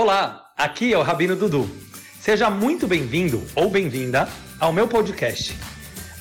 Olá, 0.00 0.52
aqui 0.56 0.92
é 0.92 0.96
o 0.96 1.02
Rabino 1.02 1.34
Dudu. 1.34 1.68
Seja 2.20 2.48
muito 2.48 2.86
bem-vindo 2.86 3.42
ou 3.56 3.68
bem-vinda 3.68 4.28
ao 4.60 4.72
meu 4.72 4.86
podcast. 4.86 5.54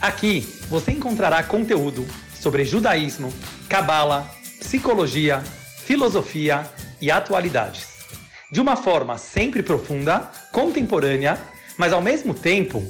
Aqui 0.01 0.39
você 0.67 0.93
encontrará 0.93 1.43
conteúdo 1.43 2.03
sobre 2.33 2.66
judaísmo, 2.66 3.32
cabala, 3.69 4.25
psicologia, 4.59 5.42
filosofia 5.85 6.63
e 7.00 7.11
atualidades. 7.11 8.04
De 8.52 8.59
uma 8.59 8.75
forma 8.75 9.16
sempre 9.20 9.62
profunda, 9.62 10.21
contemporânea, 10.52 11.38
mas 11.78 11.94
ao 11.94 12.02
mesmo 12.02 12.34
tempo 12.34 12.82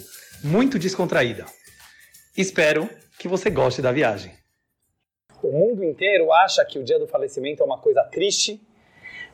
muito 0.41 0.79
descontraída. 0.79 1.45
Espero 2.37 2.89
que 3.19 3.27
você 3.27 3.49
goste 3.49 3.81
da 3.81 3.91
viagem. 3.91 4.31
O 5.43 5.51
mundo 5.51 5.83
inteiro 5.83 6.31
acha 6.31 6.63
que 6.63 6.79
o 6.79 6.83
dia 6.85 6.97
do 6.97 7.09
falecimento 7.09 7.61
é 7.61 7.65
uma 7.65 7.77
coisa 7.77 8.05
triste, 8.05 8.65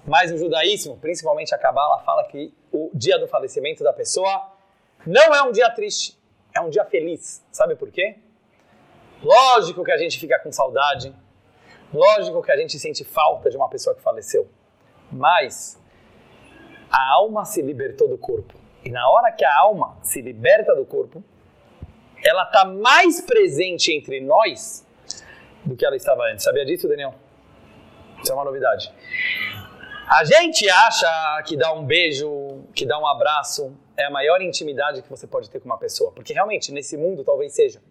mas 0.06 0.32
o 0.32 0.38
judaísmo, 0.38 0.98
principalmente 0.98 1.54
a 1.56 1.58
Kabbalah, 1.58 2.00
fala 2.00 2.24
que 2.26 2.54
o 2.72 2.90
dia 2.94 3.18
do 3.18 3.28
falecimento 3.28 3.84
da 3.84 3.94
pessoa 3.94 4.52
não 5.06 5.34
é 5.34 5.42
um 5.44 5.52
dia 5.52 5.70
triste, 5.70 6.18
é 6.54 6.62
um 6.62 6.70
dia 6.70 6.86
feliz. 6.86 7.44
Sabe 7.52 7.76
por 7.76 7.92
quê? 7.92 8.18
Lógico 9.22 9.84
que 9.84 9.92
a 9.92 9.98
gente 9.98 10.20
fica 10.20 10.38
com 10.40 10.52
saudade, 10.52 11.16
lógico 11.94 12.42
que 12.42 12.52
a 12.52 12.58
gente 12.58 12.78
sente 12.78 13.04
falta 13.04 13.50
de 13.50 13.56
uma 13.56 13.70
pessoa 13.70 13.96
que 13.96 14.02
faleceu, 14.02 14.50
mas 15.10 15.82
a 16.92 17.12
alma 17.14 17.46
se 17.46 17.62
libertou 17.62 18.08
do 18.10 18.18
corpo. 18.18 18.54
E 18.84 18.90
na 18.90 19.10
hora 19.10 19.32
que 19.32 19.46
a 19.46 19.60
alma 19.60 19.98
se 20.04 20.22
liberta 20.22 20.76
do 20.76 20.86
corpo, 20.86 21.24
ela 22.22 22.44
está 22.44 22.66
mais 22.66 23.22
presente 23.22 23.94
entre 23.94 24.20
nós 24.20 24.86
do 25.64 25.76
que 25.76 25.86
ela 25.86 25.96
estava 25.96 26.24
antes. 26.24 26.44
Sabia 26.44 26.66
disso, 26.66 26.88
Daniel? 26.88 27.16
Isso 28.22 28.32
é 28.32 28.36
uma 28.36 28.46
novidade. 28.46 28.94
A 30.08 30.26
gente 30.26 30.70
acha 30.70 31.44
que 31.46 31.56
dar 31.56 31.74
um 31.74 31.86
beijo, 31.86 32.66
que 32.76 32.86
dar 32.86 33.00
um 33.00 33.08
abraço 33.08 33.74
é 33.96 34.06
a 34.06 34.12
maior 34.12 34.42
intimidade 34.42 35.02
que 35.02 35.10
você 35.10 35.26
pode 35.26 35.50
ter 35.50 35.60
com 35.60 35.66
uma 35.66 35.78
pessoa, 35.78 36.12
porque 36.12 36.34
realmente 36.34 36.72
nesse 36.74 36.98
mundo 36.98 37.24
talvez 37.24 37.54
seja. 37.54 37.82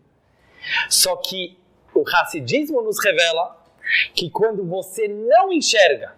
Só 0.90 1.16
que 1.16 1.58
o 1.94 2.02
racidismo 2.02 2.82
nos 2.82 3.02
revela 3.02 3.56
que 4.14 4.28
quando 4.30 4.64
você 4.64 5.08
não 5.08 5.52
enxerga, 5.52 6.14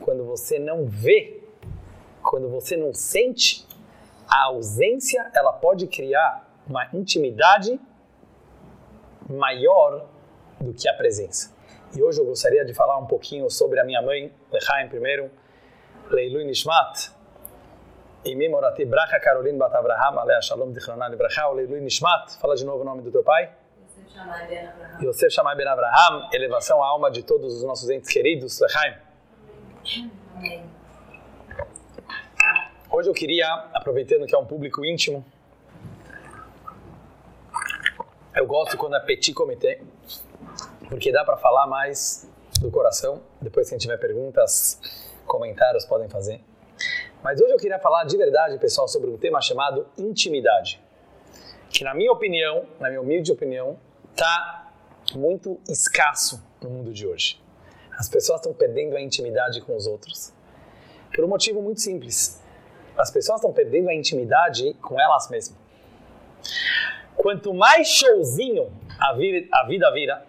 quando 0.00 0.24
você 0.24 0.58
não 0.58 0.86
vê, 0.86 1.42
quando 2.22 2.48
você 2.50 2.76
não 2.76 2.92
sente, 2.92 3.66
a 4.28 4.44
ausência 4.44 5.30
ela 5.34 5.52
pode 5.52 5.86
criar 5.86 6.46
uma 6.66 6.88
intimidade 6.92 7.80
maior 9.28 10.06
do 10.60 10.74
que 10.74 10.88
a 10.88 10.94
presença. 10.94 11.54
E 11.96 12.02
hoje 12.02 12.20
eu 12.20 12.26
gostaria 12.26 12.64
de 12.64 12.74
falar 12.74 12.98
um 12.98 13.06
pouquinho 13.06 13.48
sobre 13.48 13.78
a 13.78 13.84
minha 13.84 14.02
mãe, 14.02 14.32
Lechaim 14.54 14.88
primeiro, 14.88 15.30
Leilui 16.10 16.44
Nishmat, 16.44 17.10
e 18.24 18.34
Mimorati 18.36 18.84
Bracha 18.84 19.18
Caroline 19.20 19.58
Bat 19.58 19.74
Abraham, 19.74 20.18
Alea 20.20 20.40
Shalom 20.40 20.72
Dichronan 20.72 21.10
Libracha, 21.10 21.48
Leilui 21.48 21.80
Nishmat, 21.80 22.38
fala 22.40 22.54
de 22.54 22.64
novo 22.64 22.82
o 22.82 22.84
nome 22.84 23.02
do 23.02 23.10
teu 23.10 23.24
pai. 23.24 23.50
Yosef 25.02 25.34
Shammai 25.34 25.56
Ben 25.56 25.66
Abraham, 25.66 26.28
elevação 26.32 26.82
à 26.82 26.86
alma 26.86 27.10
de 27.10 27.24
todos 27.24 27.52
os 27.52 27.64
nossos 27.64 27.90
entes 27.90 28.08
queridos, 28.08 28.60
Lechaim. 28.60 28.94
Hoje 32.90 33.08
eu 33.08 33.14
queria, 33.14 33.52
aproveitando 33.74 34.24
que 34.24 34.34
é 34.36 34.38
um 34.38 34.46
público 34.46 34.84
íntimo, 34.84 35.24
eu 38.36 38.46
gosto 38.46 38.76
quando 38.76 38.94
é 38.94 39.00
petit 39.00 39.34
comité, 39.34 39.80
porque 40.88 41.10
dá 41.10 41.24
para 41.24 41.36
falar 41.36 41.66
mais 41.66 42.32
do 42.60 42.70
coração. 42.70 43.22
Depois, 43.40 43.68
se 43.68 43.76
tiver 43.78 43.98
perguntas, 43.98 44.80
comentários, 45.26 45.84
podem 45.84 46.08
fazer. 46.08 46.40
Mas 47.22 47.40
hoje 47.40 47.52
eu 47.52 47.58
queria 47.58 47.78
falar 47.78 48.04
de 48.04 48.16
verdade, 48.16 48.58
pessoal, 48.58 48.86
sobre 48.86 49.10
um 49.10 49.16
tema 49.16 49.40
chamado 49.40 49.86
intimidade. 49.96 50.82
Que, 51.70 51.82
na 51.82 51.94
minha 51.94 52.12
opinião, 52.12 52.66
na 52.78 52.88
minha 52.88 53.00
humilde 53.00 53.32
opinião, 53.32 53.78
está 54.10 54.72
muito 55.14 55.60
escasso 55.68 56.42
no 56.60 56.70
mundo 56.70 56.92
de 56.92 57.06
hoje. 57.06 57.40
As 57.98 58.08
pessoas 58.08 58.40
estão 58.40 58.52
perdendo 58.52 58.96
a 58.96 59.00
intimidade 59.00 59.60
com 59.60 59.76
os 59.76 59.86
outros. 59.86 60.32
Por 61.14 61.24
um 61.24 61.28
motivo 61.28 61.62
muito 61.62 61.80
simples. 61.80 62.42
As 62.96 63.10
pessoas 63.10 63.38
estão 63.38 63.52
perdendo 63.52 63.88
a 63.88 63.94
intimidade 63.94 64.74
com 64.74 65.00
elas 65.00 65.28
mesmas. 65.28 65.58
Quanto 67.16 67.54
mais 67.54 67.88
showzinho 67.88 68.72
a 69.00 69.14
vida 69.66 69.90
vira, 69.92 70.26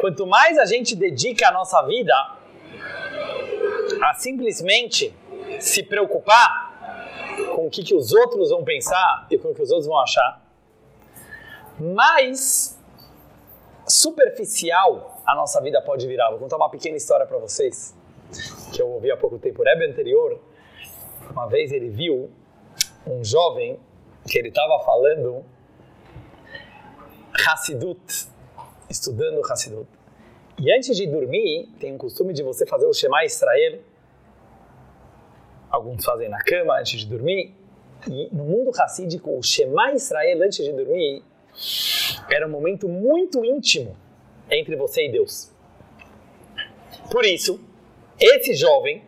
quanto 0.00 0.26
mais 0.26 0.58
a 0.58 0.64
gente 0.64 0.94
dedica 0.96 1.48
a 1.48 1.52
nossa 1.52 1.82
vida 1.82 2.14
a 4.02 4.14
simplesmente 4.14 5.14
se 5.60 5.82
preocupar 5.82 6.72
com 7.54 7.66
o 7.66 7.70
que, 7.70 7.82
que 7.82 7.94
os 7.94 8.12
outros 8.12 8.50
vão 8.50 8.64
pensar 8.64 9.26
e 9.30 9.38
com 9.38 9.50
o 9.50 9.54
que 9.54 9.62
os 9.62 9.70
outros 9.70 9.86
vão 9.86 9.98
achar, 9.98 10.42
mais 11.78 12.78
superficial 13.86 15.20
a 15.26 15.34
nossa 15.34 15.60
vida 15.60 15.80
pode 15.82 16.06
virar. 16.06 16.30
Vou 16.30 16.38
contar 16.38 16.56
uma 16.56 16.68
pequena 16.68 16.96
história 16.96 17.26
para 17.26 17.38
vocês 17.38 17.94
que 18.72 18.80
eu 18.80 18.88
ouvi 18.88 19.10
há 19.10 19.16
pouco 19.16 19.38
tempo. 19.38 19.62
O 19.62 19.64
Rebbe 19.64 19.86
anterior, 19.86 20.40
uma 21.30 21.46
vez 21.46 21.70
ele 21.70 21.88
viu 21.88 22.30
um 23.06 23.22
jovem 23.22 23.78
que 24.28 24.38
ele 24.38 24.48
estava 24.48 24.78
falando 24.84 25.44
Hassidut, 27.46 28.28
estudando 28.92 29.40
Hassidut. 29.50 29.88
E 30.58 30.70
antes 30.70 30.96
de 30.96 31.06
dormir, 31.06 31.68
tem 31.80 31.92
um 31.92 31.98
costume 31.98 32.32
de 32.32 32.42
você 32.42 32.66
fazer 32.66 32.86
o 32.86 32.92
Shema 32.92 33.24
Israel. 33.24 33.80
Alguns 35.70 36.04
fazem 36.04 36.28
na 36.28 36.42
cama 36.44 36.78
antes 36.78 37.00
de 37.00 37.06
dormir. 37.06 37.54
E 38.08 38.28
no 38.32 38.44
mundo 38.44 38.70
racídico, 38.70 39.36
o 39.36 39.42
Shema 39.42 39.92
Israel 39.92 40.42
antes 40.42 40.64
de 40.64 40.72
dormir 40.72 41.24
era 42.30 42.46
um 42.46 42.50
momento 42.50 42.88
muito 42.88 43.44
íntimo 43.44 43.96
entre 44.50 44.76
você 44.76 45.06
e 45.06 45.10
Deus. 45.10 45.50
Por 47.10 47.24
isso, 47.24 47.60
esse 48.20 48.54
jovem 48.54 49.02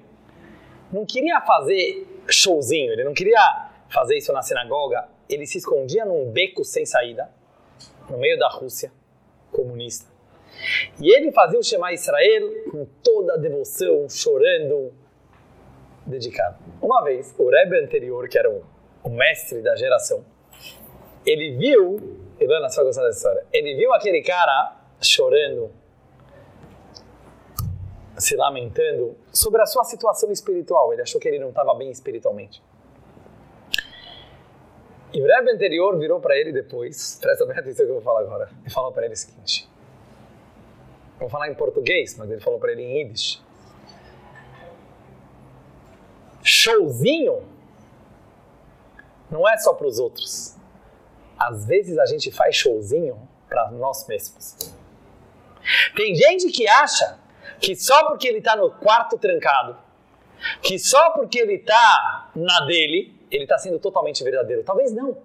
não 0.90 1.04
queria 1.04 1.40
fazer 1.42 2.06
showzinho, 2.28 2.92
ele 2.92 3.04
não 3.04 3.14
queria 3.14 3.70
fazer 3.88 4.16
isso 4.16 4.32
na 4.32 4.42
sinagoga, 4.42 5.08
ele 5.28 5.46
se 5.46 5.58
escondia 5.58 6.04
num 6.04 6.30
beco 6.30 6.64
sem 6.64 6.86
saída 6.86 7.30
no 8.08 8.18
meio 8.18 8.38
da 8.38 8.48
Rússia 8.48 8.90
comunista. 9.54 10.12
E 11.00 11.12
ele 11.12 11.32
fazia 11.32 11.58
o 11.58 11.62
Shema 11.62 11.92
Israel 11.92 12.70
com 12.70 12.86
toda 13.02 13.34
a 13.34 13.36
devoção, 13.36 14.08
chorando, 14.08 14.92
dedicado. 16.06 16.58
Uma 16.82 17.02
vez, 17.02 17.34
o 17.38 17.48
Rebbe 17.48 17.78
anterior, 17.78 18.28
que 18.28 18.38
era 18.38 18.50
o, 18.50 18.62
o 19.02 19.08
mestre 19.08 19.62
da 19.62 19.74
geração, 19.76 20.24
ele 21.24 21.56
viu, 21.56 22.18
Ilana, 22.38 22.68
você 22.68 22.76
vai 22.76 22.84
gostar 22.84 23.02
dessa 23.04 23.18
história, 23.18 23.46
ele 23.52 23.74
viu 23.76 23.92
aquele 23.94 24.22
cara 24.22 24.76
chorando, 25.00 25.70
se 28.18 28.36
lamentando 28.36 29.16
sobre 29.32 29.62
a 29.62 29.66
sua 29.66 29.84
situação 29.84 30.30
espiritual. 30.30 30.92
Ele 30.92 31.02
achou 31.02 31.20
que 31.20 31.28
ele 31.28 31.38
não 31.38 31.48
estava 31.48 31.74
bem 31.74 31.90
espiritualmente. 31.90 32.62
E 35.14 35.22
o 35.22 35.26
Rebbe 35.26 35.52
anterior 35.52 35.96
virou 35.96 36.20
para 36.20 36.36
ele 36.36 36.50
depois, 36.50 37.18
presta 37.22 37.46
bem 37.46 37.56
atenção 37.56 37.86
que 37.86 37.90
eu 37.90 37.94
vou 37.94 38.02
falar 38.02 38.20
agora, 38.22 38.50
e 38.66 38.70
falou 38.70 38.90
para 38.90 39.04
ele 39.04 39.14
o 39.14 39.16
seguinte: 39.16 39.68
Vou 41.20 41.28
falar 41.28 41.48
em 41.48 41.54
português, 41.54 42.16
mas 42.18 42.28
ele 42.28 42.40
falou 42.40 42.58
para 42.58 42.72
ele 42.72 42.82
em 42.82 42.98
Yiddish. 42.98 43.40
Showzinho 46.42 47.48
não 49.30 49.48
é 49.48 49.56
só 49.56 49.72
para 49.72 49.86
os 49.86 50.00
outros. 50.00 50.56
Às 51.38 51.64
vezes 51.64 51.96
a 51.96 52.06
gente 52.06 52.30
faz 52.32 52.56
showzinho 52.56 53.16
para 53.48 53.70
nós 53.70 54.06
mesmos. 54.08 54.74
Tem 55.96 56.14
gente 56.14 56.48
que 56.48 56.68
acha 56.68 57.18
que 57.60 57.74
só 57.76 58.08
porque 58.08 58.28
ele 58.28 58.38
está 58.38 58.56
no 58.56 58.70
quarto 58.70 59.16
trancado, 59.16 59.78
que 60.60 60.78
só 60.78 61.10
porque 61.10 61.38
ele 61.38 61.54
está 61.54 62.30
na 62.34 62.66
dele, 62.66 63.14
ele 63.36 63.44
está 63.44 63.58
sendo 63.58 63.78
totalmente 63.78 64.22
verdadeiro. 64.22 64.62
Talvez 64.62 64.92
não. 64.92 65.16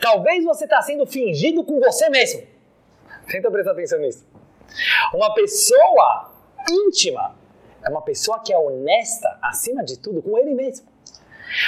Talvez 0.00 0.44
você 0.44 0.64
está 0.64 0.82
sendo 0.82 1.06
fingido 1.06 1.64
com 1.64 1.80
você 1.80 2.08
mesmo. 2.08 2.42
Tenta 3.28 3.50
prestar 3.50 3.72
atenção 3.72 3.98
nisso. 4.00 4.26
Uma 5.14 5.32
pessoa 5.34 6.32
íntima 6.68 7.34
é 7.82 7.88
uma 7.88 8.02
pessoa 8.02 8.40
que 8.40 8.52
é 8.52 8.58
honesta, 8.58 9.38
acima 9.40 9.82
de 9.84 9.98
tudo, 9.98 10.22
com 10.22 10.36
ele 10.36 10.54
mesmo. 10.54 10.86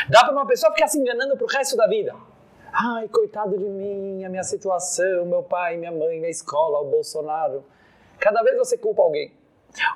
Dá 0.08 0.24
para 0.24 0.32
uma 0.32 0.46
pessoa 0.46 0.72
ficar 0.72 0.88
se 0.88 0.98
enganando 0.98 1.36
para 1.36 1.44
o 1.44 1.48
resto 1.48 1.76
da 1.76 1.86
vida. 1.86 2.14
Ai, 2.72 3.08
coitado 3.08 3.58
de 3.58 3.64
mim, 3.64 4.24
a 4.24 4.28
minha 4.28 4.42
situação, 4.42 5.26
meu 5.26 5.42
pai, 5.42 5.76
minha 5.76 5.92
mãe, 5.92 6.18
minha 6.18 6.30
escola, 6.30 6.80
o 6.80 6.90
Bolsonaro. 6.90 7.64
Cada 8.18 8.42
vez 8.42 8.56
você 8.56 8.78
culpa 8.78 9.02
alguém. 9.02 9.32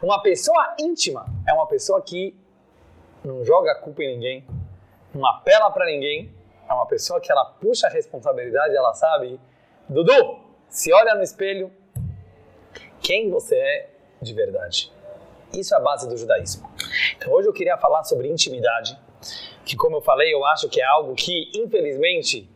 Uma 0.02 0.22
pessoa 0.22 0.74
íntima 0.78 1.26
é 1.46 1.52
uma 1.52 1.66
pessoa 1.66 2.00
que 2.02 2.34
não 3.24 3.44
joga 3.44 3.74
culpa 3.76 4.02
em 4.02 4.14
ninguém, 4.14 4.44
não 5.16 5.26
apela 5.26 5.70
para 5.70 5.86
ninguém, 5.86 6.32
é 6.68 6.72
uma 6.72 6.86
pessoa 6.86 7.20
que 7.20 7.30
ela 7.30 7.44
puxa 7.44 7.86
a 7.86 7.90
responsabilidade, 7.90 8.76
ela 8.76 8.92
sabe, 8.92 9.40
Dudu, 9.88 10.40
se 10.68 10.92
olha 10.92 11.14
no 11.14 11.22
espelho, 11.22 11.72
quem 13.00 13.30
você 13.30 13.56
é 13.56 13.90
de 14.20 14.34
verdade. 14.34 14.92
Isso 15.52 15.74
é 15.74 15.78
a 15.78 15.80
base 15.80 16.08
do 16.08 16.16
judaísmo. 16.16 16.68
Então 17.16 17.32
hoje 17.32 17.48
eu 17.48 17.52
queria 17.52 17.78
falar 17.78 18.04
sobre 18.04 18.28
intimidade, 18.28 18.98
que 19.64 19.76
como 19.76 19.96
eu 19.96 20.00
falei, 20.00 20.32
eu 20.32 20.44
acho 20.44 20.68
que 20.68 20.80
é 20.80 20.84
algo 20.84 21.14
que 21.14 21.50
infelizmente 21.54 22.50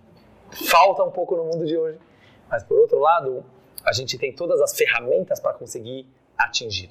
falta 0.68 1.02
um 1.04 1.10
pouco 1.10 1.36
no 1.36 1.44
mundo 1.44 1.64
de 1.66 1.76
hoje. 1.76 1.98
Mas 2.48 2.64
por 2.64 2.78
outro 2.78 2.98
lado, 2.98 3.44
a 3.84 3.92
gente 3.92 4.18
tem 4.18 4.34
todas 4.34 4.60
as 4.60 4.76
ferramentas 4.76 5.38
para 5.38 5.52
conseguir 5.54 6.06
atingir. 6.36 6.90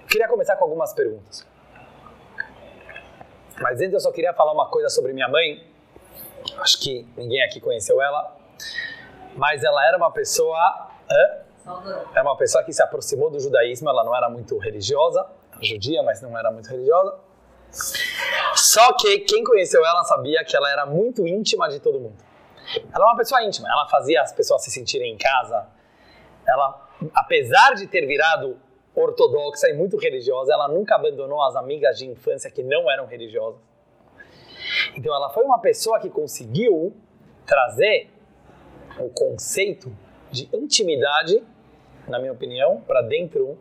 Eu 0.00 0.06
queria 0.06 0.28
começar 0.28 0.56
com 0.56 0.64
algumas 0.64 0.92
perguntas. 0.92 1.46
Mas 3.60 3.80
antes 3.80 3.92
eu 3.92 4.00
só 4.00 4.12
queria 4.12 4.32
falar 4.32 4.52
uma 4.52 4.68
coisa 4.68 4.88
sobre 4.88 5.12
minha 5.12 5.28
mãe. 5.28 5.64
Acho 6.58 6.80
que 6.80 7.06
ninguém 7.16 7.42
aqui 7.42 7.60
conheceu 7.60 8.00
ela. 8.00 8.36
Mas 9.34 9.62
ela 9.64 9.86
era 9.86 9.96
uma 9.96 10.10
pessoa. 10.10 10.88
Hã? 11.10 11.48
É 12.14 12.22
uma 12.22 12.36
pessoa 12.36 12.64
que 12.64 12.72
se 12.72 12.82
aproximou 12.82 13.30
do 13.30 13.40
judaísmo. 13.40 13.88
Ela 13.88 14.04
não 14.04 14.16
era 14.16 14.28
muito 14.28 14.56
religiosa, 14.58 15.26
judia, 15.60 16.02
mas 16.02 16.22
não 16.22 16.36
era 16.38 16.50
muito 16.50 16.68
religiosa. 16.68 17.18
Só 18.54 18.92
que 18.94 19.20
quem 19.20 19.44
conheceu 19.44 19.84
ela 19.84 20.02
sabia 20.04 20.44
que 20.44 20.56
ela 20.56 20.70
era 20.70 20.86
muito 20.86 21.26
íntima 21.26 21.68
de 21.68 21.80
todo 21.80 22.00
mundo. 22.00 22.16
Ela 22.92 23.04
é 23.04 23.08
uma 23.08 23.16
pessoa 23.16 23.42
íntima. 23.42 23.68
Ela 23.70 23.88
fazia 23.88 24.22
as 24.22 24.32
pessoas 24.32 24.62
se 24.62 24.70
sentirem 24.70 25.12
em 25.12 25.18
casa. 25.18 25.66
Ela, 26.46 26.88
apesar 27.14 27.74
de 27.74 27.86
ter 27.86 28.06
virado 28.06 28.58
ortodoxa 28.98 29.68
e 29.68 29.72
muito 29.72 29.96
religiosa, 29.96 30.52
ela 30.52 30.68
nunca 30.68 30.96
abandonou 30.96 31.40
as 31.42 31.54
amigas 31.54 31.98
de 31.98 32.06
infância 32.06 32.50
que 32.50 32.62
não 32.62 32.90
eram 32.90 33.06
religiosas. 33.06 33.60
Então 34.96 35.14
ela 35.14 35.30
foi 35.30 35.44
uma 35.44 35.60
pessoa 35.60 36.00
que 36.00 36.10
conseguiu 36.10 36.94
trazer 37.46 38.10
o 38.98 39.08
conceito 39.08 39.90
de 40.30 40.48
intimidade, 40.52 41.42
na 42.08 42.18
minha 42.18 42.32
opinião, 42.32 42.80
para 42.80 43.00
dentro 43.02 43.58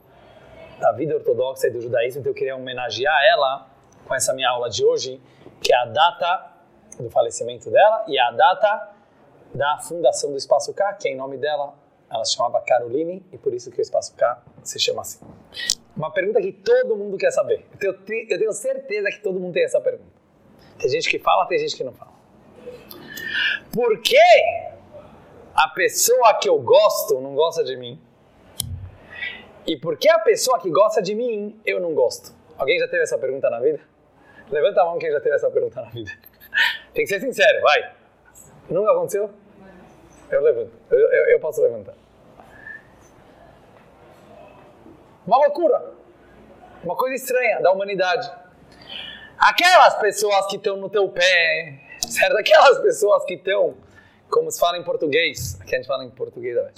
da 0.79 0.91
vida 0.91 1.15
ortodoxa 1.15 1.67
e 1.67 1.71
do 1.71 1.79
judaísmo. 1.79 2.21
Então 2.21 2.31
eu 2.31 2.35
queria 2.35 2.55
homenagear 2.55 3.17
ela 3.31 3.67
com 4.05 4.15
essa 4.15 4.33
minha 4.33 4.49
aula 4.49 4.69
de 4.69 4.83
hoje, 4.83 5.21
que 5.61 5.73
é 5.73 5.77
a 5.77 5.85
data 5.85 6.51
do 6.99 7.09
falecimento 7.09 7.69
dela 7.69 8.05
e 8.07 8.17
a 8.17 8.31
data 8.31 8.89
da 9.53 9.77
fundação 9.77 10.31
do 10.31 10.37
Espaço 10.37 10.73
K, 10.73 10.93
que 10.93 11.07
é 11.07 11.11
em 11.11 11.15
nome 11.15 11.37
dela 11.37 11.75
ela 12.09 12.23
se 12.23 12.35
chamava 12.35 12.61
Caroline 12.61 13.25
e 13.31 13.37
por 13.37 13.53
isso 13.53 13.69
que 13.71 13.79
o 13.79 13.81
Espaço 13.81 14.15
K 14.15 14.43
se 14.63 14.79
chama 14.79 15.01
assim. 15.01 15.25
Uma 15.95 16.11
pergunta 16.11 16.41
que 16.41 16.51
todo 16.51 16.95
mundo 16.95 17.17
quer 17.17 17.31
saber. 17.31 17.65
Eu 17.81 17.93
tenho, 18.01 18.27
eu 18.29 18.37
tenho 18.37 18.53
certeza 18.53 19.09
que 19.09 19.21
todo 19.21 19.39
mundo 19.39 19.53
tem 19.53 19.63
essa 19.63 19.81
pergunta. 19.81 20.15
Tem 20.79 20.89
gente 20.89 21.09
que 21.09 21.19
fala, 21.19 21.45
tem 21.47 21.57
gente 21.59 21.75
que 21.75 21.83
não 21.83 21.93
fala. 21.93 22.11
Por 23.73 24.01
que 24.01 24.17
a 25.55 25.67
pessoa 25.69 26.35
que 26.35 26.47
eu 26.47 26.59
gosto 26.59 27.19
não 27.19 27.35
gosta 27.35 27.63
de 27.63 27.75
mim? 27.75 27.99
E 29.65 29.75
por 29.75 29.97
que 29.97 30.07
a 30.07 30.19
pessoa 30.19 30.59
que 30.59 30.69
gosta 30.69 31.01
de 31.01 31.13
mim 31.13 31.59
eu 31.65 31.79
não 31.79 31.93
gosto? 31.93 32.33
Alguém 32.57 32.79
já 32.79 32.87
teve 32.87 33.03
essa 33.03 33.17
pergunta 33.17 33.49
na 33.49 33.59
vida? 33.59 33.81
Levanta 34.49 34.81
a 34.81 34.85
mão 34.85 34.97
quem 34.97 35.11
já 35.11 35.19
teve 35.19 35.35
essa 35.35 35.49
pergunta 35.49 35.81
na 35.81 35.89
vida. 35.89 36.11
Tem 36.93 37.03
que 37.03 37.07
ser 37.07 37.19
sincero, 37.19 37.61
vai. 37.61 37.95
Nunca 38.69 38.91
aconteceu? 38.91 39.29
Eu 40.29 40.41
levanto. 40.41 40.71
Eu, 40.91 40.99
eu, 41.29 41.39
posso 41.39 41.61
levantar. 41.61 41.93
Uma 45.25 45.37
loucura. 45.37 45.93
Uma 46.83 46.95
coisa 46.95 47.15
estranha 47.15 47.61
da 47.61 47.71
humanidade. 47.71 48.29
Aquelas 49.37 49.95
pessoas 49.95 50.47
que 50.47 50.57
estão 50.57 50.77
no 50.77 50.89
teu 50.89 51.07
pé, 51.09 51.79
certo? 52.01 52.37
Aquelas 52.37 52.79
pessoas 52.79 53.23
que 53.25 53.35
estão, 53.35 53.75
como 54.29 54.49
se 54.51 54.59
fala 54.59 54.77
em 54.77 54.83
português, 54.83 55.59
aqui 55.61 55.75
a 55.75 55.77
gente 55.77 55.87
fala 55.87 56.03
em 56.03 56.09
português, 56.09 56.55
né? 56.55 56.71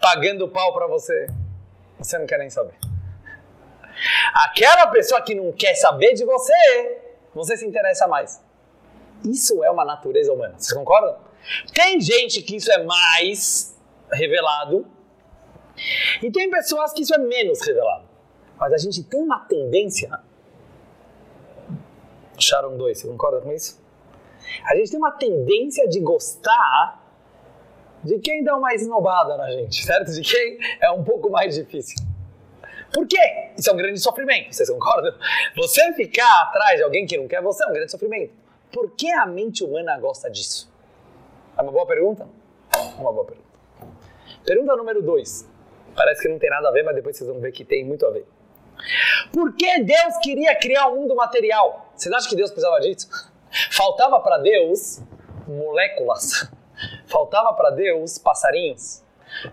pagando 0.00 0.48
pau 0.48 0.72
para 0.72 0.86
você, 0.86 1.28
você 1.98 2.18
não 2.18 2.26
quer 2.26 2.38
nem 2.38 2.50
saber. 2.50 2.74
Aquela 4.34 4.86
pessoa 4.88 5.20
que 5.20 5.34
não 5.34 5.52
quer 5.52 5.74
saber 5.74 6.14
de 6.14 6.24
você, 6.24 6.98
você 7.34 7.56
se 7.56 7.66
interessa 7.66 8.08
mais. 8.08 8.42
Isso 9.24 9.62
é 9.62 9.70
uma 9.70 9.84
natureza 9.84 10.32
humana. 10.32 10.54
Vocês 10.56 10.72
concordam? 10.72 11.29
Tem 11.74 12.00
gente 12.00 12.42
que 12.42 12.56
isso 12.56 12.70
é 12.70 12.82
mais 12.82 13.76
revelado 14.12 14.86
e 16.22 16.30
tem 16.30 16.50
pessoas 16.50 16.92
que 16.92 17.02
isso 17.02 17.14
é 17.14 17.18
menos 17.18 17.60
revelado. 17.66 18.08
Mas 18.58 18.72
a 18.72 18.78
gente 18.78 19.02
tem 19.02 19.20
uma 19.20 19.40
tendência. 19.40 20.20
Sharon 22.38 22.76
2, 22.76 22.98
você 22.98 23.06
concorda 23.06 23.40
com 23.40 23.52
isso? 23.52 23.80
A 24.64 24.74
gente 24.76 24.90
tem 24.90 24.98
uma 24.98 25.12
tendência 25.12 25.88
de 25.88 26.00
gostar 26.00 27.00
de 28.02 28.18
quem 28.18 28.42
dá 28.42 28.56
uma 28.56 28.74
esnobada 28.74 29.36
na 29.36 29.50
gente, 29.50 29.84
certo? 29.84 30.10
De 30.12 30.22
quem 30.22 30.58
é 30.80 30.90
um 30.90 31.04
pouco 31.04 31.30
mais 31.30 31.54
difícil. 31.54 31.96
Por 32.92 33.06
quê? 33.06 33.52
Isso 33.56 33.70
é 33.70 33.72
um 33.72 33.76
grande 33.76 34.00
sofrimento, 34.00 34.52
vocês 34.52 34.68
concordam? 34.68 35.14
Você 35.56 35.92
ficar 35.94 36.42
atrás 36.42 36.76
de 36.76 36.82
alguém 36.82 37.06
que 37.06 37.16
não 37.16 37.28
quer 37.28 37.40
você 37.40 37.62
é 37.62 37.66
um 37.66 37.72
grande 37.72 37.90
sofrimento. 37.90 38.32
Por 38.72 38.90
que 38.92 39.10
a 39.12 39.26
mente 39.26 39.62
humana 39.62 39.98
gosta 39.98 40.30
disso? 40.30 40.70
É 41.60 41.62
uma 41.62 41.72
boa 41.72 41.84
pergunta? 41.84 42.26
Uma 42.98 43.12
boa 43.12 43.26
pergunta. 43.26 43.50
Pergunta 44.46 44.76
número 44.76 45.02
dois. 45.02 45.46
Parece 45.94 46.22
que 46.22 46.28
não 46.28 46.38
tem 46.38 46.48
nada 46.48 46.68
a 46.68 46.70
ver, 46.70 46.82
mas 46.82 46.94
depois 46.94 47.14
vocês 47.14 47.28
vão 47.28 47.38
ver 47.38 47.52
que 47.52 47.66
tem 47.66 47.84
muito 47.84 48.06
a 48.06 48.10
ver. 48.10 48.26
Por 49.30 49.54
que 49.54 49.82
Deus 49.82 50.16
queria 50.22 50.56
criar 50.56 50.88
um 50.88 51.02
mundo 51.02 51.14
material? 51.14 51.92
Vocês 51.94 52.14
acham 52.14 52.30
que 52.30 52.36
Deus 52.36 52.50
precisava 52.50 52.80
disso? 52.80 53.10
Faltava 53.72 54.18
para 54.20 54.38
Deus 54.38 55.02
moléculas. 55.46 56.50
Faltava 57.06 57.52
para 57.52 57.68
Deus 57.68 58.16
passarinhos. 58.16 59.02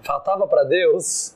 Faltava 0.02 0.48
para 0.48 0.64
Deus 0.64 1.36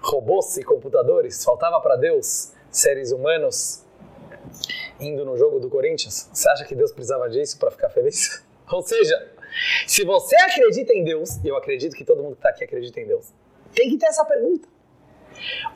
robôs 0.00 0.56
e 0.56 0.62
computadores. 0.62 1.44
Faltava 1.44 1.82
para 1.82 1.96
Deus 1.96 2.54
seres 2.70 3.12
humanos 3.12 3.84
indo 4.98 5.22
no 5.26 5.36
jogo 5.36 5.60
do 5.60 5.68
Corinthians. 5.68 6.30
Você 6.32 6.48
acha 6.48 6.64
que 6.64 6.74
Deus 6.74 6.92
precisava 6.92 7.28
disso 7.28 7.58
para 7.58 7.70
ficar 7.70 7.90
feliz? 7.90 8.42
Ou 8.72 8.80
seja, 8.80 9.38
se 9.86 10.04
você 10.04 10.36
acredita 10.36 10.92
em 10.92 11.04
Deus, 11.04 11.36
e 11.44 11.48
eu 11.48 11.56
acredito 11.56 11.94
que 11.96 12.04
todo 12.04 12.22
mundo 12.22 12.32
que 12.32 12.38
está 12.38 12.50
aqui 12.50 12.64
acredita 12.64 13.00
em 13.00 13.06
Deus, 13.06 13.32
tem 13.74 13.88
que 13.88 13.98
ter 13.98 14.06
essa 14.06 14.24
pergunta. 14.24 14.68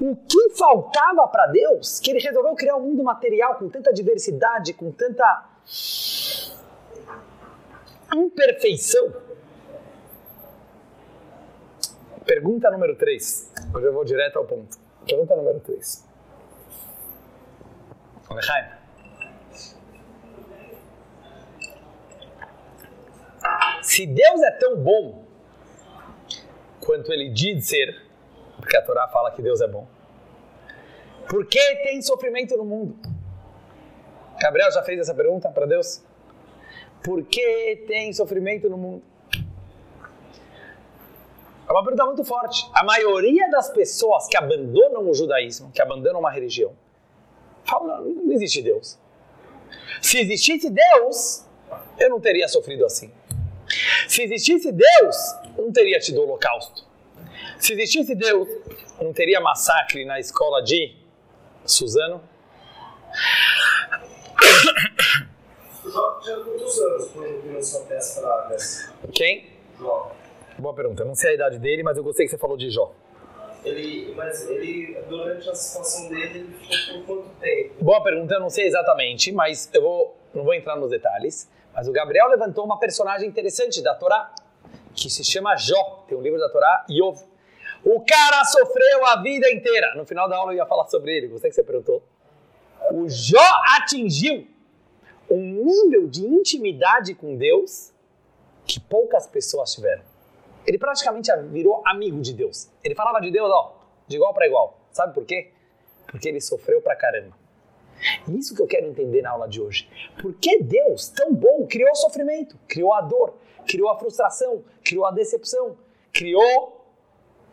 O 0.01 0.17
que 0.17 0.51
faltava 0.51 1.27
para 1.29 1.47
Deus 1.47 2.01
que 2.01 2.11
ele 2.11 2.21
resolveu 2.21 2.55
criar 2.55 2.77
um 2.77 2.81
mundo 2.81 3.03
material 3.03 3.55
com 3.57 3.69
tanta 3.69 3.93
diversidade, 3.93 4.75
com 4.75 4.91
tanta 4.91 5.49
imperfeição? 8.15 9.15
Pergunta 12.27 12.71
número 12.71 12.97
3. 12.97 13.53
Hoje 13.75 13.87
eu 13.87 13.93
vou 13.93 14.05
direto 14.05 14.39
ao 14.39 14.45
ponto. 14.45 14.79
Pergunta 15.07 15.37
número 15.37 15.61
3. 15.61 16.05
Lechaim. 18.31 18.84
Se 23.85 24.07
Deus 24.07 24.43
é 24.43 24.51
tão 24.53 24.77
bom 24.77 25.23
quanto 26.81 27.13
ele 27.13 27.29
diz 27.29 27.67
ser, 27.67 28.03
porque 28.57 28.77
a 28.79 28.83
Torá 28.83 29.07
fala 29.09 29.31
que 29.31 29.43
Deus 29.43 29.61
é 29.61 29.69
bom, 29.69 29.87
por 31.29 31.47
que 31.47 31.77
tem 31.77 32.01
sofrimento 32.01 32.57
no 32.57 32.65
mundo? 32.65 32.97
Gabriel 34.41 34.73
já 34.73 34.83
fez 34.83 34.99
essa 34.99 35.15
pergunta 35.15 35.51
para 35.51 35.67
Deus? 35.67 36.03
Por 37.03 37.25
que 37.25 37.85
tem 37.87 38.11
sofrimento 38.15 38.71
no 38.71 38.79
mundo? 38.79 39.03
É 41.69 41.73
uma 41.73 41.83
pergunta 41.83 42.07
muito 42.07 42.25
forte. 42.25 42.67
A 42.73 42.83
maioria 42.85 43.51
das 43.51 43.69
pessoas 43.69 44.27
que 44.29 44.37
abandonam 44.37 45.09
o 45.09 45.15
judaísmo, 45.15 45.71
que 45.73 45.83
abandonam 45.83 46.21
uma 46.21 46.31
religião, 46.31 46.73
falam: 47.65 48.03
não, 48.03 48.25
não 48.25 48.33
existe 48.33 48.63
Deus. 48.63 48.99
Se 50.01 50.21
existisse 50.21 50.71
Deus, 50.71 51.45
eu 51.99 52.09
não 52.09 52.19
teria 52.19 52.49
sofrido 52.49 52.87
assim. 52.87 53.13
Se 54.09 54.23
existisse 54.23 54.73
Deus, 54.73 55.17
não 55.57 55.73
teria 55.73 55.99
tido 55.99 56.23
holocausto. 56.23 56.85
Se 57.59 57.73
existisse 57.73 58.15
Deus, 58.15 58.49
não 59.01 59.13
teria 59.13 59.41
massacre 59.41 60.05
na 60.05 60.21
escola 60.21 60.63
de 60.63 60.95
Suzano. 61.65 62.23
Quem? 69.13 69.47
Jó. 69.79 70.13
Boa 70.59 70.75
pergunta. 70.75 71.03
Eu 71.03 71.07
não 71.07 71.15
sei 71.15 71.31
a 71.31 71.35
idade 71.35 71.59
dele, 71.59 71.83
mas 71.83 71.97
eu 71.97 72.05
gostei 72.05 72.27
que 72.27 72.31
você 72.31 72.39
falou 72.39 72.57
de 72.57 72.71
Jó. 72.71 72.93
Ele, 73.65 74.13
mas 74.15 74.49
ele, 74.49 74.99
durante 75.09 75.49
a 75.49 75.55
situação 75.55 76.09
dele, 76.09 76.41
ele 76.41 76.77
ficou 76.77 77.03
por 77.03 77.23
quanto 77.23 77.41
tempo? 77.41 77.83
Boa 77.83 78.03
pergunta, 78.03 78.35
eu 78.35 78.41
não 78.41 78.51
sei 78.51 78.67
exatamente, 78.67 79.33
mas 79.33 79.71
eu 79.73 79.81
vou, 79.81 80.19
não 80.35 80.45
vou 80.45 80.55
entrar 80.55 80.77
nos 80.77 80.91
detalhes. 80.91 81.51
Mas 81.75 81.89
o 81.89 81.93
Gabriel 81.93 82.29
levantou 82.29 82.65
uma 82.65 82.79
personagem 82.79 83.29
interessante 83.29 83.83
da 83.83 83.95
Torá, 83.95 84.33
que 84.95 85.11
se 85.11 85.25
chama 85.25 85.57
Jó. 85.57 86.05
Tem 86.09 86.17
um 86.17 86.21
livro 86.21 86.39
da 86.39 86.49
Torá, 86.49 86.87
Yov. 86.91 87.21
O 87.85 88.01
cara 88.01 88.45
sofreu 88.45 89.05
a 89.07 89.21
vida 89.23 89.51
inteira. 89.51 89.95
No 89.95 90.07
final 90.07 90.29
da 90.29 90.37
aula 90.37 90.53
eu 90.53 90.57
ia 90.57 90.67
falar 90.67 90.87
sobre 90.87 91.17
ele, 91.17 91.29
você 91.29 91.49
que 91.49 91.55
você 91.55 91.63
perguntou. 91.63 92.03
O 92.93 93.09
Jó 93.09 93.63
atingiu 93.77 94.47
um 95.31 95.41
nível 95.41 96.07
de 96.07 96.25
intimidade 96.25 97.15
com 97.15 97.37
Deus 97.37 97.93
que 98.67 98.81
poucas 98.81 99.27
pessoas 99.27 99.75
tiveram. 99.75 100.03
Ele 100.67 100.79
praticamente 100.79 101.31
virou 101.51 101.83
amigo 101.87 102.21
de 102.21 102.33
Deus. 102.33 102.71
Ele 102.83 102.95
falava 102.95 103.21
de 103.21 103.31
Deus, 103.31 103.51
ó, 103.51 103.77
de 104.07 104.17
igual 104.17 104.33
para 104.33 104.47
igual. 104.47 104.79
Sabe 104.91 105.13
por 105.13 105.25
quê? 105.25 105.51
Porque 106.07 106.29
ele 106.29 106.41
sofreu 106.41 106.81
pra 106.81 106.97
caramba. 106.97 107.37
E 108.29 108.39
isso 108.39 108.55
que 108.55 108.63
eu 108.63 108.67
quero 108.67 108.87
entender 108.87 109.23
na 109.23 109.31
aula 109.31 109.49
de 109.49 109.61
hoje. 109.61 109.89
Por 110.21 110.35
que 110.35 110.63
Deus, 110.63 111.09
tão 111.09 111.35
bom, 111.35 111.67
criou 111.67 111.91
o 111.91 111.95
sofrimento, 111.97 112.59
criou 112.69 112.93
a 112.93 113.01
dor, 113.01 113.35
criou 113.67 113.91
a 113.91 113.99
frustração, 113.99 114.63
criou 114.85 115.07
a 115.07 115.11
decepção, 115.11 115.77
criou 116.13 116.85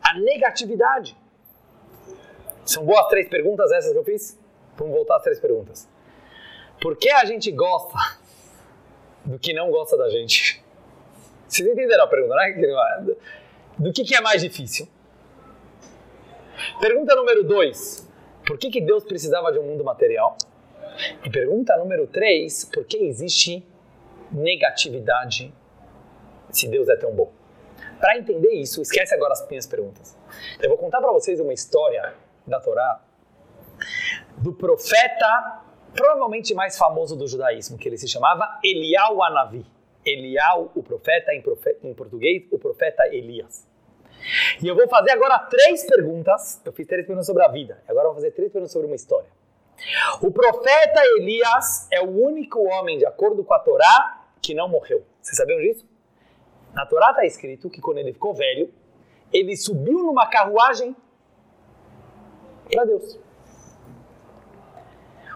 a 0.01 0.13
negatividade? 0.19 1.17
São 2.65 2.85
boas 2.85 3.07
três 3.07 3.27
perguntas 3.27 3.71
essas 3.71 3.91
que 3.91 3.97
eu 3.97 4.03
fiz? 4.03 4.39
Vamos 4.77 4.93
voltar 4.93 5.17
às 5.17 5.23
três 5.23 5.39
perguntas. 5.39 5.87
Por 6.81 6.97
que 6.97 7.09
a 7.09 7.25
gente 7.25 7.51
gosta 7.51 7.97
do 9.23 9.37
que 9.37 9.53
não 9.53 9.69
gosta 9.69 9.97
da 9.97 10.09
gente? 10.09 10.63
Vocês 11.47 11.67
entenderam 11.67 12.05
a 12.05 12.07
pergunta, 12.07 12.35
né? 12.35 13.15
Do 13.77 13.91
que, 13.91 14.03
que 14.03 14.15
é 14.15 14.21
mais 14.21 14.41
difícil? 14.41 14.87
Pergunta 16.79 17.15
número 17.15 17.43
dois. 17.43 18.07
Por 18.51 18.57
que, 18.57 18.69
que 18.69 18.81
Deus 18.81 19.05
precisava 19.05 19.49
de 19.49 19.59
um 19.59 19.63
mundo 19.63 19.81
material? 19.81 20.35
E 21.23 21.29
pergunta 21.29 21.77
número 21.77 22.05
três. 22.05 22.65
Por 22.65 22.83
que 22.83 22.97
existe 22.97 23.65
negatividade 24.29 25.53
se 26.49 26.67
Deus 26.67 26.89
é 26.89 26.97
tão 26.97 27.13
bom? 27.13 27.31
Para 27.97 28.17
entender 28.17 28.51
isso, 28.51 28.81
esquece 28.81 29.15
agora 29.15 29.31
as 29.31 29.47
minhas 29.47 29.65
perguntas. 29.65 30.17
Eu 30.61 30.67
vou 30.67 30.77
contar 30.77 30.99
para 30.99 31.13
vocês 31.13 31.39
uma 31.39 31.53
história 31.53 32.13
da 32.45 32.59
Torá 32.59 33.01
do 34.35 34.51
profeta 34.51 35.61
provavelmente 35.95 36.53
mais 36.53 36.77
famoso 36.77 37.15
do 37.15 37.25
judaísmo, 37.29 37.77
que 37.77 37.87
ele 37.87 37.97
se 37.97 38.09
chamava 38.09 38.59
Elial 38.61 39.23
Anavi. 39.23 39.65
Elial, 40.05 40.73
o 40.75 40.83
profeta, 40.83 41.33
em, 41.33 41.41
profe 41.41 41.77
em 41.81 41.93
português, 41.93 42.43
o 42.51 42.59
profeta 42.59 43.07
Elias. 43.15 43.65
E 44.61 44.67
eu 44.67 44.75
vou 44.75 44.87
fazer 44.87 45.11
agora 45.11 45.39
três 45.39 45.85
perguntas. 45.85 46.61
Eu 46.63 46.71
fiz 46.71 46.87
três 46.87 47.05
perguntas 47.05 47.25
sobre 47.25 47.43
a 47.43 47.47
vida. 47.47 47.81
Agora 47.87 48.05
eu 48.05 48.13
vou 48.13 48.15
fazer 48.15 48.31
três 48.31 48.51
perguntas 48.51 48.71
sobre 48.71 48.87
uma 48.87 48.95
história. 48.95 49.29
O 50.21 50.31
profeta 50.31 51.01
Elias 51.17 51.87
é 51.91 52.01
o 52.01 52.09
único 52.09 52.61
homem, 52.67 52.97
de 52.97 53.05
acordo 53.05 53.43
com 53.43 53.53
a 53.53 53.59
Torá, 53.59 54.27
que 54.41 54.53
não 54.53 54.67
morreu. 54.67 55.03
Vocês 55.21 55.37
sabiam 55.37 55.59
disso? 55.59 55.85
Na 56.73 56.85
Torá 56.85 57.09
está 57.09 57.25
escrito 57.25 57.69
que 57.69 57.81
quando 57.81 57.97
ele 57.97 58.13
ficou 58.13 58.33
velho, 58.33 58.71
ele 59.33 59.55
subiu 59.57 59.99
numa 59.99 60.27
carruagem 60.27 60.95
para 62.71 62.85
Deus. 62.85 63.19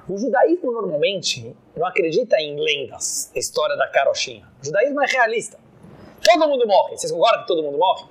O 0.08 0.18
judaísmo 0.18 0.72
normalmente 0.72 1.56
não 1.76 1.86
acredita 1.86 2.40
em 2.40 2.60
lendas, 2.60 3.32
história 3.36 3.76
da 3.76 3.88
carochinha. 3.88 4.48
O 4.62 4.66
judaísmo 4.66 5.02
é 5.02 5.08
realista. 5.08 5.60
Todo 6.24 6.48
mundo 6.48 6.68
morre. 6.68 6.96
Vocês 6.96 7.12
concordam 7.12 7.42
que 7.42 7.48
todo 7.48 7.64
mundo 7.64 7.78
morre? 7.78 8.06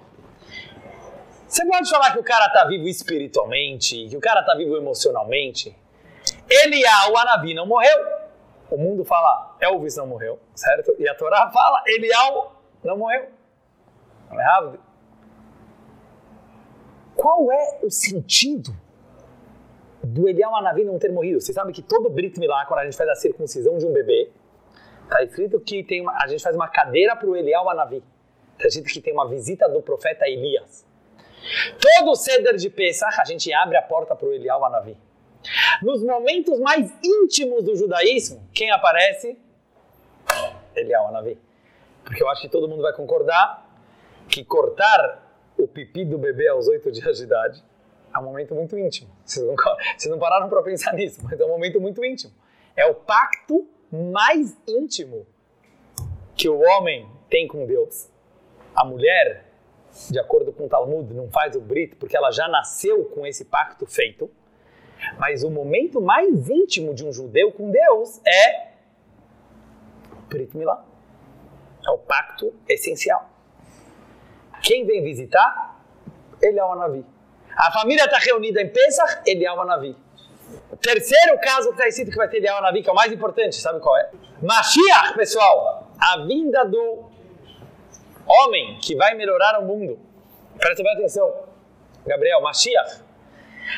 Você 1.55 1.65
pode 1.67 1.89
falar 1.89 2.13
que 2.13 2.19
o 2.19 2.25
cara 2.25 2.47
está 2.47 2.65
vivo 2.65 2.89
espiritualmente, 2.89 4.09
que 4.09 4.17
o 4.17 4.21
cara 4.21 4.41
está 4.41 4.57
vivo 4.57 4.77
emocionalmente. 4.77 5.73
Eliá, 6.51 7.09
o 7.13 7.17
Anabi, 7.17 7.55
não 7.55 7.65
morreu. 7.65 7.97
O 8.69 8.77
mundo 8.77 9.05
fala 9.05 9.57
Elvis 9.61 9.97
não 9.97 10.05
morreu, 10.05 10.41
certo? 10.53 10.97
E 10.99 11.09
a 11.09 11.15
Torá 11.15 11.49
fala 11.53 11.81
Eliá 11.87 12.19
não 12.83 12.99
morreu. 12.99 13.29
Não 14.29 14.41
é 14.41 14.43
errado? 14.43 14.81
Qual 17.15 17.53
é 17.53 17.79
o 17.85 17.89
sentido 17.89 18.77
do 20.03 20.29
Eliel 20.29 20.57
Anavi 20.57 20.83
não 20.83 20.99
ter 20.99 21.13
morrido. 21.13 21.41
Você 21.41 21.53
sabe 21.53 21.73
que 21.73 21.83
todo 21.83 22.11
Brit 22.11 22.37
Milá, 22.41 22.67
quando 22.67 22.81
a 22.81 22.85
gente 22.85 22.97
faz 22.97 23.09
a 23.09 23.15
circuncisão 23.15 23.79
de 23.79 23.87
um 23.87 23.93
bebê, 23.93 24.29
está 25.05 25.23
escrito 25.23 25.61
que 25.61 25.85
tem 25.85 26.01
uma, 26.01 26.21
a 26.21 26.27
gente 26.27 26.43
faz 26.43 26.57
uma 26.57 26.67
cadeira 26.67 27.15
para 27.15 27.29
o 27.29 27.37
Eliel 27.37 27.71
Anavi. 27.71 28.03
Está 28.55 28.67
escrito 28.67 28.93
que 28.93 29.01
tem 29.01 29.13
uma 29.13 29.29
visita 29.29 29.69
do 29.69 29.81
profeta 29.81 30.29
Elias. 30.29 30.85
Todo 31.81 32.15
ceder 32.17 32.57
de 32.57 32.71
Pesach, 32.71 33.21
a 33.21 33.25
gente 33.25 33.53
abre 33.53 33.77
a 33.77 33.83
porta 33.83 34.15
para 34.15 34.27
o 34.27 34.33
Eliel 34.33 34.65
Anavi. 34.65 34.97
Nos 35.83 36.03
momentos 36.03 36.59
mais 36.61 36.93
íntimos 37.03 37.65
do 37.65 37.77
judaísmo, 37.77 38.49
quem 38.53 38.71
aparece? 38.71 39.39
Eliel 40.75 41.07
Anavi. 41.09 41.39
Porque 42.05 42.23
eu 42.23 42.29
acho 42.29 42.43
que 42.43 42.49
todo 42.49 42.69
mundo 42.69 42.83
vai 42.83 42.93
concordar 42.93 43.65
que 44.29 44.45
cortar 44.45 45.23
o 45.59 45.69
pipi 45.69 46.05
do 46.05 46.19
bebê 46.19 46.49
aos 46.49 46.67
oito 46.69 46.91
dias 46.91 47.19
de 47.19 47.25
idade 47.25 47.63
é 48.15 48.19
um 48.19 48.23
momento 48.23 48.55
muito 48.55 48.79
íntimo. 48.79 49.11
Vocês 49.25 49.45
não, 49.45 49.55
vocês 49.57 50.11
não 50.11 50.19
pararam 50.19 50.49
para 50.49 50.63
pensar 50.63 50.93
nisso, 50.95 51.21
mas 51.23 51.39
é 51.39 51.45
um 51.45 51.49
momento 51.49 51.81
muito 51.81 52.05
íntimo. 52.05 52.33
É 52.77 52.87
o 52.87 52.95
pacto 52.95 53.69
mais 53.91 54.57
íntimo 54.67 55.27
que 56.37 56.49
o 56.49 56.61
homem 56.61 57.09
tem 57.29 57.47
com 57.47 57.67
Deus. 57.67 58.09
A 58.75 58.85
mulher, 58.85 59.44
de 60.11 60.19
acordo 60.19 60.53
com 60.53 60.67
o 60.67 60.69
Talmud, 60.69 61.13
não 61.15 61.31
faz 61.31 61.55
o 61.55 61.61
Brit 61.61 61.97
porque 61.97 62.17
ela 62.17 62.31
já 62.31 62.49
nasceu 62.49 63.05
com 63.07 63.27
esse 63.27 63.45
pacto 63.45 63.87
feito. 63.87 64.31
Mas 65.19 65.43
o 65.43 65.51
momento 65.51 66.01
mais 66.01 66.49
íntimo 66.49 66.95
de 66.95 67.05
um 67.05 67.13
judeu 67.13 67.53
com 67.53 67.71
Deus 67.71 68.21
é 68.27 68.69
Brit 70.29 70.57
Milá. 70.57 70.85
É 71.87 71.91
o 71.91 71.99
pacto 71.99 72.53
essencial. 72.69 73.31
Quem 74.63 74.87
vem 74.87 75.03
visitar? 75.03 75.83
Ele 76.41 76.59
é 76.59 76.65
o 76.65 76.73
Anavi. 76.73 77.05
A 77.57 77.71
família 77.71 78.05
está 78.05 78.19
reunida 78.19 78.61
em 78.61 78.69
Pesach, 78.69 79.21
Eliyahu 79.27 79.65
Navi. 79.65 79.97
O 80.71 80.77
terceiro 80.77 81.39
caso 81.41 81.69
que 81.69 81.75
está 81.75 81.87
escrito 81.87 82.11
que 82.11 82.17
vai 82.17 82.29
ter 82.29 82.39
Eliyahu 82.39 82.63
Navi, 82.63 82.83
que 82.83 82.89
é 82.89 82.93
o 82.93 82.97
mais 82.97 83.13
importante, 83.13 83.57
sabe 83.57 83.81
qual 83.81 83.97
é? 83.97 84.11
Mashiach, 84.43 85.15
pessoal. 85.15 85.93
A 85.99 86.25
vinda 86.25 86.65
do 86.65 87.11
homem 88.26 88.78
que 88.81 88.95
vai 88.95 89.14
melhorar 89.14 89.61
o 89.61 89.64
mundo. 89.64 89.99
Presta 90.59 90.83
bem 90.83 90.93
atenção. 90.95 91.33
Gabriel, 92.07 92.40
Mashiach. 92.40 93.02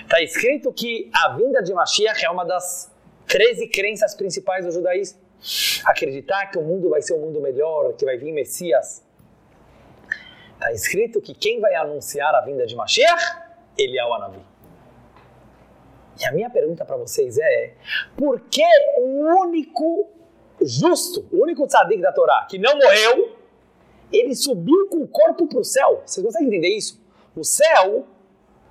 Está 0.02 0.20
escrito 0.20 0.72
que 0.72 1.10
a 1.14 1.36
vinda 1.36 1.62
de 1.62 1.72
Mashiach 1.72 2.24
é 2.24 2.30
uma 2.30 2.44
das 2.44 2.92
13 3.28 3.68
crenças 3.68 4.14
principais 4.14 4.64
do 4.64 4.72
judaísmo. 4.72 5.20
Acreditar 5.84 6.46
que 6.50 6.58
o 6.58 6.62
mundo 6.62 6.90
vai 6.90 7.02
ser 7.02 7.14
um 7.14 7.20
mundo 7.20 7.40
melhor, 7.40 7.92
que 7.94 8.04
vai 8.04 8.16
vir 8.16 8.32
Messias. 8.32 9.04
Está 10.54 10.72
escrito 10.72 11.20
que 11.20 11.34
quem 11.34 11.60
vai 11.60 11.74
anunciar 11.74 12.34
a 12.34 12.40
vinda 12.40 12.66
de 12.66 12.74
Mashiach 12.74 13.46
ele 13.76 13.98
é 13.98 14.04
o 14.04 14.14
Anavi. 14.14 14.40
E 16.18 16.24
a 16.24 16.32
minha 16.32 16.48
pergunta 16.48 16.84
para 16.84 16.96
vocês 16.96 17.36
é: 17.38 17.74
por 18.16 18.40
que 18.40 18.64
o 18.98 19.42
único 19.42 20.10
justo, 20.62 21.28
o 21.30 21.42
único 21.42 21.66
tzadik 21.66 22.00
da 22.00 22.12
Torá 22.12 22.46
que 22.48 22.58
não 22.58 22.74
morreu, 22.74 23.35
ele 24.12 24.34
subiu 24.34 24.88
com 24.88 25.02
o 25.02 25.08
corpo 25.08 25.46
para 25.46 25.58
o 25.58 25.64
céu? 25.64 26.02
Vocês 26.04 26.24
conseguem 26.24 26.48
entender 26.48 26.76
isso? 26.76 27.00
O 27.34 27.44
céu 27.44 28.06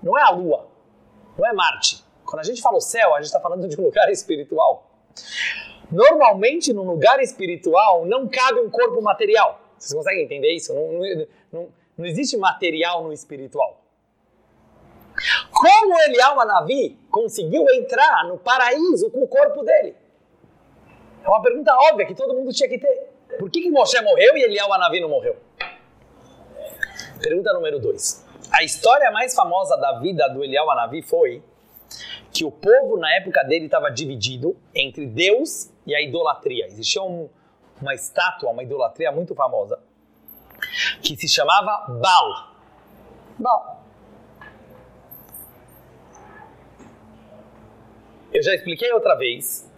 não 0.01 0.17
é 0.17 0.21
a 0.21 0.29
lua, 0.29 0.67
não 1.37 1.45
é 1.45 1.53
Marte. 1.53 2.03
Quando 2.25 2.39
a 2.39 2.43
gente 2.43 2.61
fala 2.61 2.77
o 2.77 2.81
céu, 2.81 3.13
a 3.13 3.17
gente 3.17 3.27
está 3.27 3.39
falando 3.39 3.67
de 3.67 3.79
um 3.79 3.83
lugar 3.83 4.09
espiritual. 4.11 4.89
Normalmente, 5.91 6.73
num 6.73 6.83
lugar 6.83 7.19
espiritual, 7.21 8.05
não 8.05 8.27
cabe 8.27 8.59
um 8.59 8.69
corpo 8.69 9.01
material. 9.01 9.61
Vocês 9.77 9.93
conseguem 9.93 10.23
entender 10.23 10.53
isso? 10.53 10.73
Não, 10.73 10.93
não, 10.93 11.27
não, 11.51 11.67
não 11.97 12.05
existe 12.05 12.35
material 12.37 13.03
no 13.03 13.13
espiritual. 13.13 13.81
Como 15.51 15.99
Elial 16.01 16.35
Navi 16.45 16.99
conseguiu 17.09 17.63
entrar 17.69 18.27
no 18.27 18.37
paraíso 18.37 19.09
com 19.11 19.23
o 19.23 19.27
corpo 19.27 19.63
dele? 19.63 19.95
É 21.23 21.27
uma 21.27 21.41
pergunta 21.41 21.73
óbvia 21.73 22.05
que 22.05 22.13
todo 22.13 22.33
mundo 22.33 22.51
tinha 22.51 22.67
que 22.67 22.77
ter. 22.77 23.14
Por 23.37 23.49
que, 23.49 23.61
que 23.61 23.71
Moshe 23.71 23.99
morreu 24.01 24.37
e 24.37 24.43
Elial 24.43 24.69
Navi 24.69 24.99
não 24.99 25.09
morreu? 25.09 25.35
Pergunta 27.21 27.53
número 27.53 27.79
2. 27.79 28.25
A 28.51 28.63
história 28.63 29.11
mais 29.11 29.33
famosa 29.33 29.75
da 29.77 29.99
vida 29.99 30.27
do 30.29 30.43
Elial 30.43 30.67
Navi 30.67 31.01
foi 31.01 31.43
que 32.31 32.43
o 32.43 32.51
povo 32.51 32.97
na 32.97 33.13
época 33.15 33.43
dele 33.43 33.65
estava 33.65 33.89
dividido 33.89 34.57
entre 34.73 35.05
Deus 35.05 35.71
e 35.85 35.95
a 35.95 36.01
idolatria. 36.01 36.67
Existia 36.67 37.01
um, 37.01 37.29
uma 37.81 37.93
estátua, 37.93 38.51
uma 38.51 38.63
idolatria 38.63 39.11
muito 39.11 39.33
famosa, 39.33 39.79
que 41.01 41.15
se 41.15 41.27
chamava 41.27 41.85
Baal. 41.87 42.55
Baal. 43.39 43.83
Eu 48.33 48.43
já 48.43 48.53
expliquei 48.53 48.91
outra 48.91 49.15
vez, 49.15 49.71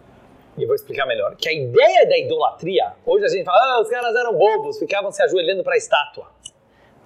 e 0.58 0.66
vou 0.66 0.74
explicar 0.74 1.06
melhor, 1.06 1.36
que 1.36 1.48
a 1.48 1.52
ideia 1.52 2.06
da 2.06 2.18
idolatria, 2.18 2.94
hoje 3.06 3.24
a 3.24 3.28
gente 3.28 3.44
fala, 3.44 3.76
ah, 3.76 3.80
os 3.80 3.88
caras 3.88 4.14
eram 4.14 4.36
bobos, 4.36 4.78
ficavam 4.78 5.10
se 5.12 5.22
ajoelhando 5.22 5.62
para 5.62 5.74
a 5.74 5.76
estátua. 5.76 6.30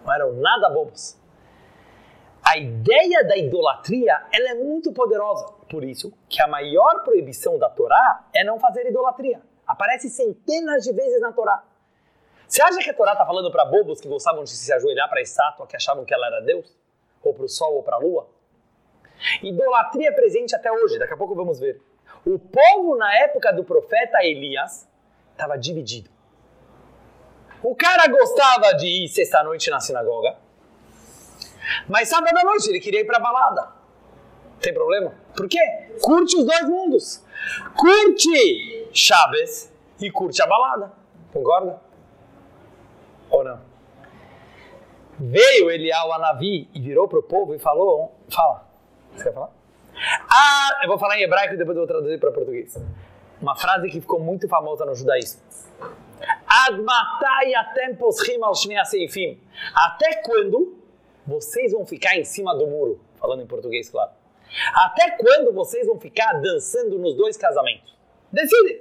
Não 0.04 0.12
eram 0.12 0.32
nada 0.32 0.70
bobos. 0.70 1.20
A 2.44 2.58
ideia 2.58 3.22
da 3.24 3.36
idolatria, 3.36 4.20
ela 4.32 4.50
é 4.50 4.54
muito 4.54 4.92
poderosa. 4.92 5.46
Por 5.70 5.84
isso 5.84 6.12
que 6.28 6.42
a 6.42 6.48
maior 6.48 7.04
proibição 7.04 7.58
da 7.58 7.68
Torá 7.70 8.26
é 8.34 8.42
não 8.42 8.58
fazer 8.58 8.86
idolatria. 8.86 9.40
Aparece 9.66 10.08
centenas 10.08 10.82
de 10.82 10.92
vezes 10.92 11.20
na 11.20 11.32
Torá. 11.32 11.62
Você 12.48 12.60
acha 12.60 12.78
que 12.78 12.90
a 12.90 12.94
Torá 12.94 13.12
está 13.12 13.24
falando 13.24 13.50
para 13.50 13.64
bobos 13.64 14.00
que 14.00 14.08
gostavam 14.08 14.42
de 14.44 14.50
se 14.50 14.72
ajoelhar 14.72 15.08
para 15.08 15.20
a 15.20 15.22
estátua, 15.22 15.66
que 15.66 15.76
achavam 15.76 16.04
que 16.04 16.12
ela 16.12 16.26
era 16.26 16.40
Deus? 16.40 16.76
Ou 17.22 17.32
para 17.32 17.44
o 17.44 17.48
sol 17.48 17.76
ou 17.76 17.82
para 17.82 17.96
a 17.96 17.98
lua? 17.98 18.28
Idolatria 19.42 20.08
é 20.08 20.12
presente 20.12 20.54
até 20.54 20.70
hoje, 20.70 20.98
daqui 20.98 21.14
a 21.14 21.16
pouco 21.16 21.34
vamos 21.34 21.60
ver. 21.60 21.80
O 22.24 22.38
povo 22.38 22.96
na 22.96 23.14
época 23.18 23.52
do 23.52 23.64
profeta 23.64 24.22
Elias 24.22 24.88
estava 25.32 25.56
dividido. 25.58 26.10
O 27.62 27.74
cara 27.74 28.06
gostava 28.08 28.72
de 28.74 28.86
ir 28.86 29.08
sexta-noite 29.08 29.70
na 29.70 29.80
sinagoga, 29.80 30.36
mas 31.88 32.08
sábado 32.08 32.36
à 32.36 32.44
noite 32.44 32.68
ele 32.68 32.80
queria 32.80 33.00
ir 33.00 33.04
para 33.04 33.18
balada. 33.18 33.68
Tem 34.60 34.72
problema? 34.72 35.14
Por 35.36 35.48
quê? 35.48 35.58
Curte 36.00 36.36
os 36.36 36.44
dois 36.44 36.68
mundos. 36.68 37.24
curte 37.76 38.88
Chaves 38.92 39.72
e 40.00 40.10
curte 40.10 40.42
a 40.42 40.46
balada. 40.46 40.92
Concorda? 41.32 41.80
Ou 43.30 43.42
não? 43.42 43.60
Veio 45.18 45.70
Elial 45.70 46.12
Anavi 46.12 46.68
e 46.74 46.80
virou 46.80 47.08
para 47.08 47.18
o 47.18 47.22
povo 47.22 47.54
e 47.54 47.58
falou: 47.58 48.12
Fala. 48.28 48.68
Você 49.14 49.24
quer 49.24 49.34
falar? 49.34 49.61
Ah, 49.94 50.80
eu 50.82 50.88
vou 50.88 50.98
falar 50.98 51.18
em 51.18 51.22
hebraico 51.22 51.54
e 51.54 51.56
depois 51.56 51.76
eu 51.76 51.82
vou 51.82 51.88
traduzir 51.88 52.18
para 52.18 52.30
português. 52.32 52.76
Uma 53.40 53.56
frase 53.56 53.88
que 53.88 54.00
ficou 54.00 54.20
muito 54.20 54.48
famosa 54.48 54.84
no 54.84 54.94
judaísmo. 54.94 55.40
Até 59.74 60.22
quando 60.22 60.78
vocês 61.26 61.72
vão 61.72 61.84
ficar 61.86 62.16
em 62.16 62.24
cima 62.24 62.54
do 62.54 62.66
muro? 62.66 63.00
Falando 63.18 63.42
em 63.42 63.46
português, 63.46 63.88
claro. 63.88 64.10
Até 64.74 65.12
quando 65.12 65.52
vocês 65.52 65.86
vão 65.86 65.98
ficar 65.98 66.34
dançando 66.40 66.98
nos 66.98 67.14
dois 67.14 67.36
casamentos? 67.36 67.96
Decide. 68.30 68.80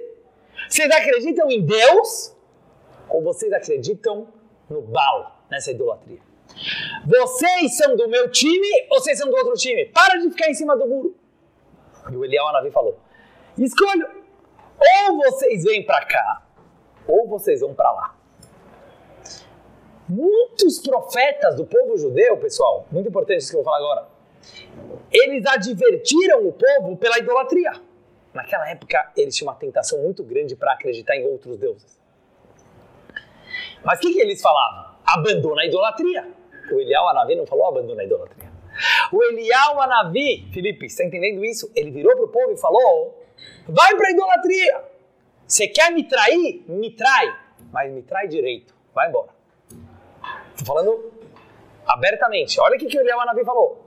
Vocês 0.68 0.90
acreditam 0.90 1.50
em 1.50 1.64
Deus 1.64 2.36
ou 3.08 3.22
vocês 3.22 3.52
acreditam 3.52 4.28
no 4.68 4.82
Baal, 4.82 5.42
nessa 5.50 5.70
idolatria? 5.70 6.20
Vocês 7.06 7.76
são 7.76 7.96
do 7.96 8.08
meu 8.08 8.30
time 8.30 8.86
ou 8.90 9.00
vocês 9.00 9.18
são 9.18 9.28
do 9.28 9.36
outro 9.36 9.54
time? 9.54 9.86
Para 9.86 10.18
de 10.18 10.30
ficar 10.30 10.48
em 10.48 10.54
cima 10.54 10.76
do 10.76 10.86
muro. 10.86 11.16
E 12.10 12.16
o 12.16 12.24
Eliel 12.24 12.46
Anavi 12.48 12.70
falou: 12.70 12.98
escolha. 13.58 14.22
Ou 15.08 15.16
vocês 15.18 15.62
vêm 15.62 15.84
para 15.84 16.04
cá, 16.06 16.42
ou 17.06 17.28
vocês 17.28 17.60
vão 17.60 17.72
para 17.72 17.92
lá. 17.92 18.16
Muitos 20.08 20.80
profetas 20.80 21.54
do 21.54 21.64
povo 21.64 21.96
judeu, 21.96 22.36
pessoal, 22.36 22.86
muito 22.90 23.08
importante 23.08 23.38
isso 23.38 23.50
que 23.50 23.56
eu 23.56 23.62
vou 23.62 23.72
falar 23.72 23.78
agora, 23.78 24.08
eles 25.10 25.46
advertiram 25.46 26.46
o 26.46 26.52
povo 26.52 26.96
pela 26.96 27.18
idolatria. 27.18 27.72
Naquela 28.34 28.68
época, 28.70 29.12
eles 29.16 29.36
tinham 29.36 29.52
uma 29.52 29.58
tentação 29.58 30.02
muito 30.02 30.24
grande 30.24 30.56
para 30.56 30.72
acreditar 30.72 31.16
em 31.16 31.24
outros 31.26 31.56
deuses. 31.56 32.00
Mas 33.84 33.98
o 33.98 34.02
que, 34.02 34.12
que 34.12 34.20
eles 34.20 34.40
falavam? 34.40 34.96
Abandona 35.04 35.62
a 35.62 35.66
idolatria. 35.66 36.41
O 36.70 36.80
Elial 36.80 37.08
Anavi 37.08 37.34
não 37.34 37.46
falou 37.46 37.66
abandona 37.66 38.02
a 38.02 38.04
idolatria. 38.04 38.50
O 39.12 39.22
Elial 39.22 39.80
Anavi, 39.80 40.48
Felipe, 40.52 40.86
está 40.86 41.04
entendendo 41.04 41.44
isso? 41.44 41.70
Ele 41.74 41.90
virou 41.90 42.14
para 42.14 42.24
o 42.24 42.28
povo 42.28 42.52
e 42.52 42.56
falou: 42.56 43.22
vai 43.68 43.94
para 43.96 44.08
a 44.08 44.10
idolatria. 44.10 44.84
Você 45.46 45.68
quer 45.68 45.90
me 45.92 46.04
trair? 46.04 46.64
Me 46.66 46.90
trai. 46.90 47.36
Mas 47.70 47.92
me 47.92 48.02
trai 48.02 48.28
direito. 48.28 48.74
Vai 48.94 49.08
embora. 49.08 49.28
Estou 50.50 50.66
falando 50.66 51.12
abertamente. 51.86 52.58
Olha 52.60 52.76
o 52.76 52.78
que, 52.78 52.86
que 52.86 52.96
o 52.96 53.00
Elial 53.00 53.20
Anavi 53.20 53.44
falou. 53.44 53.84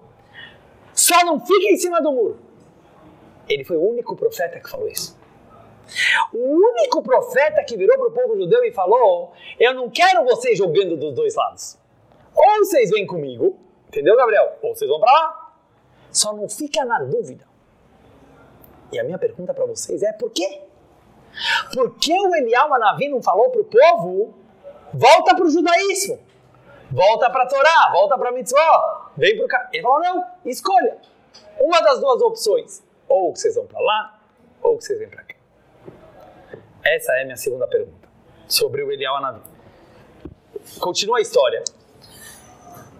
Só 0.94 1.26
não 1.26 1.40
fica 1.40 1.72
em 1.72 1.78
cima 1.78 2.02
do 2.02 2.12
muro. 2.12 2.40
Ele 3.48 3.64
foi 3.64 3.78
o 3.78 3.82
único 3.82 4.16
profeta 4.16 4.60
que 4.60 4.70
falou 4.70 4.88
isso. 4.88 5.18
O 6.34 6.40
único 6.40 7.02
profeta 7.04 7.64
que 7.64 7.78
virou 7.78 7.98
para 7.98 8.08
o 8.08 8.12
povo 8.12 8.36
judeu 8.36 8.64
e 8.64 8.72
falou: 8.72 9.34
Eu 9.60 9.74
não 9.74 9.90
quero 9.90 10.24
vocês 10.24 10.58
jogando 10.58 10.98
dos 10.98 11.14
dois 11.14 11.36
lados. 11.36 11.78
Ou 12.36 12.58
vocês 12.60 12.90
vêm 12.90 13.08
comigo, 13.08 13.58
entendeu, 13.88 14.16
Gabriel? 14.18 14.58
Ou 14.62 14.76
vocês 14.76 14.90
vão 14.90 15.00
para 15.00 15.12
lá. 15.12 15.54
Só 16.12 16.34
não 16.34 16.50
fica 16.50 16.84
na 16.84 17.00
dúvida. 17.00 17.46
E 18.92 19.00
a 19.00 19.04
minha 19.04 19.18
pergunta 19.18 19.54
para 19.54 19.66
vocês 19.66 20.04
é: 20.04 20.12
por 20.14 20.30
quê? 20.32 20.62
Por 21.74 21.96
que 21.98 22.14
o 22.14 22.36
Elial 22.36 22.74
Anavi 22.74 23.10
não 23.10 23.22
falou 23.22 23.50
para 23.50 23.62
o 23.62 23.66
povo: 23.66 24.34
volta 24.94 25.36
para 25.36 25.46
o 25.46 25.50
judaísmo, 25.50 26.20
volta 26.92 27.30
para 27.30 27.44
a 27.44 27.48
Torá, 27.48 27.90
volta 27.92 28.18
para 28.18 28.30
a 28.30 28.32
mitzvah, 28.32 29.12
vem 29.18 29.36
para 29.36 29.46
o. 29.46 29.68
Ele 29.74 29.84
falou: 29.84 30.00
não, 30.00 30.26
escolha. 30.46 30.98
Uma 31.60 31.82
das 31.82 32.00
duas 32.00 32.22
opções. 32.22 32.84
Ou 33.08 33.36
vocês 33.36 33.56
vão 33.56 33.66
para 33.66 33.80
lá, 33.80 34.20
ou 34.62 34.80
vocês 34.80 34.98
vêm 34.98 35.10
para 35.10 35.24
cá. 35.24 35.36
Essa 36.84 37.14
é 37.14 37.22
a 37.22 37.26
minha 37.26 37.38
segunda 37.38 37.68
pergunta 37.68 38.08
sobre 38.48 38.84
o 38.84 38.92
Elial 38.92 39.18
Anavi. 39.18 39.42
Continua 40.80 41.18
a 41.18 41.22
história. 41.22 41.64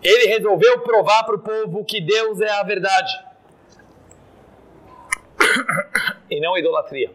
Ele 0.06 0.28
resolveu 0.28 0.82
provar 0.82 1.24
para 1.24 1.36
o 1.36 1.40
povo 1.40 1.84
que 1.84 2.00
Deus 2.00 2.40
é 2.40 2.50
a 2.52 2.62
verdade 2.62 3.12
e 6.30 6.40
não 6.40 6.54
a 6.54 6.60
idolatria. 6.60 7.12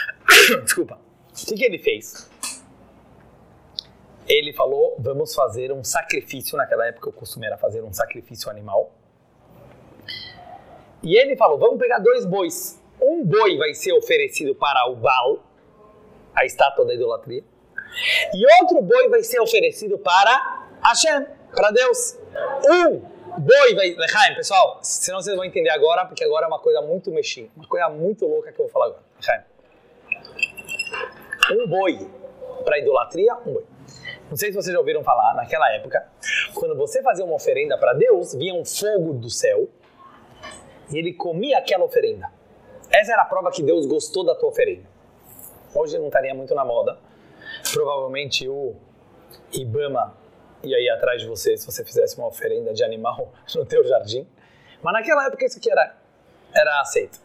Desculpa. 0.62 0.98
O 1.32 1.54
que, 1.54 1.64
ele 1.64 1.78
fez? 1.78 2.30
Ele 4.26 4.52
falou: 4.52 4.96
vamos 4.98 5.34
fazer 5.34 5.72
um 5.72 5.84
sacrifício. 5.84 6.56
Naquela 6.56 6.86
época, 6.86 7.08
o 7.08 7.12
costume 7.12 7.46
era 7.46 7.56
fazer 7.56 7.82
um 7.82 7.92
sacrifício 7.92 8.50
animal. 8.50 8.92
E 11.02 11.16
ele 11.16 11.36
falou: 11.36 11.58
vamos 11.58 11.78
pegar 11.78 11.98
dois 12.00 12.24
bois. 12.24 12.82
Um 13.00 13.24
boi 13.24 13.56
vai 13.56 13.74
ser 13.74 13.92
oferecido 13.92 14.54
para 14.54 14.88
o 14.90 14.96
Baal, 14.96 15.42
a 16.34 16.44
estátua 16.44 16.84
da 16.84 16.94
idolatria. 16.94 17.44
E 18.34 18.62
outro 18.62 18.82
boi 18.82 19.08
vai 19.08 19.22
ser 19.22 19.40
oferecido 19.40 19.98
para 19.98 20.66
Hashem, 20.82 21.26
para 21.54 21.70
Deus. 21.70 22.25
Um 22.68 23.00
boi 23.38 23.74
vai. 23.74 23.94
Lechaim, 23.94 24.34
pessoal, 24.34 24.78
senão 24.82 25.20
vocês 25.20 25.36
vão 25.36 25.44
entender 25.44 25.70
agora, 25.70 26.06
porque 26.06 26.24
agora 26.24 26.46
é 26.46 26.48
uma 26.48 26.58
coisa 26.58 26.80
muito 26.80 27.10
mexida, 27.10 27.48
uma 27.56 27.66
coisa 27.66 27.88
muito 27.88 28.26
louca 28.26 28.52
que 28.52 28.60
eu 28.60 28.66
vou 28.66 28.72
falar 28.72 28.86
agora. 28.86 29.02
Lechaim. 29.16 29.42
Um 31.52 31.68
boi 31.68 32.10
para 32.64 32.78
idolatria, 32.78 33.34
um 33.46 33.52
boi. 33.52 33.64
Não 34.28 34.36
sei 34.36 34.50
se 34.50 34.56
vocês 34.56 34.72
já 34.72 34.78
ouviram 34.78 35.04
falar, 35.04 35.34
naquela 35.34 35.72
época, 35.72 36.04
quando 36.54 36.76
você 36.76 37.00
fazia 37.02 37.24
uma 37.24 37.34
oferenda 37.34 37.78
para 37.78 37.92
Deus, 37.92 38.34
vinha 38.34 38.54
um 38.54 38.64
fogo 38.64 39.12
do 39.12 39.30
céu 39.30 39.68
e 40.90 40.98
ele 40.98 41.12
comia 41.12 41.58
aquela 41.58 41.84
oferenda. 41.84 42.30
Essa 42.90 43.12
era 43.12 43.22
a 43.22 43.24
prova 43.26 43.50
que 43.50 43.62
Deus 43.62 43.86
gostou 43.86 44.24
da 44.24 44.34
tua 44.34 44.48
oferenda. 44.48 44.88
Hoje 45.74 45.98
não 45.98 46.06
estaria 46.06 46.34
muito 46.34 46.54
na 46.54 46.64
moda. 46.64 46.98
Provavelmente 47.72 48.48
o 48.48 48.74
Ibama 49.52 50.14
ia 50.66 50.80
ir 50.80 50.90
atrás 50.90 51.22
de 51.22 51.28
você 51.28 51.56
se 51.56 51.66
você 51.66 51.84
fizesse 51.84 52.18
uma 52.18 52.26
oferenda 52.26 52.72
de 52.72 52.84
animal 52.84 53.32
no 53.54 53.64
teu 53.64 53.84
jardim. 53.84 54.26
Mas 54.82 54.92
naquela 54.92 55.26
época 55.26 55.44
isso 55.44 55.58
aqui 55.58 55.70
era, 55.70 55.96
era 56.54 56.80
aceito. 56.80 57.18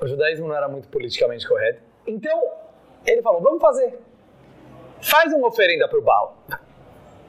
O 0.00 0.06
judaísmo 0.06 0.48
não 0.48 0.54
era 0.54 0.68
muito 0.68 0.88
politicamente 0.88 1.46
correto. 1.48 1.80
Então, 2.06 2.42
ele 3.06 3.22
falou, 3.22 3.40
vamos 3.40 3.60
fazer. 3.60 3.98
Faz 5.00 5.32
uma 5.32 5.48
oferenda 5.48 5.88
para 5.88 5.98
o 5.98 6.02
Baal. 6.02 6.36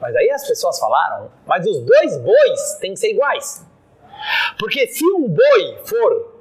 Mas 0.00 0.14
aí 0.14 0.30
as 0.30 0.46
pessoas 0.46 0.78
falaram, 0.78 1.30
mas 1.46 1.66
os 1.66 1.80
dois 1.80 2.18
bois 2.18 2.74
têm 2.80 2.92
que 2.92 3.00
ser 3.00 3.10
iguais. 3.10 3.64
Porque 4.58 4.86
se 4.88 5.04
um 5.12 5.28
boi 5.28 5.78
for 5.84 6.36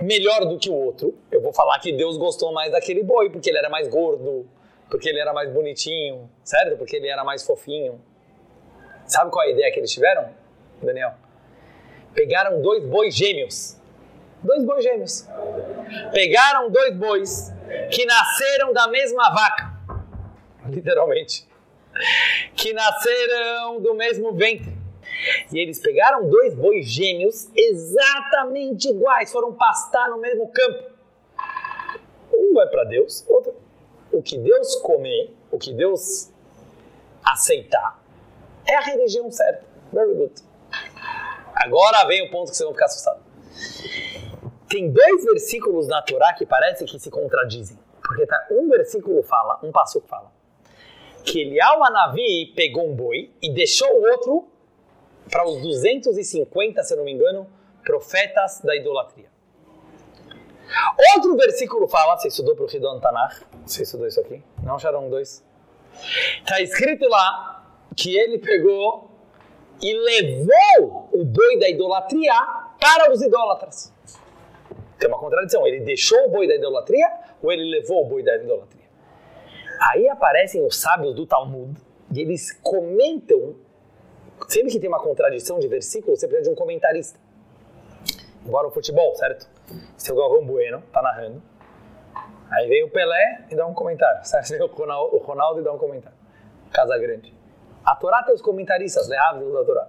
melhor 0.00 0.44
do 0.46 0.58
que 0.58 0.68
o 0.68 0.74
outro, 0.74 1.14
eu 1.30 1.40
vou 1.40 1.52
falar 1.52 1.78
que 1.78 1.92
Deus 1.92 2.16
gostou 2.16 2.52
mais 2.52 2.72
daquele 2.72 3.02
boi, 3.02 3.30
porque 3.30 3.48
ele 3.48 3.58
era 3.58 3.70
mais 3.70 3.88
gordo, 3.88 4.46
porque 4.88 5.08
ele 5.08 5.18
era 5.18 5.32
mais 5.32 5.50
bonitinho, 5.50 6.30
certo? 6.42 6.76
Porque 6.76 6.96
ele 6.96 7.08
era 7.08 7.24
mais 7.24 7.44
fofinho. 7.44 8.00
Sabe 9.06 9.30
qual 9.30 9.44
é 9.44 9.48
a 9.48 9.52
ideia 9.52 9.72
que 9.72 9.80
eles 9.80 9.92
tiveram, 9.92 10.30
Daniel? 10.82 11.14
Pegaram 12.14 12.62
dois 12.62 12.84
bois 12.84 13.14
gêmeos. 13.14 13.76
Dois 14.42 14.64
bois 14.64 14.84
gêmeos. 14.84 15.28
Pegaram 16.12 16.70
dois 16.70 16.94
bois 16.96 17.52
que 17.90 18.04
nasceram 18.04 18.72
da 18.72 18.88
mesma 18.88 19.30
vaca. 19.30 19.74
Literalmente. 20.68 21.46
Que 22.54 22.72
nasceram 22.72 23.80
do 23.80 23.94
mesmo 23.94 24.32
ventre. 24.32 24.74
E 25.52 25.58
eles 25.58 25.78
pegaram 25.78 26.28
dois 26.28 26.54
bois 26.54 26.86
gêmeos 26.86 27.48
exatamente 27.54 28.88
iguais, 28.88 29.32
foram 29.32 29.54
pastar 29.54 30.08
no 30.10 30.18
mesmo 30.18 30.48
campo. 30.48 30.92
Um 32.32 32.52
vai 32.52 32.66
para 32.68 32.84
Deus, 32.84 33.24
outro 33.28 33.63
o 34.14 34.22
que 34.22 34.38
Deus 34.38 34.76
comer, 34.76 35.34
o 35.50 35.58
que 35.58 35.72
Deus 35.72 36.30
aceitar, 37.24 38.00
é 38.66 38.76
a 38.76 38.80
religião 38.80 39.30
certa. 39.30 39.66
Very 39.92 40.14
good. 40.14 40.34
Agora 41.54 42.04
vem 42.06 42.26
o 42.26 42.30
ponto 42.30 42.50
que 42.50 42.56
vocês 42.56 42.64
vão 42.64 42.74
ficar 42.74 42.86
assustados. 42.86 43.22
Tem 44.68 44.90
dois 44.90 45.24
versículos 45.24 45.88
na 45.88 46.00
Torá 46.02 46.32
que 46.32 46.46
parecem 46.46 46.86
que 46.86 46.98
se 46.98 47.10
contradizem. 47.10 47.78
Porque 48.02 48.26
tá, 48.26 48.46
um 48.50 48.68
versículo 48.68 49.22
fala, 49.22 49.58
um 49.62 49.72
passo 49.72 50.00
fala, 50.02 50.30
que 51.24 51.40
Elial 51.40 51.82
Anavi 51.84 52.52
pegou 52.54 52.88
um 52.88 52.94
boi 52.94 53.32
e 53.42 53.52
deixou 53.52 53.88
o 53.88 54.10
outro 54.10 54.48
para 55.30 55.46
os 55.48 55.60
250, 55.62 56.82
se 56.82 56.94
não 56.94 57.04
me 57.04 57.12
engano, 57.12 57.48
profetas 57.82 58.60
da 58.60 58.76
idolatria. 58.76 59.28
Outro 61.16 61.36
versículo 61.36 61.88
fala, 61.88 62.18
você 62.18 62.28
estudou 62.28 62.54
para 62.54 62.64
o 62.64 62.70
Hidon 62.70 63.00
Tanakh? 63.00 63.42
Você 63.66 63.82
estudou 63.82 64.06
isso 64.06 64.20
aqui? 64.20 64.42
Não, 64.62 64.78
Sharon 64.78 65.08
2? 65.08 65.44
Está 66.38 66.60
escrito 66.60 67.08
lá 67.08 67.66
que 67.96 68.16
ele 68.16 68.38
pegou 68.38 69.10
e 69.82 69.92
levou 69.94 71.08
o 71.12 71.24
boi 71.24 71.58
da 71.58 71.68
idolatria 71.68 72.34
para 72.80 73.10
os 73.12 73.22
idólatras. 73.22 73.92
Tem 74.98 75.08
uma 75.08 75.18
contradição. 75.18 75.66
Ele 75.66 75.80
deixou 75.80 76.26
o 76.26 76.30
boi 76.30 76.46
da 76.46 76.54
idolatria 76.54 77.10
ou 77.42 77.52
ele 77.52 77.64
levou 77.64 78.04
o 78.04 78.08
boi 78.08 78.22
da 78.22 78.36
idolatria? 78.36 78.84
Aí 79.90 80.08
aparecem 80.08 80.64
os 80.64 80.76
sábios 80.76 81.14
do 81.14 81.26
Talmud 81.26 81.78
e 82.12 82.20
eles 82.20 82.52
comentam. 82.62 83.56
Sempre 84.48 84.72
que 84.72 84.80
tem 84.80 84.88
uma 84.88 85.00
contradição 85.00 85.58
de 85.58 85.68
versículo, 85.68 86.16
você 86.16 86.26
precisa 86.26 86.50
de 86.50 86.52
um 86.52 86.56
comentarista. 86.56 87.18
Igual 88.44 88.66
o 88.66 88.70
futebol, 88.70 89.14
certo? 89.16 89.48
O 90.10 90.14
Galvão 90.14 90.44
Bueno, 90.44 90.82
tá 90.92 91.00
narrando. 91.00 91.42
Aí 92.54 92.68
vem 92.68 92.84
o 92.84 92.90
Pelé 92.90 93.46
e 93.50 93.56
dá 93.56 93.66
um 93.66 93.74
comentário. 93.74 94.20
Vem 94.48 94.62
o 94.62 94.66
Ronaldo, 94.66 95.16
o 95.16 95.18
Ronaldo 95.18 95.60
e 95.60 95.64
dá 95.64 95.72
um 95.72 95.78
comentário. 95.78 96.16
Casa 96.70 96.96
Grande. 96.98 97.34
A 97.84 97.96
Torá 97.96 98.22
tem 98.22 98.34
os 98.34 98.40
comentaristas, 98.40 99.08
né? 99.08 99.16
Ávidos 99.16 99.52
da 99.52 99.64
Torá. 99.64 99.88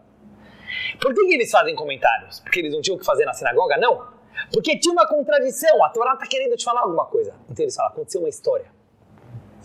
Por 1.00 1.14
que, 1.14 1.26
que 1.28 1.34
eles 1.36 1.52
fazem 1.52 1.76
comentários? 1.76 2.40
Porque 2.40 2.60
eles 2.60 2.74
não 2.74 2.82
tinham 2.82 2.96
o 2.96 3.00
que 3.00 3.06
fazer 3.06 3.26
na 3.26 3.34
sinagoga? 3.34 3.78
Não. 3.78 4.08
Porque 4.52 4.78
tinha 4.78 4.92
uma 4.92 5.08
contradição. 5.08 5.84
A 5.84 5.90
Torá 5.90 6.14
está 6.14 6.26
querendo 6.28 6.56
te 6.56 6.66
falar 6.66 6.82
alguma 6.82 7.06
coisa. 7.06 7.34
Então 7.50 7.64
eles 7.64 7.76
falam, 7.76 7.92
aconteceu 7.92 8.22
uma 8.22 8.30
história. 8.30 8.66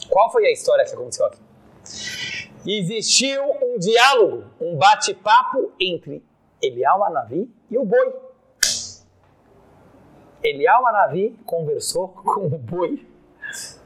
Qual 0.08 0.30
foi 0.30 0.46
a 0.46 0.52
história 0.52 0.84
que 0.84 0.92
aconteceu 0.92 1.26
aqui? 1.26 1.40
Existiu 2.66 3.42
um 3.62 3.78
diálogo, 3.78 4.44
um 4.60 4.76
bate-papo 4.76 5.72
entre 5.80 6.22
Elial 6.60 7.02
Anavi 7.04 7.50
e 7.70 7.78
o 7.78 7.84
boi. 7.84 8.29
Elial 10.42 10.86
Anavi 10.86 11.36
conversou 11.44 12.08
com 12.24 12.46
o 12.46 12.58
boi 12.58 13.06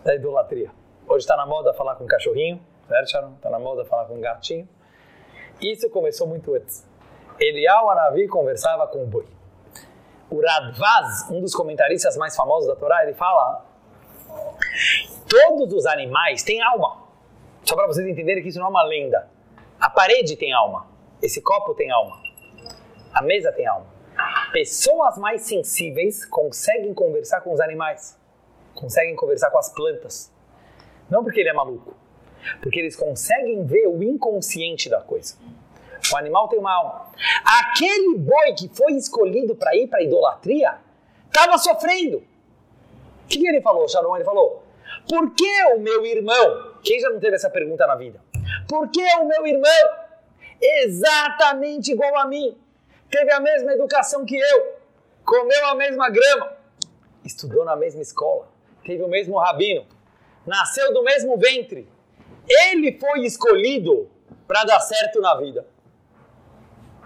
da 0.05 0.15
idolatria. 0.15 0.71
Hoje 1.07 1.25
está 1.25 1.37
na 1.37 1.45
moda 1.45 1.75
falar 1.75 1.97
com 1.97 2.07
cachorrinho, 2.07 2.61
certo, 2.89 3.11
Sharon? 3.11 3.35
Está 3.35 3.51
na 3.51 3.59
moda 3.59 3.85
falar 3.85 4.07
com 4.07 4.21
gatinho. 4.21 4.69
Isso 5.61 5.91
começou 5.91 6.27
muito 6.27 6.55
antes. 6.55 6.87
Elial 7.39 7.91
Anavi 7.91 8.29
conversava 8.29 8.87
com 8.87 9.03
o 9.03 9.07
boi. 9.07 9.27
O 10.31 10.41
Radvaz, 10.41 11.31
um 11.31 11.41
dos 11.41 11.55
comentaristas 11.55 12.17
mais 12.17 12.37
famosos 12.37 12.69
da 12.69 12.77
Torá, 12.77 13.03
ele 13.03 13.15
fala: 13.15 13.65
todos 15.29 15.73
os 15.73 15.87
animais 15.87 16.43
têm 16.43 16.63
alma. 16.63 17.03
Só 17.65 17.75
para 17.75 17.87
vocês 17.87 18.07
entenderem 18.07 18.43
que 18.43 18.49
isso 18.49 18.59
não 18.59 18.67
é 18.67 18.71
uma 18.71 18.83
lenda. 18.83 19.29
A 19.81 19.91
parede 19.91 20.37
tem 20.37 20.53
alma. 20.53 20.87
Esse 21.21 21.41
copo 21.43 21.75
tem 21.75 21.91
alma. 21.91 22.17
A 23.13 23.23
mesa 23.23 23.53
tem 23.53 23.67
alma. 23.67 23.94
Pessoas 24.55 25.19
mais 25.19 25.43
sensíveis 25.43 26.25
conseguem 26.25 26.95
conversar 26.95 27.41
com 27.41 27.53
os 27.53 27.59
animais. 27.59 28.17
Conseguem 28.73 29.17
conversar 29.17 29.51
com 29.51 29.59
as 29.59 29.69
plantas. 29.69 30.33
Não 31.11 31.25
porque 31.25 31.41
ele 31.41 31.49
é 31.49 31.53
maluco. 31.53 31.93
Porque 32.63 32.79
eles 32.79 32.95
conseguem 32.95 33.65
ver 33.67 33.89
o 33.89 34.01
inconsciente 34.01 34.89
da 34.89 35.01
coisa. 35.01 35.37
O 36.13 36.17
animal 36.17 36.47
tem 36.47 36.61
uma 36.61 36.73
alma. 36.73 37.11
Aquele 37.45 38.17
boi 38.17 38.53
que 38.57 38.69
foi 38.69 38.93
escolhido 38.93 39.57
para 39.57 39.75
ir 39.75 39.89
para 39.89 40.05
idolatria 40.05 40.79
estava 41.27 41.59
sofrendo. 41.59 42.19
O 42.19 43.27
que, 43.29 43.41
que 43.41 43.49
ele 43.49 43.61
falou, 43.61 43.89
Sharon? 43.89 44.15
Ele 44.15 44.25
falou: 44.25 44.63
por 45.09 45.35
que 45.35 45.65
o 45.75 45.81
meu 45.81 46.07
irmão? 46.07 46.75
Quem 46.81 47.01
já 47.01 47.11
não 47.11 47.19
teve 47.19 47.35
essa 47.35 47.51
pergunta 47.51 47.89
na 47.89 47.97
vida? 47.97 48.23
Por 48.69 48.89
que 48.89 49.03
o 49.17 49.25
meu 49.25 49.45
irmão, 49.49 49.91
exatamente 50.61 51.91
igual 51.91 52.17
a 52.19 52.29
mim, 52.29 52.57
teve 53.15 53.33
a 53.33 53.41
mesma 53.41 53.73
educação 53.73 54.25
que 54.25 54.37
eu, 54.37 54.77
comeu 55.25 55.67
a 55.67 55.75
mesma 55.75 56.09
grama, 56.11 56.57
estudou 57.25 57.65
na 57.65 57.77
mesma 57.77 58.03
escola, 58.03 58.49
teve 58.85 59.03
o 59.03 59.09
mesmo 59.09 59.39
rabino, 59.39 59.87
nasceu 60.47 60.93
do 60.93 61.03
mesmo 61.03 61.37
ventre? 61.37 61.89
Ele 62.47 62.99
foi 62.99 63.25
escolhido 63.25 64.11
para 64.47 64.65
dar 64.65 64.81
certo 64.81 65.21
na 65.21 65.35
vida 65.37 65.67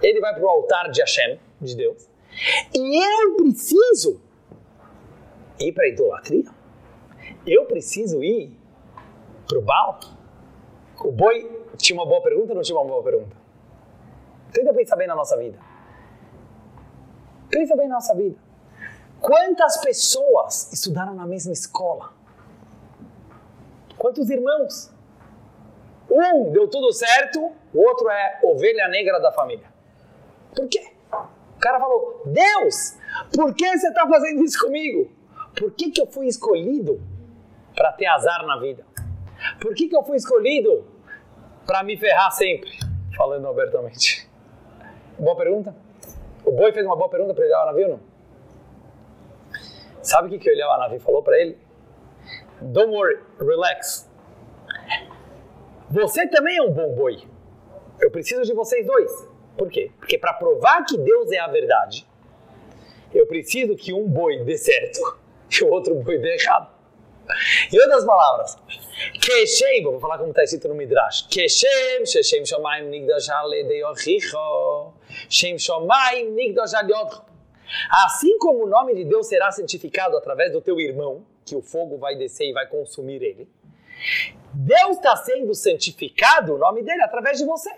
ele 0.03 0.21
vai 0.21 0.35
para 0.35 0.45
o 0.45 0.49
altar 0.49 0.91
de 0.91 1.01
Hashem, 1.01 1.39
de 1.61 1.77
Deus, 1.77 2.09
e 2.75 3.05
eu 3.05 3.37
preciso 3.37 4.21
ir 5.59 5.73
para 5.73 5.85
a 5.85 5.89
idolatria. 5.89 6.45
Eu 7.47 7.65
preciso 7.65 8.23
ir 8.23 8.57
para 9.47 9.59
o 9.59 9.63
Baal. 9.63 9.99
O 11.01 11.11
boi 11.11 11.65
tinha 11.77 11.99
uma 11.99 12.07
boa 12.07 12.23
pergunta 12.23 12.51
ou 12.51 12.57
não 12.57 12.63
tinha 12.63 12.77
uma 12.77 12.85
boa 12.85 13.03
pergunta? 13.03 13.37
Tenta 14.53 14.73
pensar 14.73 14.97
bem 14.97 15.07
na 15.07 15.15
nossa 15.15 15.37
vida. 15.37 15.59
Pensa 17.51 17.77
bem 17.77 17.89
na 17.89 17.97
nossa 17.97 18.15
vida. 18.15 18.37
Quantas 19.21 19.79
pessoas 19.79 20.73
estudaram 20.73 21.15
na 21.15 21.27
mesma 21.27 21.53
escola? 21.53 22.13
Quantos 23.97 24.31
irmãos? 24.31 24.93
Um 26.11 26.51
deu 26.53 26.69
tudo 26.69 26.93
certo, 26.93 27.53
o 27.75 27.81
outro 27.81 28.09
é 28.09 28.41
ovelha 28.45 28.89
negra 28.89 29.19
da 29.19 29.33
família. 29.33 29.67
Por 30.55 30.69
quê? 30.69 30.93
O 31.13 31.61
cara 31.61 31.81
falou: 31.81 32.23
Deus, 32.25 32.97
por 33.35 33.55
que 33.55 33.67
você 33.77 33.89
está 33.89 34.07
fazendo 34.07 34.43
isso 34.45 34.59
comigo? 34.61 35.11
Por 35.59 35.73
que, 35.73 35.91
que 35.91 36.01
eu 36.01 36.07
fui 36.07 36.27
escolhido 36.27 37.01
para 37.75 37.93
ter 37.93 38.07
azar 38.07 38.47
na 38.47 38.59
vida? 38.59 38.87
Por 39.61 39.75
que, 39.75 39.89
que 39.89 39.97
eu 39.97 40.05
fui 40.05 40.17
escolhido 40.17 40.87
para 41.67 41.83
me 41.83 41.97
ferrar 41.97 42.31
sempre? 42.31 42.71
Falando 43.17 43.49
abertamente. 43.49 44.29
Boa 45.19 45.37
pergunta? 45.37 45.75
O 46.49 46.51
boi 46.51 46.73
fez 46.73 46.87
uma 46.87 46.97
boa 46.97 47.11
pergunta 47.11 47.35
para 47.35 47.45
Eliel 47.45 47.61
Anavi 47.61 47.83
ou 47.83 47.89
não? 47.91 48.01
Sabe 50.01 50.29
o 50.29 50.31
que, 50.31 50.39
que 50.39 50.49
o 50.49 50.53
Eliel 50.55 50.71
Anavi 50.71 50.99
falou 50.99 51.23
para 51.23 51.39
ele? 51.39 51.59
Don't 52.59 52.91
worry, 52.91 53.21
relax. 53.39 54.11
Você 55.91 56.27
também 56.27 56.57
é 56.57 56.63
um 56.63 56.73
bom 56.73 56.95
boi. 56.95 57.23
Eu 58.01 58.11
preciso 58.11 58.45
de 58.45 58.55
vocês 58.55 58.87
dois. 58.87 59.29
Por 59.59 59.69
quê? 59.69 59.93
Porque 59.99 60.17
para 60.17 60.33
provar 60.33 60.87
que 60.87 60.97
Deus 60.97 61.31
é 61.33 61.39
a 61.39 61.49
verdade, 61.49 62.09
eu 63.13 63.27
preciso 63.27 63.77
que 63.77 63.93
um 63.93 64.09
boi 64.09 64.43
dê 64.43 64.57
certo 64.57 65.19
e 65.53 65.63
o 65.63 65.69
outro 65.69 65.95
boi 65.97 66.17
dê 66.17 66.35
errado. 66.35 66.78
Em 67.73 67.79
outras 67.81 68.05
palavras, 68.05 68.57
Keshem, 69.21 69.83
vou 69.83 70.01
falar 70.01 70.19
como 70.19 70.31
está 70.31 70.43
escrito 70.45 70.69
no 70.69 70.75
Midrash, 70.75 71.23
Keshem, 71.29 72.07
Sheshem 72.07 72.45
Shomayim 72.45 72.89
Nigdash 72.89 73.29
Aledeyochicho, 73.29 74.93
Shem 75.29 75.59
Shomayim 75.59 76.31
Nigdash 76.31 76.75
Aledeyochicho. 76.75 77.23
Assim 77.91 78.39
como 78.39 78.65
o 78.65 78.67
nome 78.67 78.95
de 78.95 79.05
Deus 79.05 79.27
será 79.27 79.53
santificado 79.53 80.17
através 80.17 80.53
do 80.53 80.61
teu 80.61 80.81
irmão, 80.81 81.27
que 81.45 81.55
o 81.55 81.61
fogo 81.61 81.99
vai 81.99 82.17
descer 82.17 82.49
e 82.49 82.53
vai 82.53 82.67
consumir 82.67 83.23
ele, 83.23 83.49
Deus 84.55 84.97
está 84.97 85.17
sendo 85.17 85.55
santificado, 85.55 86.55
o 86.55 86.59
nome 86.59 86.83
dele, 86.83 87.03
através 87.03 87.39
de 87.39 87.45
você 87.45 87.71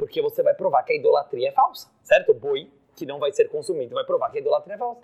porque 0.00 0.22
você 0.22 0.42
vai 0.42 0.54
provar 0.54 0.82
que 0.82 0.94
a 0.94 0.96
idolatria 0.96 1.50
é 1.50 1.52
falsa, 1.52 1.86
certo? 2.02 2.30
O 2.30 2.34
boi 2.34 2.70
que 2.96 3.04
não 3.04 3.18
vai 3.18 3.30
ser 3.32 3.50
consumido 3.50 3.94
vai 3.94 4.02
provar 4.02 4.30
que 4.30 4.38
a 4.38 4.40
idolatria 4.40 4.74
é 4.74 4.78
falsa. 4.78 5.02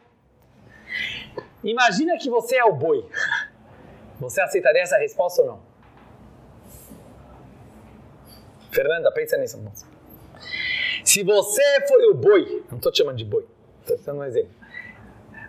Imagina 1.63 2.17
que 2.17 2.31
você 2.31 2.57
é 2.57 2.65
o 2.65 2.73
boi. 2.73 3.07
Você 4.19 4.41
aceitaria 4.41 4.83
essa 4.83 4.97
resposta 4.97 5.43
ou 5.43 5.49
não? 5.49 5.63
Fernanda, 8.73 9.11
pensa 9.13 9.37
nisso. 9.37 9.59
Se 11.05 11.23
você 11.23 11.87
foi 11.87 12.05
o 12.11 12.15
boi, 12.15 12.65
não 12.71 12.79
estou 12.79 12.93
te 12.93 12.99
chamando 12.99 13.17
de 13.17 13.25
boi, 13.25 13.47
estou 13.81 13.97
dando 13.99 14.21
um 14.21 14.25
exemplo. 14.25 14.51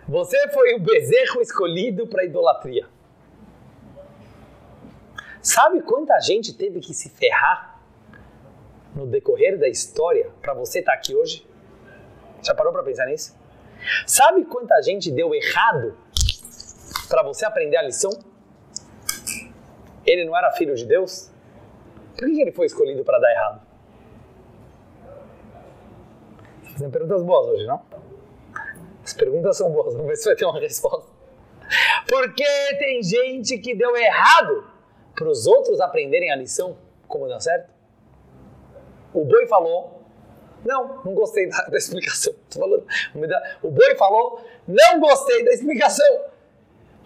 Você 0.08 0.48
foi 0.48 0.74
o 0.74 0.80
bezerro 0.80 1.42
escolhido 1.42 2.06
para 2.06 2.24
idolatria. 2.24 2.86
Sabe 5.42 5.82
quanta 5.82 6.18
gente 6.20 6.54
teve 6.54 6.80
que 6.80 6.94
se 6.94 7.10
ferrar 7.10 7.80
no 8.94 9.06
decorrer 9.06 9.58
da 9.58 9.68
história 9.68 10.30
para 10.40 10.54
você 10.54 10.78
estar 10.80 10.92
tá 10.92 10.98
aqui 10.98 11.14
hoje? 11.14 11.46
Já 12.42 12.54
parou 12.54 12.72
para 12.72 12.82
pensar 12.82 13.06
nisso? 13.06 13.36
Sabe 14.06 14.44
quanta 14.44 14.80
gente 14.82 15.10
deu 15.10 15.34
errado 15.34 15.96
para 17.08 17.22
você 17.22 17.44
aprender 17.44 17.76
a 17.76 17.82
lição? 17.82 18.10
Ele 20.08 20.24
não 20.24 20.36
era 20.36 20.50
filho 20.52 20.74
de 20.74 20.86
Deus? 20.86 21.30
Por 22.16 22.26
que 22.28 22.40
ele 22.40 22.52
foi 22.52 22.66
escolhido 22.66 23.04
para 23.04 23.18
dar 23.18 23.30
errado? 23.30 23.66
Fazendo 26.72 26.90
perguntas 26.90 27.22
boas 27.22 27.46
hoje, 27.48 27.66
não? 27.66 27.82
As 29.04 29.12
perguntas 29.12 29.56
são 29.56 29.70
boas, 29.70 29.92
vamos 29.94 30.08
ver 30.08 30.16
se 30.16 30.24
vai 30.24 30.34
ter 30.34 30.44
uma 30.44 30.58
resposta. 30.58 31.10
Porque 32.08 32.44
tem 32.78 33.02
gente 33.02 33.58
que 33.58 33.74
deu 33.74 33.94
errado 33.96 34.64
para 35.14 35.28
os 35.28 35.46
outros 35.46 35.80
aprenderem 35.80 36.30
a 36.30 36.36
lição 36.36 36.76
como 37.08 37.26
dá 37.26 37.40
certo? 37.40 37.70
O 39.12 39.24
boi 39.24 39.46
falou, 39.46 40.02
não, 40.64 41.02
não 41.04 41.14
gostei 41.14 41.48
da, 41.48 41.64
da 41.64 41.78
explicação. 41.78 42.34
Tô 42.50 42.60
falando, 42.60 42.86
o 43.62 43.70
boi 43.70 43.94
falou, 43.96 44.44
não 44.66 45.00
gostei 45.00 45.44
da 45.44 45.52
explicação. 45.52 46.24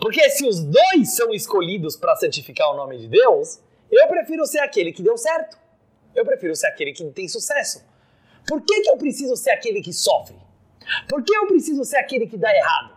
Porque 0.02 0.28
se 0.30 0.44
os 0.44 0.64
dois 0.64 1.14
são 1.14 1.32
escolhidos 1.32 1.94
para 1.94 2.16
santificar 2.16 2.68
o 2.72 2.76
nome 2.76 2.98
de 2.98 3.06
Deus, 3.06 3.60
eu 3.88 4.08
prefiro 4.08 4.44
ser 4.44 4.58
aquele 4.58 4.92
que 4.92 5.00
deu 5.00 5.16
certo. 5.16 5.56
Eu 6.12 6.24
prefiro 6.24 6.56
ser 6.56 6.66
aquele 6.66 6.92
que 6.92 7.08
tem 7.12 7.28
sucesso. 7.28 7.84
Por 8.48 8.60
que, 8.62 8.80
que 8.80 8.90
eu 8.90 8.96
preciso 8.96 9.36
ser 9.36 9.50
aquele 9.50 9.80
que 9.80 9.92
sofre? 9.92 10.36
Por 11.08 11.22
que 11.22 11.32
eu 11.32 11.46
preciso 11.46 11.84
ser 11.84 11.98
aquele 11.98 12.26
que 12.26 12.36
dá 12.36 12.52
errado? 12.52 12.96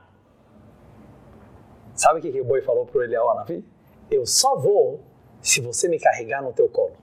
Sabe 1.93 2.17
o 2.17 2.21
que, 2.23 2.31
que 2.31 2.41
o 2.41 2.43
boi 2.43 2.63
falou 2.63 2.87
para 2.87 2.97
o 2.97 3.03
Eliel 3.03 3.29
Anavi? 3.29 3.63
Eu 4.09 4.25
só 4.25 4.55
vou 4.55 5.03
se 5.43 5.61
você 5.61 5.87
me 5.87 5.99
carregar 5.99 6.41
no 6.41 6.53
teu 6.53 6.67
colo. 6.67 6.97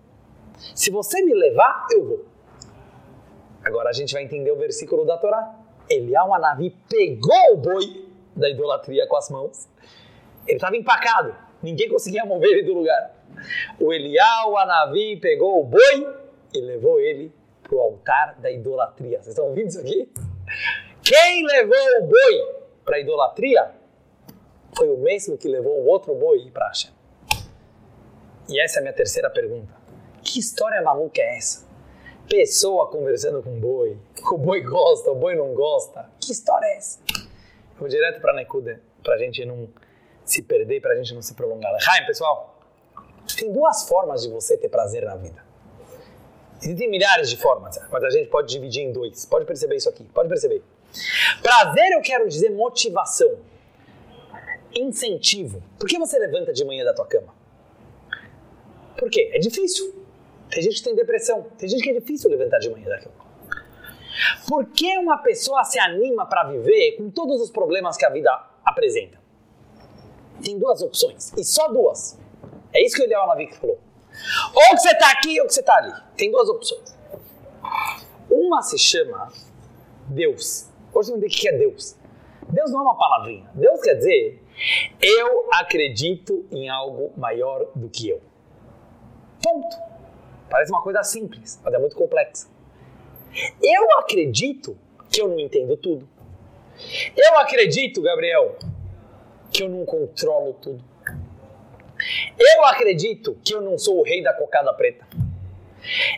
Se 0.75 0.91
você 0.91 1.23
me 1.23 1.33
levar, 1.33 1.87
eu 1.93 2.05
vou. 2.05 2.27
Agora 3.63 3.91
a 3.91 3.93
gente 3.93 4.13
vai 4.13 4.25
entender 4.25 4.51
o 4.51 4.57
versículo 4.57 5.05
da 5.07 5.17
Torá. 5.17 5.61
Elial 5.89 6.35
Anavi 6.35 6.77
pegou 6.89 7.53
o 7.53 7.57
boi 7.57 8.12
da 8.35 8.49
idolatria 8.49 9.07
com 9.07 9.17
as 9.17 9.31
mãos. 9.31 9.69
Ele 10.47 10.57
estava 10.57 10.77
empacado. 10.77 11.35
Ninguém 11.63 11.89
conseguia 11.89 12.25
mover 12.25 12.51
ele 12.51 12.63
do 12.65 12.75
lugar. 12.75 13.15
O 13.79 13.93
Elial 13.93 14.57
Anavi 14.59 15.17
pegou 15.17 15.61
o 15.61 15.65
boi 15.65 16.17
e 16.55 16.61
levou 16.61 17.01
ele 17.01 17.33
para 17.63 17.77
o 17.77 17.81
altar 17.81 18.35
da 18.41 18.51
idolatria. 18.51 19.19
Vocês 19.19 19.29
estão 19.29 19.47
ouvindo 19.47 19.69
isso 19.69 19.81
aqui? 19.81 20.13
Quem 21.03 21.47
levou 21.47 22.01
o 22.01 22.07
boi 22.07 22.63
para 22.85 22.99
idolatria 22.99 23.71
foi 24.77 24.89
o 24.89 24.97
mesmo 24.97 25.37
que 25.37 25.49
levou 25.49 25.81
o 25.81 25.87
outro 25.87 26.15
boi 26.15 26.51
para 26.51 26.69
Hashem. 26.69 26.91
E 28.49 28.61
essa 28.61 28.79
é 28.79 28.81
a 28.81 28.83
minha 28.83 28.93
terceira 28.93 29.31
pergunta. 29.31 29.73
Que 30.23 30.39
história 30.39 30.81
maluca 30.83 31.21
é 31.21 31.37
essa? 31.37 31.67
Pessoa 32.29 32.89
conversando 32.89 33.43
com 33.43 33.59
boi, 33.59 33.99
o 34.31 34.39
boi 34.39 34.61
gosta, 34.63 35.11
o 35.11 35.15
boi 35.15 35.35
não 35.35 35.55
gosta. 35.55 36.09
Que 36.21 36.33
história 36.33 36.67
é 36.67 36.77
essa? 36.77 36.99
Vou 37.83 37.89
direto 37.89 38.21
para 38.21 38.33
Nekuda, 38.33 38.81
para 39.03 39.17
a 39.17 39.19
gente 39.19 39.45
não 39.45 39.69
se 40.25 40.41
perder, 40.41 40.81
para 40.81 40.93
a 40.93 40.95
gente 40.95 41.13
não 41.13 41.21
se 41.21 41.35
prolongar. 41.35 41.77
Raim, 41.81 42.07
pessoal, 42.07 42.57
tem 43.37 43.53
duas 43.53 43.89
formas 43.89 44.23
de 44.23 44.31
você 44.31 44.57
ter 44.57 44.69
prazer 44.69 45.05
na 45.05 45.17
vida. 45.17 45.45
Existem 46.63 46.89
milhares 46.89 47.29
de 47.29 47.37
formas, 47.37 47.77
mas 47.91 48.05
a 48.05 48.11
gente 48.11 48.29
pode 48.29 48.53
dividir 48.53 48.85
em 48.85 48.93
dois. 48.93 49.27
Pode 49.27 49.45
perceber 49.47 49.75
isso 49.75 49.89
aqui, 49.89 50.05
pode 50.15 50.29
perceber. 50.29 50.63
Prazer 51.43 51.91
eu 51.91 52.01
quero 52.03 52.29
dizer 52.29 52.51
motivação, 52.51 53.41
incentivo. 54.73 55.61
Por 55.77 55.89
que 55.89 55.99
você 55.99 56.21
levanta 56.21 56.53
de 56.53 56.65
manhã 56.65 56.85
da 56.85 56.95
tua 56.95 57.07
cama? 57.09 57.35
Por 58.97 59.11
quê? 59.11 59.29
É 59.35 59.41
difícil. 59.41 59.93
Tem 60.49 60.63
gente 60.63 60.77
que 60.77 60.85
tem 60.85 60.95
depressão, 60.95 61.49
tem 61.59 61.69
gente 61.69 61.83
que 61.83 61.91
é 61.91 61.95
difícil 61.95 62.31
levantar 62.31 62.61
de 62.61 62.71
manhã 62.71 62.89
da 62.89 63.01
cama. 63.01 63.32
Por 64.49 64.67
que 64.67 64.97
uma 64.99 65.19
pessoa 65.19 65.65
se 65.65 65.79
anima 65.79 66.27
para 66.27 66.45
viver 66.45 66.97
com 66.97 67.11
todos 67.11 67.41
os 67.41 67.51
problemas 67.51 67.97
que 67.97 68.05
a 68.05 68.11
vida 68.11 68.31
apresenta? 68.65 69.21
Tem 70.43 70.59
duas 70.59 70.83
opções, 70.83 71.33
e 71.37 71.45
só 71.45 71.69
duas. 71.69 72.19
É 72.73 72.85
isso 72.85 72.97
que 72.97 73.03
o 73.03 73.05
Eliel 73.05 73.27
Navi 73.27 73.53
falou. 73.53 73.79
Ou 74.55 74.75
que 74.75 74.81
você 74.81 74.91
está 74.91 75.11
aqui 75.11 75.41
ou 75.41 75.47
que 75.47 75.55
você 75.55 75.61
está 75.61 75.77
ali. 75.77 75.93
Tem 76.17 76.31
duas 76.31 76.49
opções. 76.49 76.97
Uma 78.31 78.63
se 78.63 78.79
chama 78.79 79.33
Deus. 80.09 80.69
Hoje 80.93 81.11
vai 81.11 81.19
entender 81.19 81.35
o 81.35 81.39
que 81.39 81.49
é 81.49 81.53
Deus. 81.53 81.97
Deus 82.49 82.71
não 82.71 82.81
é 82.81 82.83
uma 82.83 82.99
palavrinha. 82.99 83.49
Deus 83.55 83.81
quer 83.81 83.95
dizer, 83.95 84.43
eu 85.01 85.49
acredito 85.53 86.47
em 86.51 86.69
algo 86.69 87.13
maior 87.17 87.67
do 87.75 87.89
que 87.89 88.09
eu. 88.09 88.21
Ponto. 89.43 89.77
Parece 90.51 90.71
uma 90.71 90.83
coisa 90.83 91.03
simples, 91.03 91.61
mas 91.65 91.73
é 91.73 91.79
muito 91.79 91.97
complexa. 91.97 92.52
Eu 93.63 93.99
acredito 93.99 94.79
que 95.11 95.21
eu 95.21 95.29
não 95.29 95.39
entendo 95.39 95.77
tudo. 95.77 96.09
Eu 97.17 97.39
acredito, 97.39 98.03
Gabriel, 98.03 98.57
que 99.51 99.63
eu 99.63 99.69
não 99.69 99.85
controlo 99.85 100.55
tudo. 100.55 100.83
Eu 102.39 102.65
acredito 102.65 103.39
que 103.45 103.55
eu 103.55 103.61
não 103.61 103.79
sou 103.79 104.01
o 104.01 104.03
rei 104.03 104.23
da 104.23 104.33
cocada 104.33 104.73
preta. 104.75 105.07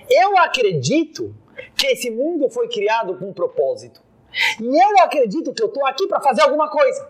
Eu 0.09 0.37
acredito 0.38 1.35
que 1.77 1.87
esse 1.88 2.11
mundo 2.11 2.48
foi 2.48 2.68
criado 2.68 3.16
com 3.18 3.27
um 3.27 3.33
propósito. 3.33 4.03
E 4.61 4.83
eu 4.83 4.98
acredito 5.00 5.53
que 5.53 5.62
eu 5.62 5.68
estou 5.68 5.87
aqui 5.87 6.07
para 6.07 6.20
fazer 6.20 6.42
alguma 6.42 6.70
coisa. 6.70 7.09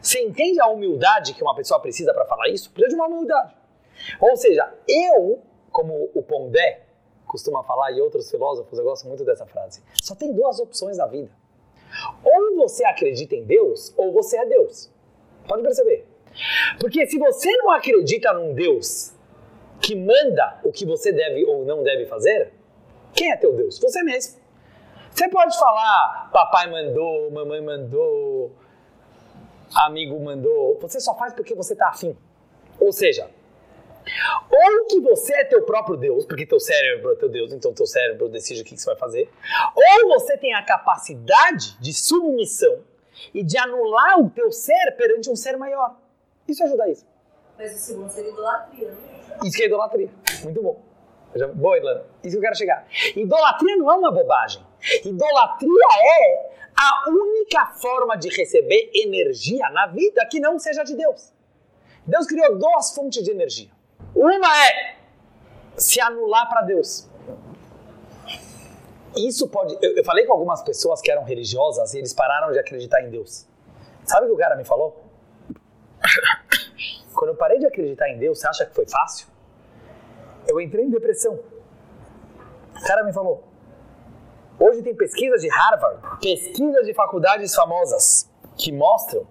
Você 0.00 0.20
entende 0.20 0.60
a 0.60 0.68
humildade 0.68 1.34
que 1.34 1.42
uma 1.42 1.54
pessoa 1.54 1.80
precisa 1.80 2.12
para 2.12 2.26
falar 2.26 2.48
isso? 2.48 2.70
Precisa 2.70 2.90
de 2.90 2.94
uma 2.94 3.08
humildade. 3.08 3.54
Ou 4.20 4.36
seja, 4.36 4.72
eu, 4.86 5.42
como 5.70 6.10
o 6.14 6.22
Pondé 6.22 6.83
costuma 7.34 7.64
falar 7.64 7.90
e 7.90 8.00
outros 8.00 8.30
filósofos, 8.30 8.78
eu 8.78 8.84
gosto 8.84 9.08
muito 9.08 9.24
dessa 9.24 9.44
frase, 9.44 9.82
só 10.00 10.14
tem 10.14 10.32
duas 10.32 10.60
opções 10.60 10.98
na 10.98 11.06
vida. 11.06 11.28
Ou 12.24 12.54
você 12.54 12.84
acredita 12.84 13.34
em 13.34 13.42
Deus, 13.42 13.92
ou 13.96 14.12
você 14.12 14.36
é 14.36 14.46
Deus. 14.46 14.88
Pode 15.48 15.64
perceber. 15.64 16.06
Porque 16.78 17.04
se 17.08 17.18
você 17.18 17.50
não 17.56 17.72
acredita 17.72 18.32
num 18.32 18.54
Deus 18.54 19.12
que 19.80 19.96
manda 19.96 20.60
o 20.62 20.70
que 20.70 20.86
você 20.86 21.10
deve 21.10 21.44
ou 21.44 21.64
não 21.64 21.82
deve 21.82 22.06
fazer, 22.06 22.52
quem 23.12 23.32
é 23.32 23.36
teu 23.36 23.52
Deus? 23.52 23.80
Você 23.80 24.00
mesmo. 24.04 24.40
Você 25.10 25.28
pode 25.28 25.58
falar, 25.58 26.30
papai 26.32 26.70
mandou, 26.70 27.32
mamãe 27.32 27.60
mandou, 27.60 28.52
amigo 29.74 30.20
mandou. 30.20 30.78
Você 30.82 31.00
só 31.00 31.16
faz 31.16 31.34
porque 31.34 31.54
você 31.54 31.72
está 31.72 31.88
afim. 31.88 32.16
Ou 32.78 32.92
seja, 32.92 33.28
ou 34.50 34.86
que 34.86 35.00
você 35.00 35.34
é 35.34 35.44
teu 35.44 35.62
próprio 35.62 35.96
Deus, 35.96 36.24
porque 36.26 36.46
teu 36.46 36.60
cérebro 36.60 37.12
é 37.12 37.16
teu 37.16 37.28
Deus, 37.28 37.52
então 37.52 37.72
teu 37.72 37.86
cérebro 37.86 38.28
decide 38.28 38.62
o 38.62 38.64
que 38.64 38.76
você 38.76 38.86
vai 38.86 38.96
fazer. 38.96 39.30
Ou 39.74 40.08
você 40.08 40.36
tem 40.36 40.54
a 40.54 40.62
capacidade 40.62 41.78
de 41.80 41.92
submissão 41.92 42.82
e 43.32 43.42
de 43.42 43.56
anular 43.56 44.20
o 44.20 44.30
teu 44.30 44.50
ser 44.52 44.92
perante 44.96 45.30
um 45.30 45.36
ser 45.36 45.56
maior. 45.56 45.96
Isso 46.46 46.62
é 46.62 46.68
judaísmo. 46.68 47.08
Mas 47.56 47.74
o 47.74 47.78
segundo 47.78 48.10
seria 48.10 48.30
idolatria, 48.30 48.90
né? 48.90 48.96
Isso 49.44 49.56
que 49.56 49.62
é 49.62 49.66
idolatria. 49.66 50.10
Muito 50.42 50.62
bom. 50.62 50.82
Boa, 51.54 51.76
Ilana. 51.76 52.04
Isso 52.22 52.32
que 52.32 52.36
eu 52.36 52.40
quero 52.40 52.56
chegar. 52.56 52.86
Idolatria 53.16 53.76
não 53.76 53.90
é 53.90 53.96
uma 53.96 54.12
bobagem. 54.12 54.64
Idolatria 55.04 55.86
é 56.04 56.54
a 56.76 57.08
única 57.08 57.66
forma 57.80 58.16
de 58.16 58.28
receber 58.28 58.90
energia 58.94 59.68
na 59.70 59.86
vida 59.86 60.24
que 60.26 60.38
não 60.38 60.58
seja 60.58 60.84
de 60.84 60.94
Deus. 60.94 61.32
Deus 62.06 62.26
criou 62.26 62.56
duas 62.56 62.94
fontes 62.94 63.22
de 63.22 63.30
energia. 63.30 63.70
Uma 64.14 64.66
é 64.66 64.96
se 65.76 66.00
anular 66.00 66.48
para 66.48 66.62
Deus. 66.62 67.08
Isso 69.16 69.48
pode. 69.48 69.76
Eu, 69.80 69.96
eu, 69.96 70.04
falei 70.04 70.24
com 70.24 70.32
algumas 70.32 70.62
pessoas 70.62 71.00
que 71.00 71.10
eram 71.10 71.24
religiosas 71.24 71.94
e 71.94 71.98
eles 71.98 72.12
pararam 72.12 72.52
de 72.52 72.58
acreditar 72.58 73.02
em 73.02 73.10
Deus. 73.10 73.46
Sabe 74.04 74.26
o 74.26 74.28
que 74.28 74.34
o 74.34 74.38
cara 74.38 74.56
me 74.56 74.64
falou? 74.64 75.04
Quando 77.14 77.30
eu 77.30 77.36
parei 77.36 77.58
de 77.58 77.66
acreditar 77.66 78.08
em 78.08 78.18
Deus, 78.18 78.40
você 78.40 78.48
acha 78.48 78.66
que 78.66 78.74
foi 78.74 78.86
fácil? 78.86 79.28
Eu 80.46 80.60
entrei 80.60 80.84
em 80.84 80.90
depressão. 80.90 81.38
O 82.76 82.86
cara 82.86 83.02
me 83.04 83.12
falou: 83.12 83.44
hoje 84.58 84.82
tem 84.82 84.94
pesquisas 84.94 85.40
de 85.40 85.48
Harvard, 85.48 86.20
pesquisas 86.20 86.84
de 86.86 86.92
faculdades 86.94 87.54
famosas, 87.54 88.28
que 88.56 88.72
mostram 88.72 89.26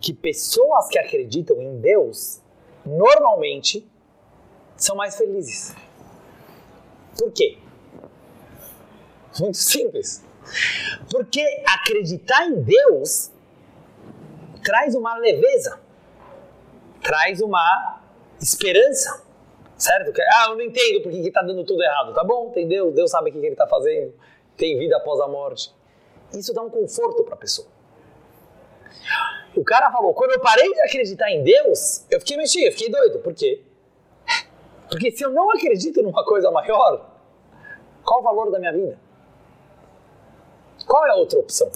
que 0.00 0.12
pessoas 0.12 0.88
que 0.88 0.98
acreditam 0.98 1.60
em 1.60 1.78
Deus 1.78 2.40
normalmente 2.84 3.88
são 4.80 4.96
mais 4.96 5.16
felizes. 5.16 5.76
Por 7.16 7.30
quê? 7.30 7.56
Muito 9.38 9.58
simples. 9.58 10.24
Porque 11.08 11.40
acreditar 11.66 12.46
em 12.46 12.60
Deus 12.60 13.30
traz 14.64 14.96
uma 14.96 15.16
leveza 15.16 15.80
traz 17.02 17.40
uma 17.40 18.00
esperança, 18.40 19.22
certo? 19.76 20.12
Ah, 20.20 20.46
eu 20.50 20.56
não 20.56 20.62
entendo 20.62 21.02
porque 21.02 21.18
está 21.18 21.42
dando 21.42 21.64
tudo 21.64 21.82
errado. 21.82 22.14
Tá 22.14 22.22
bom, 22.24 22.48
entendeu? 22.50 22.92
Deus 22.92 23.10
sabe 23.10 23.30
o 23.30 23.32
que 23.32 23.38
ele 23.38 23.48
está 23.48 23.66
fazendo. 23.66 24.14
Tem 24.56 24.78
vida 24.78 24.96
após 24.96 25.20
a 25.20 25.28
morte. 25.28 25.72
Isso 26.32 26.54
dá 26.54 26.62
um 26.62 26.70
conforto 26.70 27.24
para 27.24 27.34
a 27.34 27.38
pessoa. 27.38 27.66
O 29.56 29.64
cara 29.64 29.90
falou, 29.90 30.14
quando 30.14 30.32
eu 30.32 30.40
parei 30.40 30.72
de 30.72 30.80
acreditar 30.82 31.30
em 31.30 31.42
Deus, 31.42 32.06
eu 32.10 32.20
fiquei 32.20 32.36
mexido, 32.36 32.66
eu 32.66 32.72
fiquei 32.72 32.88
doido. 32.88 33.18
Por 33.18 33.34
quê? 33.34 33.62
Porque 34.90 35.10
se 35.10 35.24
eu 35.24 35.30
não 35.30 35.50
acredito 35.50 36.02
numa 36.02 36.24
coisa 36.24 36.50
maior, 36.50 37.08
qual 38.04 38.20
o 38.20 38.22
valor 38.22 38.50
da 38.50 38.58
minha 38.58 38.72
vida? 38.72 38.98
Qual 40.86 41.06
é 41.06 41.10
a 41.10 41.14
outra 41.14 41.38
opção? 41.38 41.70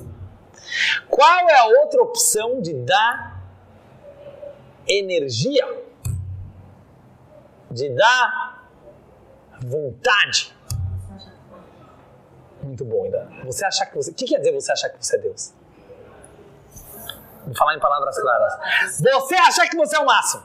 Qual 1.09 1.49
é 1.49 1.59
a 1.59 1.67
outra 1.67 2.03
opção 2.03 2.61
de 2.61 2.73
dar 2.73 3.35
energia, 4.87 5.67
de 7.71 7.89
dar 7.91 8.55
vontade. 9.61 10.55
Muito 12.63 12.85
bom, 12.85 13.05
ainda. 13.05 13.29
Você 13.45 13.65
achar 13.65 13.87
que 13.87 13.97
você. 13.97 14.11
O 14.11 14.15
que 14.15 14.25
quer 14.25 14.39
dizer 14.39 14.53
você 14.53 14.73
achar 14.73 14.89
que 14.91 15.05
você 15.05 15.17
é 15.17 15.19
Deus? 15.19 15.53
Vou 17.45 17.55
falar 17.55 17.77
em 17.77 17.81
palavras 17.81 18.19
claras. 18.19 18.99
Você 19.01 19.35
achar 19.35 19.69
que 19.69 19.77
você 19.77 19.97
é 19.97 20.01
o 20.01 20.07
máximo. 20.07 20.43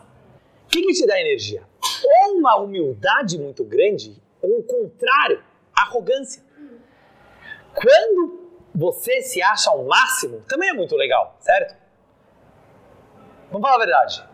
O 0.66 0.68
que, 0.68 0.82
que 0.82 0.94
te 0.94 1.08
dá 1.08 1.20
energia? 1.20 1.64
Ou 2.04 2.38
uma 2.38 2.58
humildade 2.58 3.38
muito 3.38 3.64
grande, 3.64 4.22
ou 4.42 4.60
o 4.60 4.64
contrário, 4.64 5.44
arrogância. 5.76 6.44
Quando 7.74 8.50
você 8.74 9.22
se 9.22 9.42
acha 9.42 9.72
o 9.72 9.88
máximo, 9.88 10.42
também 10.48 10.70
é 10.70 10.74
muito 10.74 10.96
legal, 10.96 11.36
certo? 11.40 11.76
Vamos 13.52 13.68
falar 13.68 13.76
a 13.82 13.86
verdade. 13.86 14.30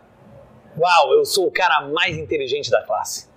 Uau, 0.78 1.14
eu 1.14 1.24
sou 1.24 1.46
o 1.46 1.50
cara 1.50 1.88
mais 1.88 2.16
inteligente 2.16 2.70
da 2.70 2.82
classe. 2.82 3.28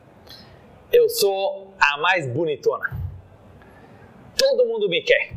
Eu 0.91 1.08
sou 1.08 1.74
a 1.80 1.98
mais 1.98 2.28
bonitona. 2.28 2.89
Todo 4.38 4.65
mundo 4.65 4.89
me 4.89 5.02
quer. 5.02 5.34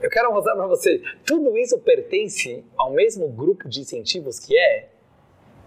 Eu 0.00 0.10
quero 0.10 0.32
mostrar 0.32 0.54
para 0.54 0.66
você, 0.66 1.02
tudo 1.24 1.56
isso 1.56 1.78
pertence 1.78 2.64
ao 2.76 2.90
mesmo 2.90 3.28
grupo 3.28 3.68
de 3.68 3.80
incentivos 3.80 4.38
que 4.38 4.56
é 4.56 4.90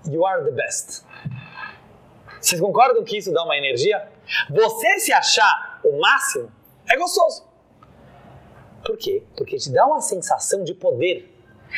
You 0.08 0.26
are 0.26 0.46
the 0.46 0.52
best. 0.52 1.04
Vocês 2.40 2.60
concordam 2.60 3.04
que 3.04 3.18
isso 3.18 3.32
dá 3.32 3.44
uma 3.44 3.58
energia? 3.58 4.10
Você 4.50 5.00
se 5.00 5.12
achar 5.12 5.80
o 5.84 6.00
máximo 6.00 6.52
é 6.90 6.98
gostoso. 6.98 7.48
Por 8.86 8.98
quê? 8.98 9.24
Porque 9.36 9.58
te 9.58 9.72
dá 9.72 9.86
uma 9.86 10.02
sensação 10.02 10.64
de 10.64 10.74
poder. 10.74 11.36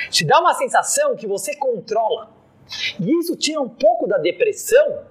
Te 0.09 0.25
dá 0.25 0.39
uma 0.39 0.53
sensação 0.53 1.15
que 1.15 1.27
você 1.27 1.55
controla. 1.55 2.31
E 2.99 3.19
isso 3.19 3.35
tira 3.35 3.59
um 3.59 3.69
pouco 3.69 4.07
da 4.07 4.17
depressão 4.17 5.03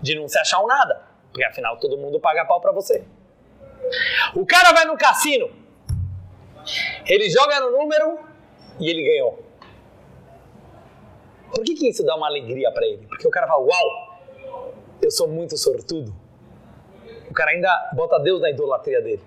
de 0.00 0.14
não 0.14 0.26
se 0.28 0.38
achar 0.38 0.62
um 0.62 0.66
nada, 0.66 1.02
porque 1.30 1.44
afinal 1.44 1.78
todo 1.78 1.98
mundo 1.98 2.18
paga 2.18 2.44
pau 2.44 2.60
para 2.60 2.72
você. 2.72 3.04
O 4.34 4.46
cara 4.46 4.72
vai 4.72 4.84
no 4.84 4.96
cassino, 4.96 5.50
ele 7.06 7.28
joga 7.28 7.60
no 7.60 7.70
número 7.72 8.18
e 8.80 8.88
ele 8.88 9.02
ganhou. 9.04 9.42
Por 11.54 11.64
que, 11.64 11.74
que 11.74 11.88
isso 11.88 12.04
dá 12.04 12.16
uma 12.16 12.26
alegria 12.26 12.72
para 12.72 12.86
ele? 12.86 13.06
Porque 13.06 13.26
o 13.26 13.30
cara 13.30 13.46
fala, 13.46 13.60
uau, 13.60 14.11
sou 15.12 15.28
muito 15.28 15.56
sortudo. 15.56 16.14
O 17.30 17.34
cara 17.34 17.52
ainda 17.52 17.90
bota 17.94 18.18
Deus 18.18 18.40
na 18.40 18.50
idolatria 18.50 19.00
dele. 19.00 19.22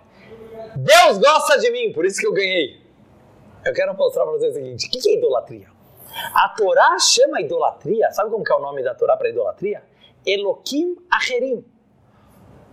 Deus 0.76 1.17
gosta 1.17 1.58
de 1.58 1.71
mim, 1.71 1.91
por 1.91 2.06
isso 2.06 2.19
que 2.19 2.28
eu 2.28 2.34
ganhei. 2.34 2.80
Eu 3.65 3.74
quero 3.74 3.95
mostrar 3.95 4.24
para 4.24 4.34
vocês 4.34 4.52
o 4.52 4.56
seguinte: 4.56 4.88
o 4.88 4.89
que, 4.91 5.10
é 5.10 5.17
idolatria? 5.17 5.67
A 6.34 6.50
Torá 6.50 6.98
chama 7.00 7.41
idolatria, 7.41 8.12
sabe 8.12 8.30
como 8.30 8.43
que 8.43 8.52
é 8.52 8.56
o 8.56 8.60
nome 8.60 8.84
da 8.84 8.93
Torá 8.93 9.17
para 9.17 9.30
idolatria? 9.30 9.84
Elohim 10.26 10.95
Acherim, 11.12 11.65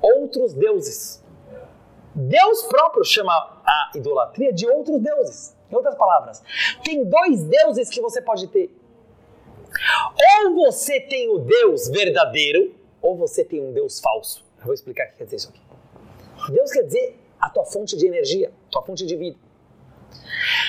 outros 0.01 0.53
deuses. 0.53 1.23
Deus 2.15 2.65
próprio 2.65 3.05
chama 3.05 3.33
a 3.33 3.91
idolatria 3.95 4.53
de 4.53 4.67
outros 4.67 5.01
deuses. 5.01 5.57
Em 5.71 5.75
outras 5.75 5.95
palavras, 5.95 6.43
tem 6.85 7.03
dois 7.05 7.43
deuses 7.45 7.89
que 7.89 8.01
você 8.01 8.21
pode 8.21 8.49
ter. 8.49 8.71
Ou 10.45 10.55
você 10.55 11.01
tem 11.01 11.31
o 11.31 11.39
Deus 11.39 11.89
verdadeiro, 11.89 12.75
ou 13.03 13.17
você 13.17 13.45
tem 13.45 13.61
um 13.61 13.73
Deus 13.73 14.01
falso. 14.01 14.45
Eu 14.59 14.67
vou 14.67 14.75
explicar 14.75 15.07
o 15.07 15.11
que 15.11 15.19
quer 15.19 15.25
dizer 15.25 15.37
isso 15.37 15.49
aqui. 15.49 16.53
Deus 16.53 16.71
quer 16.71 16.85
dizer 16.85 17.19
a 17.41 17.51
tua 17.51 17.65
fonte 17.65 17.97
de 17.97 18.07
energia, 18.07 18.53
tua 18.71 18.83
fonte 18.83 19.05
de 19.05 19.17
vida. 19.17 19.37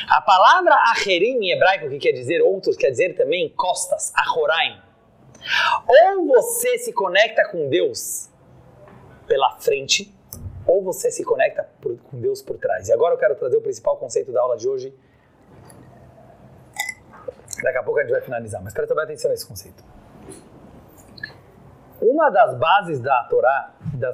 A 0.10 0.22
palavra 0.22 0.74
acherim 0.92 1.38
em 1.46 1.52
hebraico, 1.52 1.90
que 1.90 2.00
quer 2.00 2.12
dizer 2.12 2.42
outros, 2.42 2.76
quer 2.76 2.90
dizer 2.90 3.16
também 3.16 3.50
costas, 3.50 4.12
achoraim. 4.16 4.82
Ou 5.88 6.26
você 6.28 6.78
se 6.80 6.92
conecta 6.92 7.48
com 7.50 7.70
Deus 7.70 8.30
pela 9.28 9.58
frente, 9.60 10.14
ou 10.66 10.82
você 10.82 11.12
se 11.12 11.24
conecta 11.24 11.70
por, 11.82 11.98
com 11.98 12.20
Deus 12.20 12.42
por 12.42 12.58
trás. 12.58 12.88
E 12.88 12.94
agora 12.94 13.14
eu 13.14 13.18
quero 13.18 13.36
trazer 13.36 13.58
o 13.58 13.62
principal 13.62 13.98
conceito 13.98 14.32
da 14.32 14.42
aula 14.42 14.58
de 14.58 14.68
hoje. 14.68 14.94
Daqui 17.62 17.78
a 17.78 17.84
pouco 17.84 18.00
a 18.00 18.04
gente 18.04 18.12
vai 18.12 18.22
finalizar, 18.22 18.62
mas 18.62 18.74
presta 18.74 18.96
bem 18.96 19.04
atenção 19.04 19.30
nesse 19.30 19.46
conceito. 19.46 19.84
Uma 22.04 22.30
das 22.30 22.58
bases 22.58 23.00
da 23.00 23.24
Torá, 23.30 23.74
da 23.94 24.14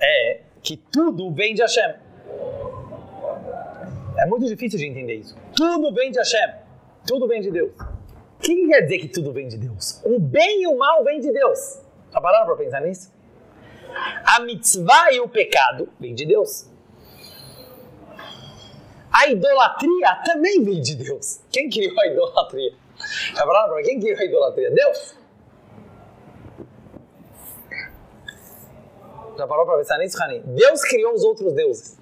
é 0.00 0.42
que 0.62 0.76
tudo 0.76 1.32
vem 1.32 1.54
de 1.54 1.60
Hashem. 1.60 1.96
É 4.16 4.26
muito 4.26 4.46
difícil 4.46 4.78
de 4.78 4.86
entender 4.86 5.16
isso. 5.16 5.36
Tudo 5.56 5.92
vem 5.92 6.12
de 6.12 6.18
Hashem. 6.18 6.54
Tudo 7.04 7.26
vem 7.26 7.40
de 7.40 7.50
Deus. 7.50 7.72
O 7.80 8.40
que, 8.40 8.54
que 8.54 8.68
quer 8.68 8.82
dizer 8.82 8.98
que 8.98 9.08
tudo 9.08 9.32
vem 9.32 9.48
de 9.48 9.58
Deus? 9.58 10.00
O 10.04 10.20
bem 10.20 10.62
e 10.62 10.66
o 10.68 10.78
mal 10.78 11.02
vem 11.02 11.18
de 11.18 11.32
Deus. 11.32 11.82
Já 12.12 12.20
pararam 12.20 12.46
para 12.46 12.56
pensar 12.56 12.80
nisso? 12.80 13.12
A 14.24 14.38
mitzvah 14.40 15.12
e 15.12 15.18
o 15.18 15.28
pecado 15.28 15.88
vem 15.98 16.14
de 16.14 16.26
Deus. 16.26 16.70
A 19.10 19.26
idolatria 19.26 20.14
também 20.24 20.62
vem 20.62 20.80
de 20.80 20.94
Deus. 20.94 21.40
Quem 21.50 21.68
criou 21.68 21.98
a 22.00 22.06
idolatria? 22.06 22.72
Já 23.34 23.44
pararam 23.44 23.74
para 23.74 23.82
quem 23.82 23.98
criou 23.98 24.16
a 24.16 24.24
idolatria? 24.24 24.70
Deus. 24.70 25.25
Já 29.36 29.46
parou 29.46 29.66
para 29.66 29.78
pensar 29.78 29.98
nisso, 29.98 30.16
Rani? 30.18 30.40
Deus 30.40 30.82
criou 30.82 31.12
os 31.14 31.22
outros 31.22 31.52
deuses. 31.52 31.98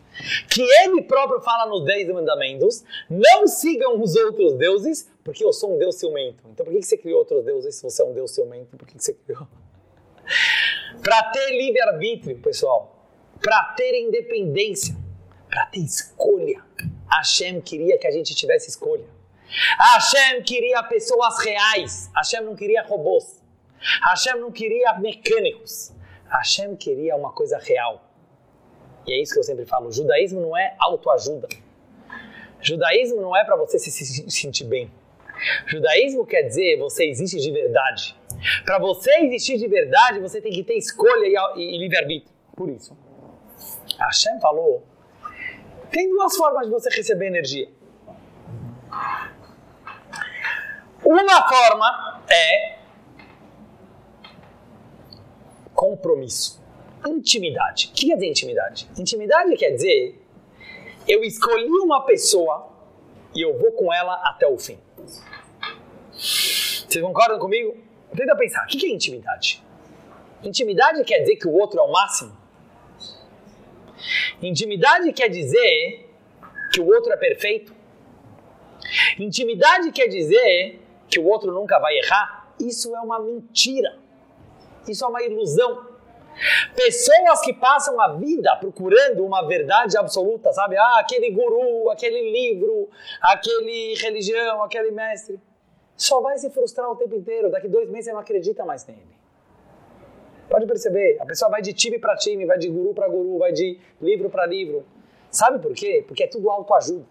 Que 0.48 0.62
ele 0.62 1.02
próprio 1.02 1.40
fala 1.40 1.66
nos 1.66 1.84
Dez 1.84 2.08
Mandamentos: 2.08 2.84
não 3.10 3.46
sigam 3.46 4.00
os 4.00 4.14
outros 4.14 4.54
deuses, 4.54 5.10
porque 5.24 5.44
eu 5.44 5.52
sou 5.52 5.74
um 5.74 5.78
Deus 5.78 5.96
ciumento. 5.96 6.44
Então 6.52 6.64
por 6.64 6.72
que 6.72 6.82
você 6.82 6.96
criou 6.96 7.18
outros 7.18 7.44
deuses 7.44 7.74
se 7.74 7.82
você 7.82 8.02
é 8.02 8.04
um 8.04 8.12
Deus 8.12 8.30
ciumento? 8.30 8.76
Por 8.76 8.86
que 8.86 8.94
você 8.96 9.12
criou? 9.12 9.46
Para 11.02 11.22
ter 11.32 11.50
livre-arbítrio, 11.50 12.38
pessoal. 12.38 13.08
Para 13.40 13.74
ter 13.76 14.00
independência. 14.00 14.96
Para 15.48 15.66
ter 15.66 15.80
escolha. 15.80 16.62
Hashem 17.10 17.60
queria 17.60 17.98
que 17.98 18.06
a 18.06 18.10
gente 18.10 18.34
tivesse 18.34 18.70
escolha. 18.70 19.04
Hashem 19.78 20.42
queria 20.42 20.82
pessoas 20.84 21.38
reais. 21.44 22.10
Hashem 22.14 22.42
não 22.42 22.54
queria 22.54 22.82
robôs. 22.82 23.42
Hashem 24.02 24.40
não 24.40 24.50
queria 24.50 24.94
mecânicos. 24.98 25.92
Hashem 26.34 26.74
queria 26.74 27.14
uma 27.14 27.32
coisa 27.32 27.58
real. 27.58 28.02
E 29.06 29.12
é 29.12 29.22
isso 29.22 29.32
que 29.32 29.38
eu 29.38 29.44
sempre 29.44 29.64
falo: 29.64 29.88
o 29.88 29.92
judaísmo 29.92 30.40
não 30.40 30.56
é 30.56 30.74
autoajuda. 30.78 31.48
Judaísmo 32.60 33.20
não 33.20 33.36
é 33.36 33.44
para 33.44 33.56
você 33.56 33.78
se 33.78 34.30
sentir 34.30 34.64
bem. 34.64 34.90
Judaísmo 35.66 36.26
quer 36.26 36.42
dizer 36.42 36.78
você 36.78 37.04
existe 37.04 37.38
de 37.38 37.50
verdade. 37.50 38.16
Para 38.64 38.78
você 38.78 39.10
existir 39.20 39.58
de 39.58 39.68
verdade, 39.68 40.20
você 40.20 40.40
tem 40.40 40.52
que 40.52 40.64
ter 40.64 40.74
escolha 40.74 41.26
e, 41.26 41.60
e, 41.60 41.78
livre-arbítrio. 41.78 42.34
Por 42.56 42.68
isso, 42.68 42.96
Hashem 43.98 44.40
falou: 44.40 44.84
tem 45.90 46.08
duas 46.08 46.36
formas 46.36 46.66
de 46.66 46.72
você 46.72 46.90
receber 46.90 47.26
energia. 47.26 47.68
Uma 51.04 51.48
forma 51.48 52.22
é 52.28 52.83
compromisso. 55.84 56.62
Intimidade. 57.06 57.88
O 57.88 57.92
que 57.92 58.06
quer 58.06 58.14
dizer 58.14 58.28
intimidade? 58.28 58.88
Intimidade 58.98 59.54
quer 59.56 59.70
dizer 59.72 60.18
eu 61.06 61.22
escolhi 61.22 61.68
uma 61.68 62.00
pessoa 62.06 62.72
e 63.34 63.42
eu 63.42 63.58
vou 63.58 63.72
com 63.72 63.92
ela 63.92 64.14
até 64.24 64.46
o 64.46 64.56
fim. 64.56 64.78
Vocês 66.10 67.04
concordam 67.04 67.38
comigo? 67.38 67.76
Tenta 68.16 68.34
pensar, 68.36 68.64
o 68.64 68.68
que 68.68 68.86
é 68.86 68.90
intimidade? 68.90 69.62
Intimidade 70.42 71.04
quer 71.04 71.18
dizer 71.20 71.36
que 71.36 71.46
o 71.46 71.52
outro 71.52 71.78
é 71.78 71.82
o 71.82 71.92
máximo? 71.92 72.34
Intimidade 74.40 75.12
quer 75.12 75.28
dizer 75.28 76.08
que 76.72 76.80
o 76.80 76.86
outro 76.86 77.12
é 77.12 77.16
perfeito? 77.18 77.74
Intimidade 79.18 79.92
quer 79.92 80.06
dizer 80.06 80.80
que 81.10 81.18
o 81.18 81.26
outro 81.26 81.52
nunca 81.52 81.78
vai 81.78 81.94
errar? 81.98 82.54
Isso 82.58 82.94
é 82.96 83.00
uma 83.00 83.18
mentira. 83.18 84.03
Isso 84.88 85.04
é 85.04 85.08
uma 85.08 85.22
ilusão. 85.22 85.94
Pessoas 86.74 87.40
que 87.42 87.52
passam 87.52 88.00
a 88.00 88.14
vida 88.14 88.56
procurando 88.56 89.24
uma 89.24 89.46
verdade 89.46 89.96
absoluta, 89.96 90.52
sabe? 90.52 90.76
Ah, 90.76 90.98
aquele 90.98 91.30
guru, 91.30 91.90
aquele 91.90 92.32
livro, 92.32 92.88
aquele 93.22 93.94
religião, 93.94 94.62
aquele 94.62 94.90
mestre. 94.90 95.40
Só 95.96 96.20
vai 96.20 96.36
se 96.38 96.50
frustrar 96.50 96.90
o 96.90 96.96
tempo 96.96 97.14
inteiro. 97.14 97.50
Daqui 97.50 97.68
dois 97.68 97.88
meses 97.88 98.06
você 98.06 98.12
não 98.12 98.20
acredita 98.20 98.64
mais 98.64 98.84
nele. 98.86 99.14
Pode 100.50 100.66
perceber, 100.66 101.18
a 101.20 101.26
pessoa 101.26 101.50
vai 101.50 101.62
de 101.62 101.72
time 101.72 101.98
para 101.98 102.16
time, 102.16 102.44
vai 102.44 102.58
de 102.58 102.68
guru 102.68 102.92
para 102.92 103.08
guru, 103.08 103.38
vai 103.38 103.52
de 103.52 103.78
livro 104.00 104.28
para 104.28 104.44
livro. 104.44 104.84
Sabe 105.30 105.58
por 105.58 105.72
quê? 105.72 106.04
Porque 106.06 106.24
é 106.24 106.26
tudo 106.26 106.50
autoajuda. 106.50 107.06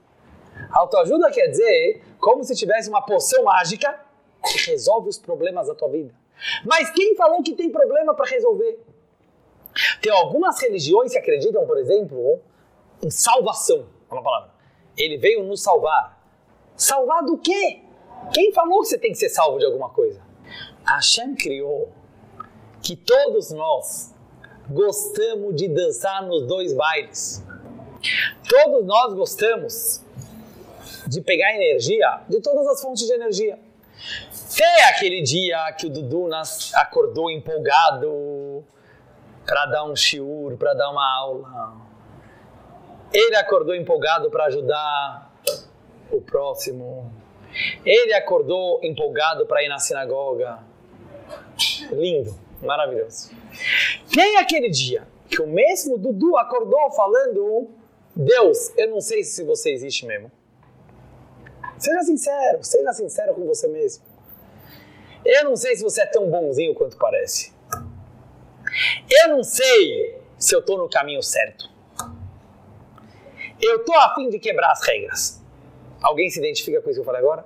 Autoajuda 0.72 1.32
quer 1.32 1.48
dizer 1.48 2.02
como 2.20 2.44
se 2.44 2.56
tivesse 2.56 2.90
uma 2.90 3.02
poção 3.02 3.44
mágica 3.44 4.00
que 4.44 4.72
resolve 4.72 5.10
os 5.10 5.18
problemas 5.18 5.68
da 5.68 5.76
tua 5.76 5.90
vida. 5.90 6.14
Mas 6.66 6.90
quem 6.92 7.16
falou 7.16 7.42
que 7.42 7.54
tem 7.54 7.70
problema 7.70 8.14
para 8.14 8.30
resolver? 8.30 8.80
Tem 10.02 10.12
algumas 10.12 10.62
religiões 10.62 11.12
que 11.12 11.18
acreditam, 11.18 11.66
por 11.66 11.78
exemplo, 11.78 12.40
em 13.02 13.10
salvação. 13.10 13.88
É 14.10 14.14
uma 14.14 14.24
palavra. 14.24 14.52
Ele 14.98 15.18
veio 15.18 15.44
nos 15.44 15.62
salvar. 15.62 16.22
Salvar 16.76 17.24
do 17.24 17.38
quê? 17.38 17.82
Quem 18.34 18.54
falou 18.54 18.82
que 18.82 18.88
você 18.88 18.98
tem 18.98 19.12
que 19.12 19.18
ser 19.18 19.30
salvo 19.30 19.58
de 19.58 19.66
alguma 19.66 19.90
coisa? 19.90 20.22
Hashem 20.86 21.36
criou 21.36 21.92
que 22.82 22.96
todos 22.96 23.52
nós 23.52 24.14
gostamos 24.70 25.56
de 25.56 25.68
dançar 25.68 26.26
nos 26.26 26.46
dois 26.46 26.74
bailes. 26.74 27.44
Todos 28.48 28.86
nós 28.86 29.14
gostamos 29.14 30.02
de 31.08 31.22
pegar 31.22 31.54
energia 31.56 32.22
de 32.30 32.40
todas 32.42 32.68
as 32.68 32.82
fontes 32.82 33.06
de 33.06 33.14
energia. 33.14 33.60
Tem 34.56 34.84
aquele 34.84 35.22
dia 35.22 35.72
que 35.74 35.88
o 35.88 35.90
Dudu 35.90 36.30
acordou 36.76 37.32
empolgado 37.32 38.64
para 39.46 39.66
dar 39.66 39.86
um 39.86 39.96
shiur, 39.96 40.56
para 40.58 40.74
dar 40.76 40.92
uma 40.92 41.18
aula. 41.18 41.76
Ele 43.12 43.36
acordou 43.36 43.76
empolgado 43.76 44.30
para 44.30 44.46
ajudar 44.46 45.34
o 46.12 46.22
próximo. 46.22 47.12
Ele 47.84 48.14
acordou 48.14 48.80
empolgado 48.84 49.46
para 49.48 49.64
ir 49.64 49.70
na 49.70 49.80
sinagoga. 49.80 50.60
Lindo, 51.92 52.38
maravilhoso. 52.62 53.32
Tem 54.14 54.38
aquele 54.38 54.70
dia 54.70 55.08
que 55.30 55.42
o 55.42 55.48
mesmo 55.48 55.98
Dudu 55.98 56.38
acordou 56.38 56.92
falando: 56.92 57.70
Deus, 58.16 58.72
eu 58.78 58.90
não 58.90 59.02
sei 59.02 59.24
se 59.24 59.44
você 59.44 59.72
existe 59.72 60.06
mesmo. 60.06 60.32
Seja 61.78 62.02
sincero, 62.04 62.64
seja 62.64 62.94
sincero 62.94 63.34
com 63.34 63.46
você 63.46 63.68
mesmo. 63.68 64.13
Eu 65.26 65.46
não 65.46 65.56
sei 65.56 65.76
se 65.76 65.84
você 65.84 66.02
é 66.02 66.06
tão 66.06 66.30
bonzinho 66.30 66.74
quanto 66.74 66.98
parece. 66.98 67.54
Eu 69.10 69.30
não 69.30 69.44
sei 69.44 70.22
se 70.38 70.56
eu 70.56 70.60
estou 70.60 70.78
no 70.78 70.90
caminho 70.90 71.22
certo. 71.22 71.70
Eu 73.62 73.78
estou 73.78 73.96
a 73.96 74.14
fim 74.16 74.30
de 74.30 74.40
quebrar 74.40 74.72
as 74.72 74.86
regras. 74.86 75.42
Alguém 76.02 76.30
se 76.30 76.40
identifica 76.40 76.82
com 76.82 76.90
isso 76.90 76.98
que 76.98 77.02
eu 77.02 77.06
falei 77.06 77.22
agora? 77.22 77.46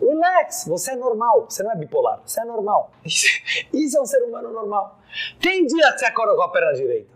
Relax, 0.00 0.64
você 0.66 0.92
é 0.92 0.96
normal, 0.96 1.46
você 1.48 1.62
não 1.62 1.72
é 1.72 1.76
bipolar, 1.76 2.20
você 2.24 2.40
é 2.40 2.44
normal. 2.44 2.90
Isso 3.72 3.96
é 3.96 4.00
um 4.00 4.04
ser 4.04 4.22
humano 4.22 4.52
normal. 4.52 4.98
Tem 5.40 5.64
dia 5.66 5.92
que 5.92 5.98
você 5.98 6.06
acorda 6.06 6.34
com 6.36 6.42
a 6.42 6.50
perna 6.50 6.72
direita 6.74 7.10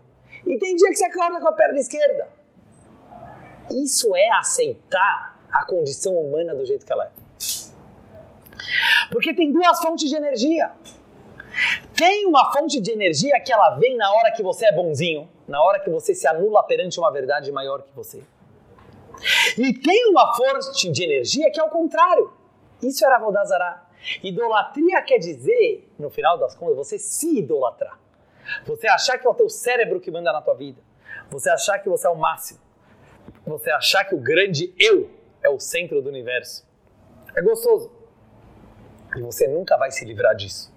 e 0.45 0.57
tem 0.57 0.75
dia 0.75 0.89
que 0.89 0.95
você 0.95 1.05
acorda 1.05 1.39
com 1.39 1.47
a 1.47 1.51
perna 1.51 1.79
esquerda. 1.79 2.27
Isso 3.69 4.15
é 4.15 4.29
aceitar 4.31 5.39
a 5.51 5.63
condição 5.65 6.15
humana 6.15 6.55
do 6.55 6.65
jeito 6.65 6.85
que 6.85 6.91
ela 6.91 7.05
é. 7.05 7.20
Porque 9.11 9.33
tem 9.33 9.51
duas 9.51 9.79
fontes 9.79 10.09
de 10.09 10.15
energia. 10.15 10.71
Tem 11.95 12.25
uma 12.25 12.51
fonte 12.51 12.79
de 12.79 12.91
energia 12.91 13.39
que 13.39 13.51
ela 13.51 13.71
vem 13.71 13.97
na 13.97 14.11
hora 14.11 14.31
que 14.31 14.41
você 14.41 14.65
é 14.65 14.71
bonzinho, 14.71 15.29
na 15.47 15.61
hora 15.61 15.79
que 15.79 15.89
você 15.89 16.15
se 16.15 16.27
anula 16.27 16.63
perante 16.63 16.99
uma 16.99 17.11
verdade 17.11 17.51
maior 17.51 17.81
que 17.81 17.93
você. 17.93 18.23
E 19.57 19.73
tem 19.73 20.09
uma 20.09 20.33
fonte 20.35 20.89
de 20.89 21.03
energia 21.03 21.51
que 21.51 21.59
é 21.59 21.63
o 21.63 21.69
contrário. 21.69 22.31
Isso 22.81 23.05
era 23.05 23.19
Vodazara. 23.19 23.83
Idolatria 24.23 25.01
quer 25.03 25.19
dizer, 25.19 25.87
no 25.99 26.09
final 26.09 26.37
das 26.37 26.55
contas, 26.55 26.75
você 26.75 26.97
se 26.97 27.37
idolatrar. 27.37 27.99
Você 28.65 28.87
achar 28.87 29.19
que 29.19 29.27
é 29.27 29.29
o 29.29 29.35
teu 29.35 29.49
cérebro 29.49 29.99
que 29.99 30.09
manda 30.09 30.33
na 30.33 30.41
tua 30.41 30.55
vida. 30.55 30.81
Você 31.29 31.49
achar 31.49 31.79
que 31.79 31.87
você 31.87 32.07
é 32.07 32.09
o 32.09 32.15
máximo. 32.15 32.59
Você 33.45 33.69
achar 33.69 34.03
que 34.05 34.15
o 34.15 34.19
grande 34.19 34.73
eu 34.79 35.09
é 35.43 35.49
o 35.49 35.59
centro 35.59 36.01
do 36.01 36.09
universo. 36.09 36.67
É 37.35 37.41
gostoso. 37.41 38.00
E 39.15 39.21
você 39.21 39.47
nunca 39.47 39.77
vai 39.77 39.91
se 39.91 40.05
livrar 40.05 40.35
disso. 40.35 40.71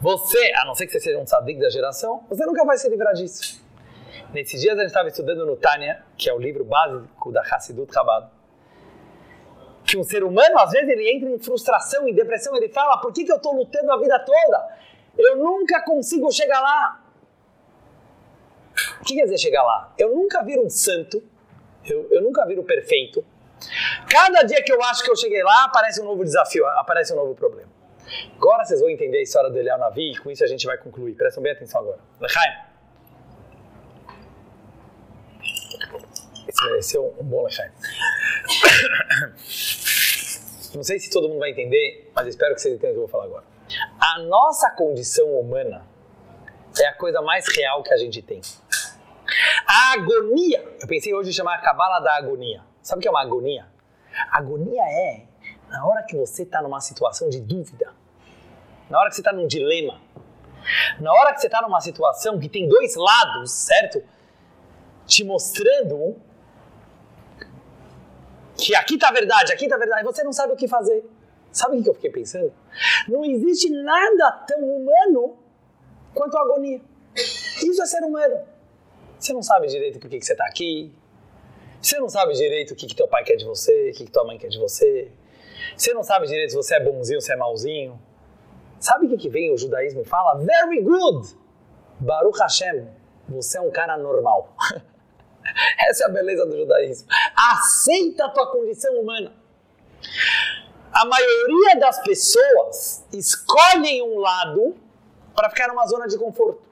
Você, 0.00 0.52
a 0.56 0.64
não 0.64 0.74
ser 0.74 0.86
que 0.86 0.92
você 0.92 1.00
seja 1.00 1.18
um 1.18 1.26
sadique 1.26 1.60
da 1.60 1.70
geração, 1.70 2.24
você 2.28 2.44
nunca 2.44 2.64
vai 2.64 2.76
se 2.76 2.88
livrar 2.88 3.14
disso. 3.14 3.62
Nesses 4.32 4.60
dias 4.60 4.76
a 4.76 4.80
gente 4.80 4.88
estava 4.88 5.08
estudando 5.08 5.44
no 5.46 5.56
Tânia, 5.56 6.02
que 6.16 6.28
é 6.28 6.34
o 6.34 6.38
livro 6.38 6.64
básico 6.64 7.30
da 7.30 7.42
Hassidut 7.42 7.92
Chabad, 7.92 8.28
que 9.84 9.98
um 9.98 10.02
ser 10.02 10.24
humano, 10.24 10.58
às 10.58 10.70
vezes, 10.70 10.88
ele 10.88 11.10
entra 11.10 11.28
em 11.28 11.38
frustração, 11.38 12.08
em 12.08 12.14
depressão, 12.14 12.56
ele 12.56 12.68
fala, 12.68 12.98
por 12.98 13.12
que, 13.12 13.24
que 13.24 13.32
eu 13.32 13.36
estou 13.36 13.54
lutando 13.54 13.92
a 13.92 13.98
vida 13.98 14.18
toda? 14.20 14.78
Eu 15.18 15.36
nunca 15.36 15.82
consigo 15.82 16.30
chegar 16.32 16.60
lá. 16.60 17.04
O 19.00 19.04
que 19.04 19.14
quer 19.14 19.24
dizer 19.24 19.38
chegar 19.38 19.62
lá? 19.62 19.92
Eu 19.98 20.14
nunca 20.14 20.42
viro 20.42 20.64
um 20.64 20.70
santo, 20.70 21.22
eu, 21.84 22.08
eu 22.10 22.22
nunca 22.22 22.46
viro 22.46 22.62
perfeito. 22.62 23.24
Cada 24.08 24.42
dia 24.42 24.62
que 24.62 24.72
eu 24.72 24.82
acho 24.82 25.02
que 25.02 25.10
eu 25.10 25.16
cheguei 25.16 25.42
lá, 25.42 25.64
aparece 25.64 26.00
um 26.00 26.04
novo 26.04 26.24
desafio, 26.24 26.66
aparece 26.66 27.12
um 27.12 27.16
novo 27.16 27.34
problema. 27.34 27.70
Agora 28.36 28.64
vocês 28.64 28.80
vão 28.80 28.90
entender 28.90 29.18
a 29.18 29.22
história 29.22 29.50
do 29.50 29.58
Eliel 29.58 29.78
Navi 29.78 30.12
e 30.12 30.18
com 30.18 30.30
isso 30.30 30.44
a 30.44 30.46
gente 30.46 30.66
vai 30.66 30.76
concluir. 30.76 31.14
Prestem 31.14 31.42
bem 31.42 31.52
atenção 31.52 31.80
agora. 31.80 31.98
Lechaim. 32.20 32.52
Esse 36.46 36.64
mereceu 36.66 37.14
um 37.18 37.24
bom 37.24 37.44
Lechaim. 37.44 37.70
Não 40.74 40.82
sei 40.82 40.98
se 40.98 41.10
todo 41.10 41.28
mundo 41.28 41.38
vai 41.38 41.50
entender, 41.50 42.10
mas 42.14 42.26
espero 42.26 42.54
que 42.54 42.60
vocês 42.60 42.74
entendam 42.74 42.90
o 42.90 42.94
que 42.94 42.98
eu 42.98 43.02
vou 43.02 43.08
falar 43.08 43.24
agora. 43.24 43.44
A 44.00 44.18
nossa 44.20 44.70
condição 44.70 45.38
humana 45.38 45.86
é 46.80 46.86
a 46.86 46.94
coisa 46.94 47.20
mais 47.20 47.46
real 47.54 47.82
que 47.82 47.92
a 47.92 47.96
gente 47.96 48.22
tem. 48.22 48.40
A 49.66 49.92
agonia, 49.92 50.64
eu 50.80 50.88
pensei 50.88 51.14
hoje 51.14 51.30
em 51.30 51.32
chamar 51.32 51.54
a 51.54 51.58
cabala 51.58 52.00
da 52.00 52.16
agonia. 52.16 52.62
Sabe 52.82 52.98
o 52.98 53.02
que 53.02 53.08
é 53.08 53.10
uma 53.10 53.22
agonia? 53.22 53.66
Agonia 54.30 54.82
é 54.82 55.26
na 55.68 55.86
hora 55.86 56.02
que 56.02 56.16
você 56.16 56.42
está 56.42 56.60
numa 56.60 56.80
situação 56.80 57.28
de 57.30 57.40
dúvida, 57.40 57.92
na 58.90 58.98
hora 58.98 59.08
que 59.08 59.14
você 59.14 59.20
está 59.20 59.32
num 59.32 59.46
dilema, 59.46 60.00
na 61.00 61.12
hora 61.12 61.32
que 61.32 61.40
você 61.40 61.46
está 61.46 61.62
numa 61.62 61.80
situação 61.80 62.38
que 62.38 62.48
tem 62.48 62.68
dois 62.68 62.94
lados, 62.94 63.52
certo? 63.52 64.02
Te 65.06 65.24
mostrando 65.24 66.16
que 68.56 68.74
aqui 68.74 68.94
está 68.94 69.08
a 69.08 69.12
verdade, 69.12 69.52
aqui 69.52 69.64
está 69.64 69.76
a 69.76 69.78
verdade, 69.78 70.04
você 70.04 70.22
não 70.22 70.32
sabe 70.32 70.52
o 70.52 70.56
que 70.56 70.68
fazer. 70.68 71.04
Sabe 71.50 71.78
o 71.78 71.82
que 71.82 71.90
eu 71.90 71.94
fiquei 71.94 72.10
pensando? 72.10 72.52
Não 73.06 73.24
existe 73.24 73.68
nada 73.68 74.32
tão 74.46 74.58
humano 74.60 75.36
quanto 76.14 76.36
a 76.36 76.40
agonia. 76.40 76.80
Isso 77.14 77.82
é 77.82 77.86
ser 77.86 78.02
humano. 78.02 78.40
Você 79.18 79.32
não 79.34 79.42
sabe 79.42 79.66
direito 79.66 79.98
por 79.98 80.08
que, 80.08 80.20
você 80.20 80.32
está 80.32 80.46
aqui. 80.46 80.94
Você 81.82 81.98
não 81.98 82.08
sabe 82.08 82.32
direito 82.34 82.74
o 82.74 82.76
que, 82.76 82.86
que 82.86 82.94
teu 82.94 83.08
pai 83.08 83.24
quer 83.24 83.34
de 83.34 83.44
você, 83.44 83.90
o 83.90 83.92
que, 83.92 84.04
que 84.04 84.10
tua 84.10 84.24
mãe 84.24 84.38
quer 84.38 84.46
de 84.46 84.58
você. 84.58 85.10
Você 85.76 85.92
não 85.92 86.04
sabe 86.04 86.28
direito 86.28 86.50
se 86.50 86.56
você 86.56 86.76
é 86.76 86.80
bonzinho, 86.80 87.20
se 87.20 87.32
é 87.32 87.36
malzinho. 87.36 88.00
Sabe 88.78 89.06
o 89.06 89.08
que, 89.08 89.16
que 89.16 89.28
vem 89.28 89.52
o 89.52 89.58
judaísmo 89.58 90.02
e 90.02 90.04
fala? 90.04 90.38
Very 90.38 90.80
good! 90.80 91.36
Baruch 91.98 92.38
Hashem, 92.38 92.88
você 93.28 93.58
é 93.58 93.60
um 93.60 93.70
cara 93.70 93.96
normal. 93.96 94.54
Essa 95.88 96.04
é 96.04 96.06
a 96.06 96.10
beleza 96.10 96.46
do 96.46 96.56
judaísmo. 96.56 97.08
Aceita 97.52 98.26
a 98.26 98.28
tua 98.28 98.46
condição 98.52 99.00
humana. 99.00 99.32
A 100.92 101.04
maioria 101.04 101.80
das 101.80 102.00
pessoas 102.02 103.04
escolhem 103.12 104.02
um 104.02 104.18
lado 104.18 104.76
para 105.34 105.50
ficar 105.50 105.66
numa 105.66 105.86
zona 105.86 106.06
de 106.06 106.16
conforto. 106.16 106.62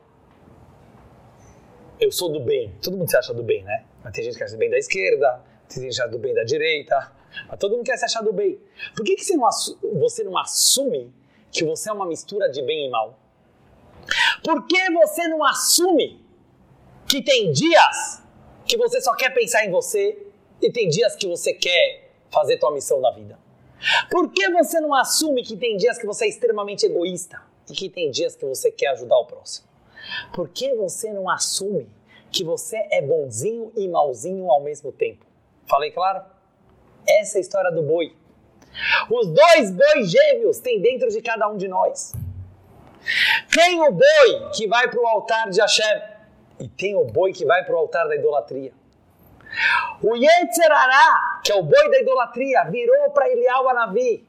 Eu 1.98 2.12
sou 2.12 2.30
do 2.30 2.38
bem. 2.38 2.72
Todo 2.80 2.96
mundo 2.96 3.11
se 3.11 3.16
acha 3.16 3.34
do 3.34 3.42
bem, 3.42 3.64
né? 3.64 3.84
Mas 4.03 4.12
tem 4.12 4.24
gente 4.24 4.36
que 4.36 4.44
acha 4.44 4.55
do 4.55 4.59
bem 4.59 4.70
da 4.70 4.78
esquerda, 4.78 5.42
tem 5.68 5.82
gente 5.82 5.94
que 5.94 6.01
acha 6.01 6.11
do 6.11 6.18
bem 6.18 6.34
da 6.34 6.44
direita. 6.44 7.12
Mas 7.48 7.59
todo 7.59 7.76
mundo 7.76 7.84
quer 7.84 7.96
se 7.96 8.05
achar 8.05 8.22
do 8.22 8.32
bem. 8.32 8.59
Por 8.96 9.05
que, 9.05 9.16
que 9.16 9.24
você, 9.24 9.36
não 9.36 9.48
você 9.98 10.24
não 10.24 10.38
assume 10.38 11.12
que 11.51 11.64
você 11.64 11.90
é 11.90 11.92
uma 11.92 12.07
mistura 12.07 12.48
de 12.48 12.62
bem 12.62 12.86
e 12.86 12.90
mal? 12.90 13.18
Por 14.42 14.66
que 14.66 14.90
você 14.90 15.28
não 15.28 15.44
assume 15.44 16.24
que 17.09 17.22
tem 17.22 17.53
dias 17.53 18.22
que 18.66 18.76
você 18.76 19.01
só 19.01 19.14
quer 19.14 19.30
pensar 19.34 19.64
em 19.64 19.70
você 19.70 20.26
e 20.61 20.70
tem 20.70 20.88
dias 20.88 21.14
que 21.16 21.26
você 21.26 21.53
quer 21.53 22.11
fazer 22.30 22.59
tua 22.59 22.72
missão 22.72 23.01
na 23.01 23.11
vida? 23.11 23.38
Por 24.11 24.30
que 24.30 24.48
você 24.51 24.80
não 24.80 24.94
assume 24.94 25.42
que 25.42 25.57
tem 25.57 25.76
dias 25.76 25.98
que 25.98 26.07
você 26.07 26.26
é 26.26 26.28
extremamente 26.28 26.84
egoísta 26.84 27.40
e 27.68 27.72
que 27.72 27.88
tem 27.88 28.11
dias 28.11 28.36
que 28.36 28.44
você 28.44 28.70
quer 28.70 28.88
ajudar 28.88 29.16
o 29.18 29.26
próximo? 29.26 29.68
Por 30.34 30.48
que 30.48 30.74
você 30.74 31.12
não 31.12 31.28
assume 31.28 31.88
que 32.31 32.45
você 32.45 32.76
é 32.91 33.03
bonzinho 33.03 33.72
e 33.76 33.89
malzinho 33.89 34.51
ao 34.51 34.62
mesmo 34.62 34.93
tempo? 34.93 35.26
Falei 35.66 35.91
claro? 35.91 36.22
Essa 37.07 37.37
é 37.37 37.39
a 37.39 37.41
história 37.41 37.70
do 37.70 37.83
boi. 37.83 38.16
Os 39.11 39.28
dois 39.28 39.70
bois 39.70 40.11
gêmeos 40.11 40.59
tem 40.59 40.81
dentro 40.81 41.09
de 41.11 41.20
cada 41.20 41.49
um 41.49 41.57
de 41.57 41.68
nós. 41.68 42.12
Tem 43.53 43.81
o 43.81 43.91
boi 43.91 44.51
que 44.55 44.68
vai 44.68 44.89
para 44.89 45.01
o 45.01 45.07
altar 45.07 45.51
de 45.51 45.61
Hashem 45.61 46.03
e 46.61 46.68
tem 46.68 46.95
o 46.95 47.05
boi 47.05 47.33
que 47.33 47.45
vai 47.45 47.64
para 47.64 47.74
o 47.74 47.78
altar 47.78 48.07
da 48.07 48.14
idolatria. 48.14 48.72
O 50.03 50.14
Yetzerará, 50.14 51.41
que 51.45 51.51
é 51.51 51.57
o 51.57 51.62
boi 51.62 51.91
da 51.91 52.01
idolatria, 52.01 52.64
virou 52.64 53.11
para 53.11 53.28
Elial 53.28 53.68
Anavi 53.68 54.26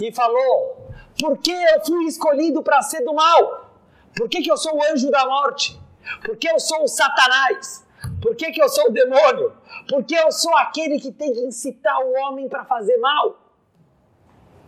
e 0.00 0.12
falou: 0.12 0.88
Por 1.18 1.38
que 1.38 1.50
eu 1.50 1.84
fui 1.84 2.04
escolhido 2.04 2.62
para 2.62 2.80
ser 2.82 3.02
do 3.04 3.12
mal? 3.12 3.70
Por 4.16 4.28
que, 4.28 4.42
que 4.42 4.50
eu 4.50 4.56
sou 4.56 4.76
o 4.76 4.84
anjo 4.92 5.10
da 5.10 5.26
morte? 5.26 5.78
Por 6.24 6.36
que 6.36 6.48
eu 6.48 6.58
sou 6.58 6.84
o 6.84 6.88
Satanás? 6.88 7.84
Por 8.20 8.36
que, 8.36 8.50
que 8.52 8.62
eu 8.62 8.68
sou 8.68 8.88
o 8.88 8.92
demônio? 8.92 9.52
Porque 9.88 10.14
eu 10.14 10.30
sou 10.30 10.54
aquele 10.56 10.98
que 11.00 11.12
tem 11.12 11.32
que 11.32 11.40
incitar 11.40 11.98
o 12.00 12.12
homem 12.12 12.48
para 12.48 12.64
fazer 12.64 12.96
mal. 12.98 13.38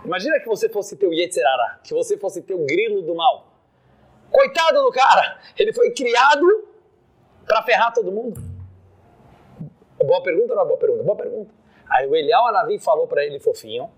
Imagina 0.05 0.39
que 0.39 0.47
você 0.47 0.69
fosse 0.69 0.97
teu 0.97 1.13
Yetzerará, 1.13 1.81
que 1.83 1.93
você 1.93 2.17
fosse 2.17 2.43
teu 2.43 2.59
grilo 2.65 3.03
do 3.03 3.15
mal. 3.15 3.53
Coitado 4.31 4.83
do 4.83 4.91
cara, 4.91 5.39
ele 5.59 5.73
foi 5.73 5.91
criado 5.91 6.69
para 7.47 7.63
ferrar 7.63 7.93
todo 7.93 8.13
mundo. 8.13 8.41
Boa 9.99 10.23
pergunta 10.23 10.53
ou 10.53 10.57
não 10.57 10.63
é 10.63 10.67
boa 10.67 10.79
pergunta? 10.79 11.03
Boa 11.03 11.17
pergunta. 11.17 11.55
Aí 11.89 12.07
o 12.07 12.15
Elial 12.15 12.47
Anavi 12.49 12.79
falou 12.79 13.07
para 13.07 13.25
ele 13.25 13.39
fofinho, 13.41 13.91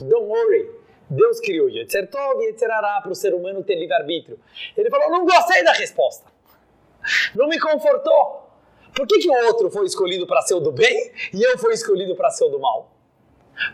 don't 0.00 0.26
worry, 0.26 0.70
Deus 1.08 1.40
criou 1.40 1.68
Yetzer 1.68 2.08
Tov 2.08 2.42
e 2.42 2.46
Yetzerará 2.46 3.00
para 3.00 3.10
o 3.10 3.14
ser 3.14 3.34
humano 3.34 3.62
ter 3.62 3.74
livre-arbítrio. 3.74 4.38
Ele 4.76 4.88
falou, 4.88 5.10
não 5.10 5.24
gostei 5.24 5.62
da 5.64 5.72
resposta. 5.72 6.29
Não 7.34 7.48
me 7.48 7.58
confortou. 7.58 8.50
Por 8.94 9.06
que, 9.06 9.18
que 9.18 9.30
o 9.30 9.46
outro 9.46 9.70
foi 9.70 9.86
escolhido 9.86 10.26
para 10.26 10.42
ser 10.42 10.54
o 10.54 10.60
do 10.60 10.72
bem 10.72 11.12
e 11.32 11.42
eu 11.42 11.56
fui 11.58 11.72
escolhido 11.72 12.14
para 12.16 12.30
ser 12.30 12.44
o 12.44 12.48
do 12.48 12.58
mal? 12.58 12.90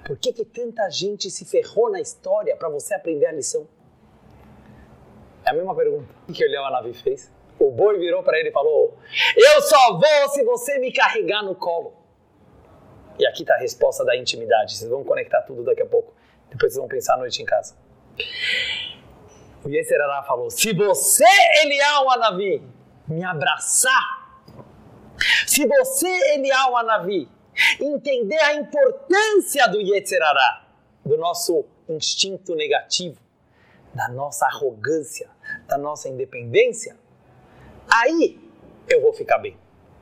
Por 0.05 0.17
que, 0.19 0.33
que 0.33 0.45
tanta 0.45 0.91
gente 0.91 1.31
se 1.31 1.45
ferrou 1.45 1.91
na 1.91 2.01
história 2.01 2.57
para 2.57 2.69
você 2.69 2.95
aprender 2.95 3.27
a 3.27 3.33
lição? 3.33 3.67
É 5.45 5.51
a 5.51 5.55
mesma 5.55 5.75
pergunta 5.75 6.13
que 6.33 6.45
o 6.45 6.65
Anavi 6.65 6.93
fez. 6.93 7.31
O 7.59 7.71
boi 7.71 7.99
virou 7.99 8.23
para 8.23 8.39
ele 8.39 8.51
e 8.51 8.53
falou: 8.53 8.99
Eu 9.37 9.63
só 9.63 9.93
vou 9.93 10.29
se 10.31 10.43
você 10.45 10.79
me 10.79 10.93
carregar 10.93 11.43
no 11.43 11.55
colo. 11.55 11.95
E 13.19 13.27
aqui 13.27 13.43
está 13.43 13.55
a 13.55 13.59
resposta 13.59 14.05
da 14.05 14.17
intimidade. 14.17 14.77
Vocês 14.77 14.91
vão 14.91 15.03
conectar 15.05 15.41
tudo 15.43 15.63
daqui 15.63 15.83
a 15.83 15.87
pouco. 15.87 16.13
Depois 16.51 16.73
vocês 16.73 16.77
vão 16.77 16.89
pensar 16.89 17.15
à 17.15 17.19
noite 17.19 17.41
em 17.41 17.47
casa. 17.47 17.77
O 19.65 19.69
Yeserará 19.69 20.23
falou: 20.25 20.51
Se 20.51 20.75
você, 20.75 21.25
Elial 21.63 22.11
Anavi, 22.11 22.63
me 23.09 23.25
abraçar, 23.25 24.27
se 25.47 25.67
você, 25.67 26.09
Elial 26.35 26.77
Anavi, 26.77 27.29
entender 27.81 28.39
a 28.39 28.55
importância 28.55 29.67
do 29.69 29.81
Yetzerará, 29.81 30.67
do 31.05 31.17
nosso 31.17 31.65
instinto 31.89 32.55
negativo, 32.55 33.19
da 33.95 34.09
nossa 34.09 34.47
arrogância, 34.47 35.31
da 35.67 35.79
nossa 35.79 36.09
independência, 36.09 36.97
aí 37.89 38.39
eu 38.89 39.01
vou 39.01 39.13
ficar 39.13 39.39
bem. 39.39 39.57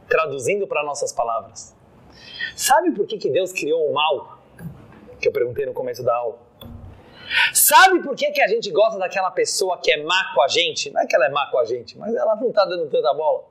Traduzindo 0.09 0.67
para 0.67 0.83
nossas 0.83 1.13
palavras. 1.13 1.75
Sabe 2.57 2.93
por 2.93 3.07
que, 3.07 3.17
que 3.17 3.31
Deus 3.31 3.53
criou 3.53 3.91
o 3.91 3.95
mal? 3.95 4.39
Que 5.21 5.29
eu 5.29 5.33
perguntei 5.33 5.65
no 5.65 5.73
começo 5.73 6.03
da 6.03 6.15
aula. 6.15 6.39
Sabe 7.53 8.03
por 8.03 8.15
que, 8.15 8.31
que 8.31 8.41
a 8.43 8.49
gente 8.49 8.71
gosta 8.71 8.99
daquela 8.99 9.31
pessoa 9.31 9.79
que 9.79 9.91
é 9.91 10.03
má 10.03 10.33
com 10.35 10.43
a 10.43 10.49
gente? 10.49 10.91
Não 10.91 11.01
é 11.01 11.07
que 11.07 11.15
ela 11.15 11.27
é 11.27 11.31
má 11.31 11.51
com 11.51 11.59
a 11.59 11.65
gente, 11.65 11.97
mas 11.99 12.15
ela 12.15 12.37
não 12.37 12.49
está 12.49 12.65
dando 12.65 12.89
tanta 12.91 13.13
bola. 13.15 13.45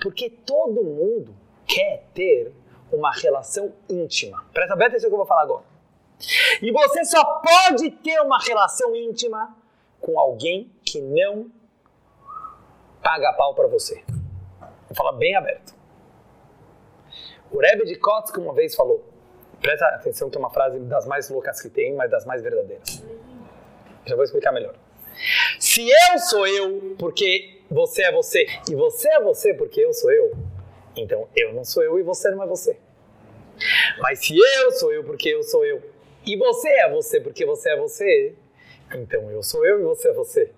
Porque 0.00 0.30
todo 0.30 0.82
mundo 0.84 1.34
quer 1.66 2.04
ter 2.14 2.52
uma 2.92 3.10
relação 3.12 3.72
íntima. 3.88 4.44
Presta 4.52 4.76
bem 4.76 4.88
atenção 4.88 5.08
que 5.08 5.14
eu 5.14 5.18
vou 5.18 5.26
falar 5.26 5.42
agora. 5.42 5.64
E 6.60 6.70
você 6.70 7.04
só 7.04 7.24
pode 7.40 7.90
ter 7.90 8.20
uma 8.20 8.38
relação 8.38 8.94
íntima 8.94 9.56
com 10.00 10.18
alguém 10.18 10.70
que 10.84 11.00
não 11.00 11.50
paga 13.02 13.32
pau 13.32 13.54
para 13.54 13.66
você. 13.66 14.04
Vou 14.86 14.94
falar 14.94 15.12
bem 15.12 15.34
aberto. 15.34 15.74
O 17.50 17.58
Rebbe 17.58 17.84
de 17.84 17.96
Kotsk 17.96 18.36
uma 18.38 18.54
vez 18.54 18.74
falou, 18.74 19.11
presta 19.62 19.86
atenção 19.86 20.28
que 20.28 20.36
é 20.36 20.40
uma 20.40 20.50
frase 20.50 20.78
das 20.80 21.06
mais 21.06 21.30
loucas 21.30 21.62
que 21.62 21.70
tem, 21.70 21.94
mas 21.94 22.10
das 22.10 22.26
mais 22.26 22.42
verdadeiras. 22.42 23.02
Já 24.04 24.16
vou 24.16 24.24
explicar 24.24 24.52
melhor. 24.52 24.74
Se 25.58 25.88
eu 25.88 26.18
sou 26.18 26.46
eu 26.46 26.96
porque 26.98 27.60
você 27.70 28.02
é 28.02 28.12
você 28.12 28.44
e 28.68 28.74
você 28.74 29.08
é 29.08 29.20
você 29.20 29.54
porque 29.54 29.80
eu 29.80 29.92
sou 29.94 30.10
eu, 30.10 30.32
então 30.96 31.28
eu 31.36 31.54
não 31.54 31.64
sou 31.64 31.82
eu 31.82 31.98
e 31.98 32.02
você 32.02 32.30
não 32.30 32.42
é 32.42 32.46
você. 32.46 32.76
Mas 34.00 34.18
se 34.18 34.36
eu 34.36 34.72
sou 34.72 34.92
eu 34.92 35.04
porque 35.04 35.28
eu 35.28 35.42
sou 35.44 35.64
eu 35.64 35.80
e 36.26 36.36
você 36.36 36.68
é 36.68 36.90
você 36.90 37.20
porque 37.20 37.46
você 37.46 37.70
é 37.70 37.76
você, 37.76 38.34
então 38.92 39.30
eu 39.30 39.42
sou 39.42 39.64
eu 39.64 39.80
e 39.80 39.84
você 39.84 40.08
é 40.08 40.12
você. 40.12 40.50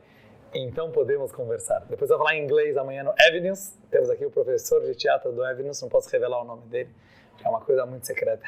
Então 0.55 0.91
podemos 0.91 1.33
conversar. 1.33 1.81
Depois 1.91 2.11
eu 2.11 2.17
vou 2.17 2.25
falar 2.25 2.39
em 2.39 2.45
inglês 2.45 2.77
amanhã 2.77 3.03
no 3.03 3.13
Avenues. 3.29 3.77
Temos 3.91 4.09
aqui 4.09 4.25
o 4.25 4.31
professor 4.31 4.81
de 4.83 4.95
teatro 4.95 5.33
do 5.33 5.45
Avenues, 5.45 5.83
não 5.83 5.89
posso 5.89 6.09
revelar 6.09 6.41
o 6.43 6.45
nome 6.45 6.67
dele, 6.69 6.91
é 7.45 7.49
uma 7.49 7.61
coisa 7.61 7.85
muito 7.87 8.07
secreta. 8.07 8.43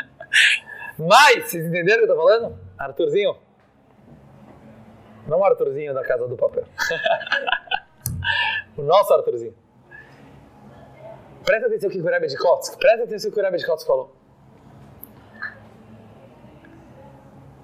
Mas, 0.98 1.50
vocês 1.50 1.64
entenderam 1.64 2.02
o 2.02 2.06
que 2.06 2.12
eu 2.12 2.16
tô 2.16 2.22
falando? 2.22 2.58
Arthurzinho? 2.78 3.36
Não 5.26 5.40
o 5.40 5.44
Arthurzinho 5.44 5.94
da 5.94 6.04
Casa 6.04 6.28
do 6.28 6.36
Papel. 6.36 6.64
o 8.76 8.82
nosso 8.82 9.12
Arthurzinho. 9.12 9.54
Presta 11.44 11.66
atenção 11.66 11.90
que 11.90 12.00
o 12.00 12.04
Rebbe 12.04 12.28
de 12.28 12.38
Kotsk, 12.38 12.78
presta 12.78 13.04
atenção 13.04 13.30
que 13.30 13.38
o 13.38 13.42
Rebbe 13.42 13.58
de 13.58 13.66
Kotsk 13.66 13.86
falou. 13.86 14.14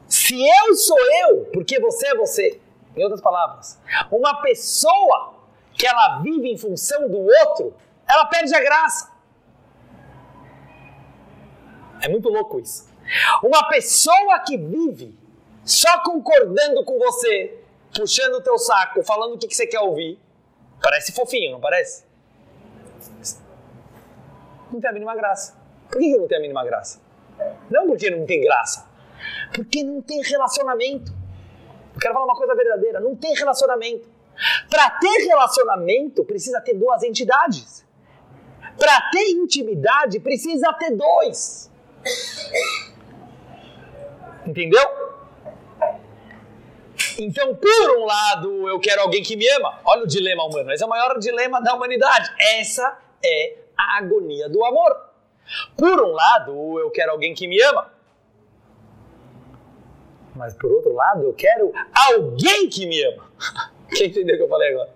Se 0.09 0.35
eu 0.35 0.75
sou 0.75 0.99
eu, 1.29 1.45
porque 1.53 1.79
você 1.79 2.09
é 2.09 2.15
você, 2.15 2.61
em 2.97 3.03
outras 3.03 3.21
palavras, 3.21 3.79
uma 4.11 4.43
pessoa 4.43 5.35
que 5.75 5.87
ela 5.87 6.21
vive 6.21 6.51
em 6.51 6.59
função 6.59 7.09
do 7.09 7.19
outro, 7.19 7.75
ela 8.09 8.27
perde 8.27 8.55
a 8.55 8.61
graça. 8.61 9.08
É 12.01 12.09
muito 12.09 12.29
louco 12.29 12.61
isso. 12.61 12.89
Uma 13.43 13.69
pessoa 13.69 14.41
que 14.41 14.57
vive 14.57 15.17
só 15.65 16.03
concordando 16.03 16.85
com 16.85 16.99
você, 16.99 17.59
puxando 17.95 18.35
o 18.35 18.43
teu 18.43 18.59
saco, 18.59 19.03
falando 19.03 19.35
o 19.35 19.39
que, 19.39 19.49
que 19.49 19.55
você 19.55 19.67
quer 19.67 19.81
ouvir, 19.81 20.19
parece 20.83 21.13
fofinho, 21.13 21.53
não 21.53 21.61
parece? 21.61 22.05
Não 24.71 24.81
tem 24.81 24.91
a 24.91 24.93
mínima 24.93 25.15
graça. 25.15 25.57
Por 25.91 25.99
que, 25.99 26.17
não 26.17 26.29
tem 26.29 26.39
a 26.39 26.41
mínima 26.41 26.65
graça? 26.65 27.01
Não 27.71 27.87
porque 27.87 28.11
não 28.11 28.27
tem 28.27 28.41
graça, 28.43 28.87
porque 29.55 29.83
não 29.83 30.03
tem 30.03 30.21
relacionamento. 30.23 31.13
Eu 31.95 32.01
quero 32.01 32.15
falar 32.15 32.27
uma 32.27 32.37
coisa 32.37 32.55
verdadeira: 32.55 33.01
não 33.01 33.15
tem 33.17 33.35
relacionamento. 33.35 34.09
Para 34.71 34.91
ter 34.91 35.27
relacionamento, 35.27 36.25
precisa 36.25 36.61
ter 36.61 36.75
duas 36.75 37.03
entidades. 37.03 37.85
Para 38.79 39.11
ter 39.11 39.31
intimidade, 39.31 40.21
precisa 40.21 40.73
ter 40.75 40.95
dois. 40.95 41.71
Entendeu? 44.47 44.81
Então, 47.19 47.55
por 47.55 47.99
um 47.99 48.05
lado, 48.05 48.69
eu 48.69 48.79
quero 48.79 49.03
alguém 49.03 49.23
que 49.23 49.37
me 49.37 49.49
ama. 49.51 49.81
Olha 49.85 50.05
o 50.05 50.07
dilema 50.07 50.45
humano. 50.45 50.73
Esse 50.73 50.83
é 50.83 50.87
o 50.87 50.89
maior 50.89 51.19
dilema 51.19 51.61
da 51.61 51.75
humanidade. 51.75 52.33
Essa 52.59 52.97
é 53.25 53.57
a 53.77 53.99
agonia 53.99 54.49
do 54.49 54.65
amor. 54.65 54.97
Por 55.77 56.01
um 56.01 56.13
lado, 56.13 56.79
eu 56.79 56.91
quero 56.91 57.13
alguém 57.13 57.35
que 57.35 57.49
me 57.49 57.61
ama. 57.63 57.93
Mas 60.35 60.55
por 60.55 60.71
outro 60.71 60.93
lado, 60.93 61.25
eu 61.25 61.35
quero 61.35 61.73
alguém 61.93 62.69
que 62.69 62.87
me 62.87 63.03
ama. 63.03 63.29
Quem 63.91 64.07
entendeu 64.07 64.37
o 64.37 64.39
que 64.39 64.45
eu 64.45 64.49
falei 64.49 64.73
agora? 64.73 64.95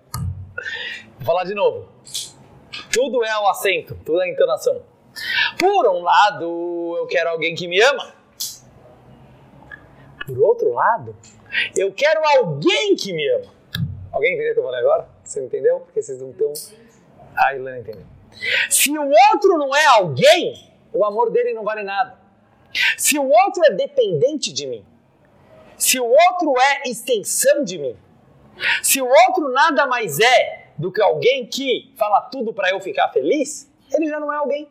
Vou 1.17 1.25
falar 1.25 1.43
de 1.43 1.53
novo. 1.53 1.89
Tudo 2.91 3.23
é 3.23 3.37
o 3.39 3.47
acento, 3.47 3.97
tudo 4.05 4.21
é 4.21 4.25
a 4.25 4.29
entonação. 4.29 4.81
Por 5.59 5.87
um 5.87 6.01
lado, 6.01 6.95
eu 6.97 7.07
quero 7.07 7.29
alguém 7.29 7.55
que 7.55 7.67
me 7.67 7.81
ama. 7.81 8.13
Por 10.25 10.39
outro 10.39 10.73
lado, 10.73 11.15
eu 11.75 11.91
quero 11.93 12.21
alguém 12.37 12.95
que 12.95 13.13
me 13.13 13.27
ama. 13.29 13.51
Alguém 14.11 14.33
entendeu 14.33 14.51
o 14.51 14.53
que 14.53 14.59
eu 14.59 14.63
falei 14.63 14.79
agora? 14.79 15.09
Você 15.23 15.43
entendeu? 15.43 15.79
Porque 15.81 16.01
vocês 16.01 16.21
não 16.21 16.31
estão. 16.31 16.53
Ah, 17.35 17.47
a 17.47 17.55
Ilana 17.55 17.79
entendeu. 17.79 18.05
Se 18.69 18.97
o 18.97 19.11
outro 19.31 19.57
não 19.57 19.75
é 19.75 19.85
alguém, 19.85 20.71
o 20.91 21.05
amor 21.05 21.31
dele 21.31 21.53
não 21.53 21.63
vale 21.63 21.83
nada. 21.83 22.17
Se 22.97 23.17
o 23.19 23.29
outro 23.29 23.63
é 23.65 23.71
dependente 23.71 24.51
de 24.51 24.65
mim, 24.65 24.85
se 25.77 25.99
o 25.99 26.05
outro 26.05 26.53
é 26.59 26.89
extensão 26.89 27.63
de 27.63 27.77
mim, 27.77 27.95
se 28.81 29.01
o 29.01 29.07
outro 29.07 29.49
nada 29.49 29.85
mais 29.85 30.19
é 30.19 30.71
do 30.77 30.91
que 30.91 31.01
alguém 31.01 31.45
que 31.45 31.93
fala 31.97 32.21
tudo 32.21 32.53
para 32.53 32.71
eu 32.71 32.79
ficar 32.79 33.09
feliz, 33.09 33.71
ele 33.91 34.07
já 34.07 34.19
não 34.19 34.31
é 34.31 34.37
alguém. 34.37 34.67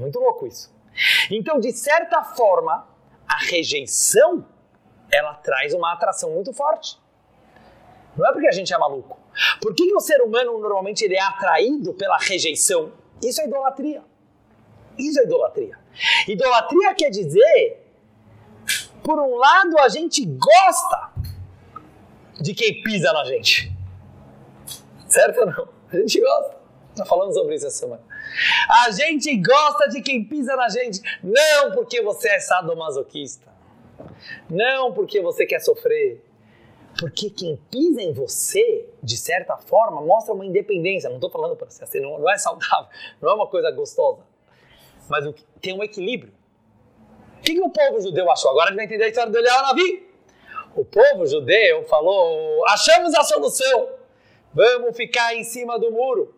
Muito 0.00 0.18
louco 0.18 0.46
isso. 0.46 0.72
Então, 1.30 1.60
de 1.60 1.72
certa 1.72 2.24
forma, 2.24 2.88
a 3.28 3.38
rejeição 3.44 4.46
ela 5.12 5.34
traz 5.34 5.74
uma 5.74 5.92
atração 5.92 6.30
muito 6.30 6.52
forte. 6.52 6.98
Não 8.16 8.26
é 8.26 8.32
porque 8.32 8.48
a 8.48 8.52
gente 8.52 8.72
é 8.72 8.78
maluco. 8.78 9.18
Por 9.60 9.74
que, 9.74 9.86
que 9.86 9.94
o 9.94 10.00
ser 10.00 10.20
humano 10.22 10.58
normalmente 10.58 11.04
ele 11.04 11.16
é 11.16 11.22
atraído 11.22 11.92
pela 11.94 12.16
rejeição? 12.16 12.92
Isso 13.22 13.40
é 13.40 13.44
idolatria. 13.44 14.02
Isso 14.98 15.20
é 15.20 15.24
idolatria. 15.24 15.78
Idolatria 16.26 16.94
quer 16.94 17.10
dizer, 17.10 17.86
por 19.02 19.18
um 19.18 19.36
lado, 19.36 19.78
a 19.78 19.88
gente 19.88 20.24
gosta 20.24 21.12
de 22.40 22.54
quem 22.54 22.82
pisa 22.82 23.12
na 23.12 23.24
gente. 23.24 23.72
Certo 25.08 25.40
ou 25.40 25.46
não? 25.46 25.68
A 25.92 25.96
gente 25.96 26.20
gosta. 26.20 26.56
Nós 26.96 27.08
falamos 27.08 27.34
sobre 27.34 27.54
isso 27.54 27.66
essa 27.66 27.78
semana. 27.78 28.02
A 28.68 28.90
gente 28.90 29.36
gosta 29.36 29.88
de 29.88 30.00
quem 30.00 30.24
pisa 30.24 30.54
na 30.56 30.68
gente. 30.68 31.00
Não 31.22 31.72
porque 31.72 32.02
você 32.02 32.28
é 32.28 32.40
sadomasoquista. 32.40 33.48
Não 34.48 34.92
porque 34.92 35.20
você 35.20 35.46
quer 35.46 35.60
sofrer. 35.60 36.24
Porque 36.98 37.30
quem 37.30 37.56
pisa 37.70 38.02
em 38.02 38.12
você, 38.12 38.88
de 39.02 39.16
certa 39.16 39.56
forma, 39.56 40.00
mostra 40.02 40.34
uma 40.34 40.44
independência. 40.44 41.08
Não 41.08 41.16
estou 41.16 41.30
falando 41.30 41.56
para 41.56 41.70
você 41.70 41.84
assim, 41.84 42.00
não, 42.00 42.28
é 42.28 42.36
saudável, 42.36 42.88
não 43.20 43.30
é 43.30 43.34
uma 43.34 43.46
coisa 43.46 43.70
gostosa. 43.70 44.22
Mas 45.08 45.24
tem 45.60 45.72
um 45.72 45.82
equilíbrio. 45.82 46.32
O 47.38 47.42
que, 47.42 47.54
que 47.54 47.60
o 47.60 47.70
povo 47.70 48.00
judeu 48.00 48.30
achou? 48.30 48.50
Agora 48.50 48.66
a 48.66 48.68
gente 48.68 48.76
vai 48.76 48.84
entender 48.84 49.04
a 49.04 49.08
história 49.08 49.32
do 49.32 49.38
Eliyahu 49.38 49.62
Navi. 49.62 50.10
O 50.76 50.84
povo 50.84 51.26
judeu 51.26 51.84
falou: 51.84 52.66
achamos 52.68 53.14
a 53.14 53.22
solução, 53.24 53.88
vamos 54.52 54.96
ficar 54.96 55.34
em 55.34 55.42
cima 55.42 55.78
do 55.78 55.90
muro. 55.90 56.34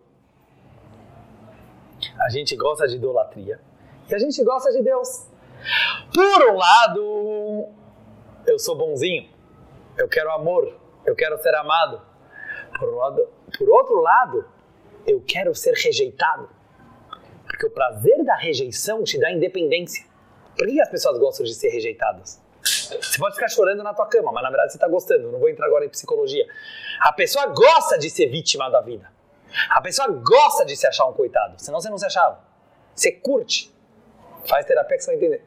A 2.20 2.28
gente 2.28 2.56
gosta 2.56 2.86
de 2.86 2.96
idolatria 2.96 3.60
e 4.08 4.14
a 4.14 4.18
gente 4.18 4.42
gosta 4.44 4.70
de 4.72 4.82
Deus. 4.82 5.26
Por 6.12 6.50
um 6.50 6.56
lado, 6.56 7.68
eu 8.46 8.58
sou 8.58 8.76
bonzinho, 8.76 9.28
eu 9.96 10.08
quero 10.08 10.30
amor, 10.32 10.76
eu 11.04 11.14
quero 11.14 11.38
ser 11.38 11.54
amado. 11.54 12.02
Por, 12.78 12.88
um 12.88 12.96
lado, 12.96 13.28
por 13.56 13.70
outro 13.70 14.00
lado, 14.00 14.44
eu 15.06 15.22
quero 15.26 15.54
ser 15.54 15.74
rejeitado. 15.74 16.48
Porque 17.46 17.66
o 17.66 17.70
prazer 17.70 18.24
da 18.24 18.36
rejeição 18.36 19.04
te 19.04 19.18
dá 19.18 19.30
independência. 19.30 20.06
Por 20.56 20.66
que 20.66 20.80
as 20.80 20.88
pessoas 20.88 21.18
gostam 21.18 21.44
de 21.44 21.54
ser 21.54 21.68
rejeitadas? 21.68 22.40
Você 22.62 23.18
pode 23.18 23.34
ficar 23.34 23.48
chorando 23.48 23.82
na 23.82 23.94
tua 23.94 24.06
cama, 24.06 24.30
mas 24.32 24.42
na 24.42 24.50
verdade 24.50 24.72
você 24.72 24.76
está 24.76 24.88
gostando. 24.88 25.30
Não 25.30 25.38
vou 25.38 25.48
entrar 25.48 25.66
agora 25.66 25.84
em 25.84 25.88
psicologia. 25.88 26.46
A 27.00 27.12
pessoa 27.12 27.46
gosta 27.46 27.98
de 27.98 28.08
ser 28.10 28.26
vítima 28.26 28.68
da 28.70 28.80
vida. 28.80 29.10
A 29.70 29.80
pessoa 29.80 30.08
gosta 30.08 30.64
de 30.64 30.76
se 30.76 30.86
achar 30.86 31.06
um 31.06 31.12
coitado. 31.12 31.54
Senão 31.58 31.80
você 31.80 31.90
não 31.90 31.98
se 31.98 32.06
achava. 32.06 32.40
Você 32.94 33.12
curte. 33.12 33.72
Faz 34.46 34.66
terapia 34.66 34.96
que 34.96 35.04
você 35.04 35.10
vai 35.10 35.16
entender. 35.16 35.44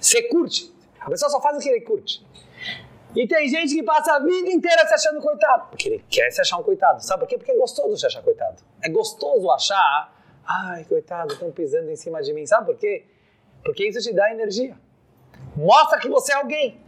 Você 0.00 0.22
curte. 0.24 0.74
A 1.00 1.10
pessoa 1.10 1.30
só 1.30 1.40
faz 1.40 1.56
o 1.56 1.60
que 1.60 1.68
ele 1.68 1.80
curte. 1.82 2.24
E 3.14 3.28
tem 3.28 3.48
gente 3.48 3.74
que 3.74 3.82
passa 3.82 4.14
a 4.14 4.18
vida 4.18 4.50
inteira 4.50 4.86
se 4.88 4.94
achando 4.94 5.20
coitado. 5.20 5.68
Porque 5.68 5.88
ele 5.88 6.04
quer 6.08 6.30
se 6.32 6.40
achar 6.40 6.58
um 6.58 6.62
coitado. 6.62 7.04
Sabe 7.04 7.20
por 7.20 7.28
quê? 7.28 7.38
Porque 7.38 7.52
é 7.52 7.56
gostoso 7.56 7.96
se 7.96 8.06
achar 8.06 8.22
coitado. 8.22 8.62
É 8.82 8.88
gostoso 8.88 9.48
achar, 9.50 10.12
ai, 10.44 10.84
coitado, 10.84 11.34
estão 11.34 11.52
pisando 11.52 11.90
em 11.90 11.96
cima 11.96 12.20
de 12.22 12.32
mim. 12.32 12.44
Sabe 12.44 12.66
por 12.66 12.76
quê? 12.76 13.04
Porque 13.64 13.86
isso 13.86 14.00
te 14.00 14.12
dá 14.12 14.32
energia. 14.32 14.76
Mostra 15.56 16.00
que 16.00 16.08
você 16.08 16.32
é 16.32 16.36
alguém. 16.36 16.80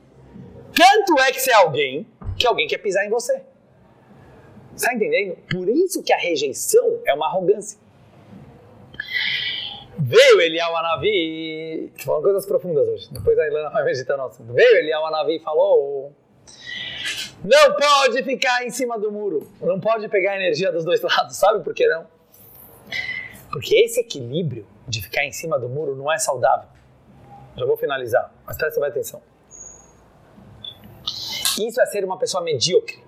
Tanto 0.75 1.19
é 1.21 1.31
que 1.31 1.41
você 1.41 1.53
é 1.53 1.55
alguém 1.55 2.07
que 2.37 2.47
alguém 2.47 2.67
quer 2.67 2.79
pisar 2.79 3.05
em 3.07 3.09
você. 3.09 3.45
Está 4.77 4.95
entendendo? 4.95 5.37
Por 5.51 5.69
isso 5.69 6.03
que 6.03 6.13
a 6.13 6.19
rejeição 6.19 7.01
é 7.07 7.15
uma 7.15 7.27
arrogância. 7.27 7.79
Veio 9.99 10.41
Eliel 10.43 10.77
Anavi, 10.77 11.91
falando 12.05 12.23
coisas 12.23 12.45
profundas 12.45 12.87
hoje, 12.87 13.09
depois 13.11 13.39
a 13.39 13.47
Ilana 13.47 13.71
vai 13.71 13.83
meditar 13.85 14.19
nossa. 14.19 14.43
Veio 14.45 14.77
Eliel 14.77 15.05
Anavi 15.07 15.37
e 15.37 15.41
falou: 15.41 16.13
Não 17.43 17.75
pode 17.75 18.23
ficar 18.23 18.65
em 18.65 18.71
cima 18.71 18.99
do 18.99 19.11
muro, 19.11 19.51
não 19.63 19.81
pode 19.81 20.07
pegar 20.09 20.33
a 20.33 20.37
energia 20.37 20.71
dos 20.71 20.85
dois 20.85 21.01
lados, 21.03 21.37
sabe 21.37 21.65
por 21.65 21.73
que 21.73 21.89
não? 21.89 22.07
Porque 23.51 23.75
esse 23.75 24.01
equilíbrio 24.01 24.67
de 24.87 25.03
ficar 25.03 25.25
em 25.25 25.33
cima 25.33 25.59
do 25.59 25.69
muro 25.69 25.97
não 25.97 26.13
é 26.13 26.19
saudável. 26.19 26.69
Já 27.57 27.65
vou 27.65 27.79
finalizar. 27.79 28.31
Mas 28.47 28.59
presta 28.59 28.87
atenção. 28.87 29.23
Isso 31.59 31.81
é 31.81 31.87
ser 31.87 32.05
uma 32.05 32.19
pessoa 32.19 32.45
medíocre. 32.45 33.06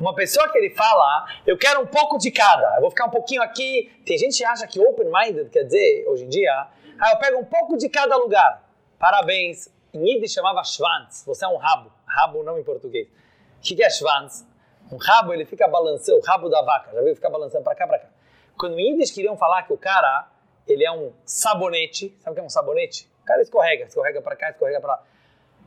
Uma 0.00 0.14
pessoa 0.14 0.50
que 0.50 0.58
ele 0.58 0.70
fala, 0.70 1.26
eu 1.46 1.56
quero 1.56 1.80
um 1.80 1.86
pouco 1.86 2.18
de 2.18 2.30
cada, 2.30 2.76
eu 2.76 2.80
vou 2.80 2.90
ficar 2.90 3.06
um 3.06 3.10
pouquinho 3.10 3.42
aqui. 3.42 3.90
Tem 4.04 4.18
gente 4.18 4.36
que 4.36 4.44
acha 4.44 4.66
que 4.66 4.80
open-minded 4.80 5.50
quer 5.50 5.64
dizer, 5.64 6.06
hoje 6.08 6.24
em 6.24 6.28
dia, 6.28 6.68
ah, 6.98 7.10
eu 7.12 7.18
pego 7.18 7.38
um 7.38 7.44
pouco 7.44 7.76
de 7.76 7.88
cada 7.88 8.16
lugar. 8.16 8.62
Parabéns. 8.98 9.68
Em 9.92 10.08
Yiddish 10.08 10.32
chamava 10.32 10.62
Schwanz, 10.62 11.24
você 11.26 11.44
é 11.44 11.48
um 11.48 11.56
rabo. 11.56 11.90
Rabo 12.06 12.42
não 12.42 12.58
em 12.58 12.62
português. 12.62 13.08
O 13.08 13.60
que 13.62 13.82
é 13.82 13.90
Schwanz? 13.90 14.46
Um 14.90 14.96
rabo, 14.96 15.32
ele 15.32 15.44
fica 15.44 15.66
balançando, 15.66 16.18
o 16.18 16.22
rabo 16.22 16.48
da 16.48 16.62
vaca, 16.62 16.92
já 16.92 17.02
viu? 17.02 17.14
Fica 17.14 17.28
balançando 17.30 17.64
para 17.64 17.74
cá, 17.74 17.86
para 17.86 17.98
cá. 17.98 18.08
Quando 18.56 18.78
em 18.78 18.90
Yiddish 18.90 19.10
queriam 19.10 19.36
falar 19.36 19.62
que 19.62 19.72
o 19.72 19.78
cara, 19.78 20.28
ele 20.66 20.84
é 20.84 20.92
um 20.92 21.12
sabonete, 21.24 22.14
sabe 22.18 22.32
o 22.32 22.34
que 22.34 22.40
é 22.40 22.44
um 22.44 22.48
sabonete? 22.48 23.10
O 23.22 23.24
cara 23.24 23.42
escorrega, 23.42 23.84
escorrega 23.84 24.20
para 24.20 24.36
cá, 24.36 24.50
escorrega 24.50 24.80
para 24.80 24.92
lá. 24.94 25.02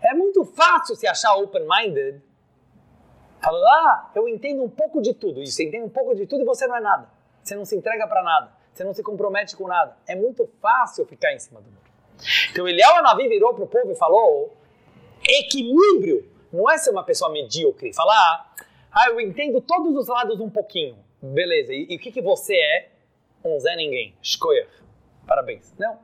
É 0.01 0.13
muito 0.13 0.43
fácil 0.45 0.95
se 0.95 1.07
achar 1.07 1.35
open-minded 1.35 2.21
Falando, 3.43 3.65
ah, 3.65 4.11
eu 4.15 4.27
entendo 4.27 4.63
um 4.63 4.69
pouco 4.69 5.01
de 5.01 5.13
tudo. 5.13 5.41
E 5.41 5.47
você 5.47 5.65
entende 5.65 5.83
um 5.83 5.89
pouco 5.89 6.15
de 6.15 6.25
tudo 6.25 6.43
e 6.43 6.45
você 6.45 6.65
não 6.65 6.77
é 6.77 6.79
nada. 6.79 7.09
Você 7.43 7.55
não 7.55 7.65
se 7.65 7.75
entrega 7.75 8.07
para 8.07 8.23
nada. 8.23 8.51
Você 8.73 8.83
não 8.83 8.93
se 8.93 9.03
compromete 9.03 9.55
com 9.55 9.67
nada. 9.67 9.97
É 10.07 10.15
muito 10.15 10.49
fácil 10.61 11.05
ficar 11.05 11.33
em 11.33 11.39
cima 11.39 11.59
do 11.59 11.67
muro. 11.69 11.83
Então 12.51 12.67
Eliel 12.67 12.95
Anavi 12.95 13.27
virou 13.27 13.53
para 13.53 13.65
o 13.65 13.67
povo 13.67 13.91
e 13.91 13.95
falou: 13.95 14.55
equilíbrio 15.27 16.31
não 16.51 16.69
é 16.69 16.77
ser 16.77 16.91
uma 16.91 17.03
pessoa 17.03 17.31
medíocre. 17.31 17.93
Falar, 17.93 18.53
ah, 18.91 19.09
eu 19.09 19.19
entendo 19.19 19.59
todos 19.59 19.95
os 19.95 20.07
lados 20.07 20.39
um 20.39 20.49
pouquinho. 20.49 20.97
Beleza, 21.21 21.73
e, 21.73 21.87
e 21.89 21.95
o 21.97 21.99
que, 21.99 22.11
que 22.11 22.21
você 22.21 22.55
é? 22.55 22.89
Um 23.43 23.59
Zé 23.59 23.75
Ninguém. 23.75 24.15
Escolha. 24.21 24.67
Parabéns. 25.27 25.73
Não. 25.77 25.99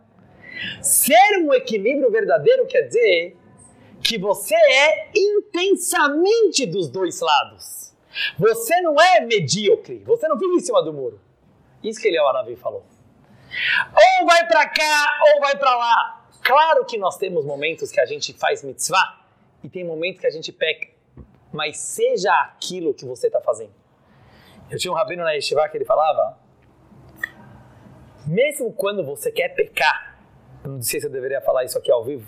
Ser 0.81 1.39
um 1.41 1.53
equilíbrio 1.53 2.11
verdadeiro 2.11 2.65
quer 2.67 2.81
dizer 2.81 3.37
que 4.09 4.17
você 4.17 4.55
é 4.55 5.11
intensamente 5.15 6.65
dos 6.65 6.89
dois 6.89 7.21
lados. 7.21 7.93
Você 8.39 8.81
não 8.81 8.99
é 8.99 9.19
medíocre, 9.19 9.99
você 9.99 10.27
não 10.27 10.35
fica 10.35 10.55
em 10.55 10.59
cima 10.59 10.81
do 10.81 10.91
muro. 10.91 11.21
Isso 11.83 12.01
que 12.01 12.07
ele 12.07 12.17
Aravi 12.17 12.55
falou. 12.55 12.83
Ou 13.93 14.25
vai 14.25 14.47
para 14.47 14.67
cá, 14.67 15.19
ou 15.27 15.41
vai 15.41 15.55
para 15.55 15.75
lá. 15.77 16.25
Claro 16.41 16.85
que 16.85 16.97
nós 16.97 17.17
temos 17.17 17.45
momentos 17.45 17.91
que 17.91 17.99
a 17.99 18.05
gente 18.07 18.33
faz 18.33 18.63
mitzvah 18.63 19.21
e 19.63 19.69
tem 19.69 19.83
momentos 19.83 20.21
que 20.21 20.25
a 20.25 20.31
gente 20.31 20.51
peca. 20.51 20.87
Mas 21.53 21.77
seja 21.77 22.33
aquilo 22.33 22.95
que 22.95 23.05
você 23.05 23.27
está 23.27 23.39
fazendo. 23.39 23.75
Eu 24.71 24.79
tinha 24.79 24.91
um 24.91 24.95
rabino 24.95 25.23
na 25.23 25.33
Yeshiva 25.33 25.69
que 25.69 25.77
ele 25.77 25.85
falava, 25.85 26.35
mesmo 28.25 28.73
quando 28.73 29.05
você 29.05 29.31
quer 29.31 29.49
pecar, 29.49 30.19
eu 30.63 30.71
não 30.71 30.81
sei 30.81 30.99
se 30.99 31.05
eu 31.05 31.11
deveria 31.11 31.41
falar 31.41 31.63
isso 31.63 31.77
aqui 31.77 31.91
ao 31.91 32.03
vivo, 32.03 32.27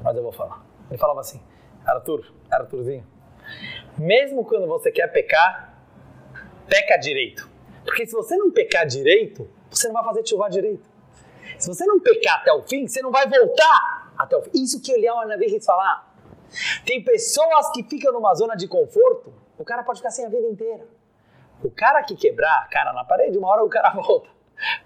mas 0.00 0.16
eu 0.16 0.22
vou 0.22 0.32
falar. 0.32 0.73
Ele 0.94 1.00
falava 1.00 1.22
assim, 1.22 1.42
Arthur, 1.84 2.24
Arthurzinho, 2.48 3.04
mesmo 3.98 4.44
quando 4.44 4.64
você 4.68 4.92
quer 4.92 5.08
pecar, 5.08 5.76
peca 6.68 6.96
direito. 6.96 7.50
Porque 7.84 8.06
se 8.06 8.12
você 8.12 8.36
não 8.36 8.52
pecar 8.52 8.86
direito, 8.86 9.50
você 9.68 9.88
não 9.88 9.94
vai 9.94 10.04
fazer 10.04 10.24
chuva 10.24 10.48
direito. 10.48 10.88
Se 11.58 11.66
você 11.66 11.84
não 11.84 11.98
pecar 11.98 12.42
até 12.42 12.52
o 12.52 12.62
fim, 12.62 12.86
você 12.86 13.02
não 13.02 13.10
vai 13.10 13.28
voltar 13.28 14.12
até 14.16 14.36
o 14.36 14.42
fim. 14.42 14.50
Isso 14.54 14.80
que 14.80 14.92
Eliel 14.92 15.18
Anavi 15.18 15.46
quis 15.46 15.66
falar. 15.66 16.14
Tem 16.86 17.02
pessoas 17.02 17.72
que 17.72 17.82
ficam 17.82 18.12
numa 18.12 18.32
zona 18.36 18.54
de 18.54 18.68
conforto, 18.68 19.34
o 19.58 19.64
cara 19.64 19.82
pode 19.82 19.98
ficar 19.98 20.12
sem 20.12 20.24
a 20.24 20.28
vida 20.28 20.46
inteira. 20.46 20.86
O 21.60 21.72
cara 21.72 22.04
que 22.04 22.14
quebrar 22.14 22.62
a 22.62 22.68
cara 22.68 22.92
na 22.92 23.04
parede, 23.04 23.36
uma 23.36 23.48
hora 23.48 23.64
o 23.64 23.68
cara 23.68 23.90
volta. 24.00 24.28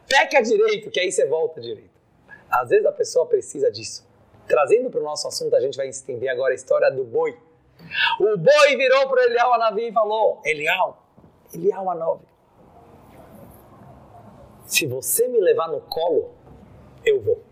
Peca 0.09 0.41
direito, 0.41 0.91
que 0.91 1.01
aí 1.01 1.13
você 1.13 1.27
volta 1.27 1.61
direito. 1.61 2.01
Às 2.51 2.71
vezes 2.71 2.87
a 2.87 2.93
pessoa 2.93 3.27
precisa 3.27 3.71
disso. 3.71 4.08
Trazendo 4.49 4.91
para 4.91 5.01
o 5.01 5.05
nosso 5.05 5.29
assunto, 5.29 5.55
a 5.55 5.61
gente 5.61 5.77
vai 5.77 5.89
entender 5.89 6.29
agora 6.29 6.53
a 6.53 6.55
história 6.55 6.91
do 6.91 7.05
boi. 7.05 7.39
O 8.19 8.37
boi 8.37 8.77
virou 8.77 9.09
para 9.09 9.25
Elial 9.25 9.53
Anavi 9.53 9.89
e 9.89 9.93
falou: 9.93 10.41
Elial, 10.45 11.07
Elial 11.53 11.91
Anavi, 11.91 12.27
se 14.67 14.87
você 14.87 15.29
me 15.29 15.41
levar 15.41 15.69
no 15.69 15.81
colo, 15.83 16.35
eu 17.05 17.21
vou. 17.21 17.43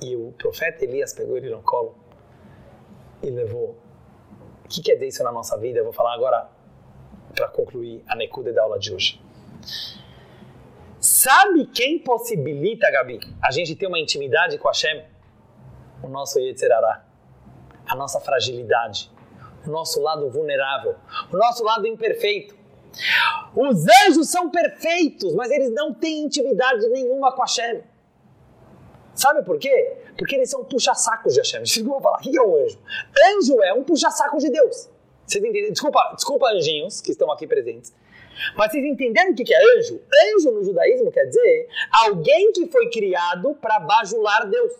E 0.00 0.16
o 0.16 0.32
profeta 0.32 0.84
Elias 0.84 1.12
pegou 1.12 1.36
ele 1.36 1.50
no 1.50 1.62
colo 1.62 1.96
e 3.22 3.30
levou. 3.30 3.76
O 4.64 4.68
que 4.68 4.82
quer 4.82 4.94
dizer 4.94 5.08
isso 5.08 5.24
na 5.24 5.32
nossa 5.32 5.56
vida? 5.56 5.78
Eu 5.78 5.84
vou 5.84 5.92
falar 5.92 6.14
agora 6.14 6.48
para 7.34 7.48
concluir 7.48 8.02
a 8.06 8.14
Nekuda 8.14 8.52
da 8.52 8.62
aula 8.62 8.78
de 8.78 8.94
hoje. 8.94 9.20
Sabe 11.00 11.66
quem 11.66 11.98
possibilita, 11.98 12.90
Gabi, 12.90 13.20
a 13.42 13.50
gente 13.50 13.74
ter 13.76 13.86
uma 13.86 13.98
intimidade 13.98 14.58
com 14.58 14.68
a 14.68 14.72
Hashem? 14.72 15.04
O 16.02 16.08
nosso 16.08 16.38
Yetzirará, 16.38 17.04
a 17.86 17.96
nossa 17.96 18.20
fragilidade, 18.20 19.10
o 19.66 19.70
nosso 19.70 20.00
lado 20.00 20.28
vulnerável, 20.30 20.96
o 21.32 21.36
nosso 21.36 21.64
lado 21.64 21.86
imperfeito. 21.86 22.56
Os 23.54 23.86
anjos 24.06 24.30
são 24.30 24.50
perfeitos, 24.50 25.34
mas 25.34 25.50
eles 25.50 25.70
não 25.70 25.92
têm 25.92 26.24
intimidade 26.24 26.88
nenhuma 26.88 27.32
com 27.32 27.42
Hashem. 27.42 27.82
Sabe 29.14 29.42
por 29.42 29.58
quê? 29.58 29.96
Porque 30.16 30.36
eles 30.36 30.50
são 30.50 30.64
puxa-sacos 30.64 31.34
de 31.34 31.40
Hashem. 31.40 31.62
Desculpa 31.62 32.00
falar, 32.00 32.18
o 32.18 32.20
que 32.20 32.36
é 32.36 32.42
um 32.42 32.56
anjo? 32.56 32.78
Anjo 33.34 33.62
é 33.62 33.74
um 33.74 33.82
puxa-saco 33.82 34.38
de 34.38 34.50
Deus. 34.50 34.88
Vocês 35.26 35.44
entenderam? 35.44 35.72
Desculpa, 35.72 36.12
desculpa, 36.14 36.46
anjinhos 36.52 37.00
que 37.00 37.10
estão 37.10 37.30
aqui 37.30 37.46
presentes. 37.46 37.92
Mas 38.56 38.70
vocês 38.70 38.84
entenderam 38.84 39.32
o 39.32 39.34
que 39.34 39.52
é 39.52 39.78
anjo? 39.78 40.00
Anjo 40.34 40.52
no 40.52 40.64
judaísmo 40.64 41.10
quer 41.10 41.26
dizer 41.26 41.68
alguém 42.04 42.52
que 42.52 42.66
foi 42.68 42.88
criado 42.90 43.54
para 43.60 43.80
bajular 43.80 44.48
Deus. 44.48 44.72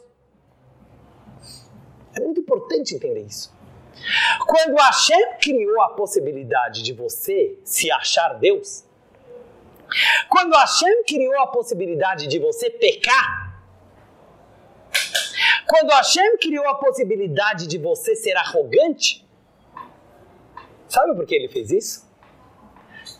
É 2.18 2.20
muito 2.20 2.40
importante 2.40 2.96
entender 2.96 3.22
isso. 3.22 3.56
Quando 4.44 4.74
Hashem 4.76 5.34
criou 5.40 5.80
a 5.82 5.90
possibilidade 5.90 6.82
de 6.82 6.92
você 6.92 7.56
se 7.62 7.92
achar 7.92 8.34
Deus, 8.34 8.84
quando 10.28 10.52
Hashem 10.52 11.04
criou 11.04 11.38
a 11.40 11.46
possibilidade 11.46 12.26
de 12.26 12.40
você 12.40 12.70
pecar, 12.70 13.62
quando 15.68 15.90
Hashem 15.90 16.38
criou 16.38 16.66
a 16.66 16.74
possibilidade 16.74 17.68
de 17.68 17.78
você 17.78 18.16
ser 18.16 18.36
arrogante, 18.36 19.24
sabe 20.88 21.14
por 21.14 21.24
que 21.24 21.36
ele 21.36 21.48
fez 21.48 21.70
isso? 21.70 22.08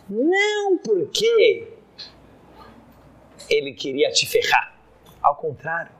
Não 0.09 0.77
porque 0.77 1.71
ele 3.49 3.73
queria 3.73 4.11
te 4.11 4.27
ferrar. 4.27 4.75
Ao 5.21 5.35
contrário, 5.35 5.98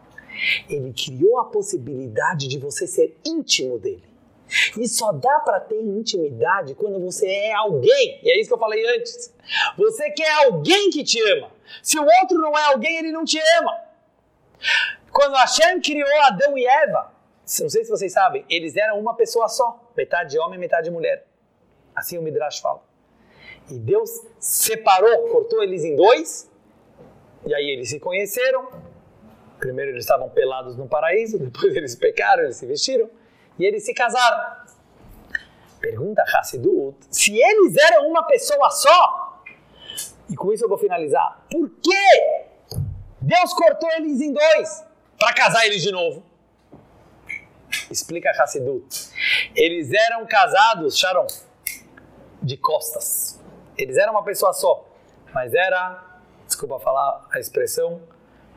ele 0.70 0.94
criou 0.94 1.40
a 1.40 1.46
possibilidade 1.46 2.48
de 2.48 2.58
você 2.58 2.88
ser 2.88 3.18
íntimo 3.26 3.80
dele. 3.80 4.04
E 4.78 4.88
só 4.88 5.12
dá 5.12 5.40
para 5.40 5.60
ter 5.60 5.80
intimidade 5.80 6.74
quando 6.74 7.00
você 7.00 7.28
é 7.28 7.54
alguém. 7.54 8.20
E 8.24 8.32
é 8.32 8.40
isso 8.40 8.50
que 8.50 8.54
eu 8.54 8.60
falei 8.60 8.84
antes. 8.98 9.34
Você 9.78 10.10
quer 10.12 10.46
alguém 10.46 10.90
que 10.90 11.04
te 11.04 11.22
ama. 11.34 11.52
Se 11.84 12.00
o 12.00 12.04
outro 12.04 12.38
não 12.40 12.58
é 12.58 12.64
alguém, 12.66 12.98
ele 12.98 13.12
não 13.12 13.24
te 13.24 13.40
ama. 13.60 13.78
Quando 15.12 15.36
Hashem 15.36 15.82
criou 15.82 16.22
Adão 16.24 16.58
e 16.58 16.66
Eva, 16.66 17.14
não 17.62 17.70
sei 17.70 17.84
se 17.84 17.90
vocês 17.90 18.12
sabem, 18.12 18.46
eles 18.50 18.76
eram 18.76 19.00
uma 19.00 19.16
pessoa 19.16 19.48
só, 19.48 19.92
metade 19.96 20.38
homem, 20.40 20.60
metade 20.60 20.90
mulher. 20.90 21.26
Assim 21.96 22.18
o 22.18 22.22
Midrash 22.22 22.60
fala. 22.60 22.84
E 23.70 23.78
Deus 23.78 24.10
separou, 24.40 25.30
cortou 25.30 25.62
eles 25.62 25.84
em 25.84 25.96
dois, 25.96 26.50
e 27.46 27.54
aí 27.54 27.70
eles 27.70 27.90
se 27.90 28.00
conheceram, 28.00 28.68
Primeiro 29.60 29.92
eles 29.92 30.06
estavam 30.06 30.30
pelados 30.30 30.76
no 30.78 30.88
paraíso, 30.88 31.38
depois 31.40 31.76
eles 31.76 31.96
pecaram, 31.96 32.44
eles 32.44 32.56
se 32.56 32.66
vestiram 32.66 33.10
e 33.58 33.66
eles 33.66 33.84
se 33.84 33.94
casaram. 33.94 34.70
Pergunta 35.80 36.24
Hassidut, 36.24 36.98
se 37.10 37.38
eles 37.38 37.78
eram 37.78 38.08
uma 38.08 38.24
pessoa 38.24 38.70
só, 38.70 39.44
e 40.30 40.36
com 40.36 40.52
isso 40.52 40.66
eu 40.66 40.70
vou 40.70 40.78
finalizar, 40.78 41.42
por 41.50 41.70
que 41.70 42.50
Deus 43.22 43.54
cortou 43.54 43.90
eles 43.92 44.20
em 44.22 44.34
dois 44.34 44.86
para 45.18 45.34
casar 45.34 45.66
eles 45.66 45.82
de 45.82 45.92
novo? 45.92 46.24
Explica 47.90 48.32
Hassidut. 48.32 49.10
Eles 49.56 49.92
eram 49.94 50.26
casados, 50.26 50.98
Sharon, 50.98 51.28
de 52.42 52.58
costas. 52.58 53.40
Eles 53.78 53.98
eram 53.98 54.14
uma 54.14 54.24
pessoa 54.24 54.54
só, 54.54 54.86
mas 55.34 55.54
era, 55.54 56.04
desculpa 56.46 56.80
falar 56.80 57.28
a 57.32 57.40
expressão, 57.40 58.02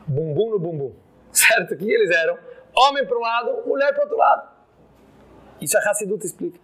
bumbum 0.07 0.51
no 0.51 0.59
bumbum. 0.59 0.93
Certo? 1.31 1.73
O 1.73 1.77
que 1.77 1.91
eles 1.91 2.09
eram? 2.15 2.37
Homem 2.75 3.05
para 3.05 3.17
um 3.17 3.21
lado, 3.21 3.67
mulher 3.67 3.93
para 3.93 4.03
outro 4.03 4.17
lado. 4.17 4.49
Isso 5.61 5.77
a 5.77 5.81
Hassidut 5.81 6.25
explica. 6.25 6.59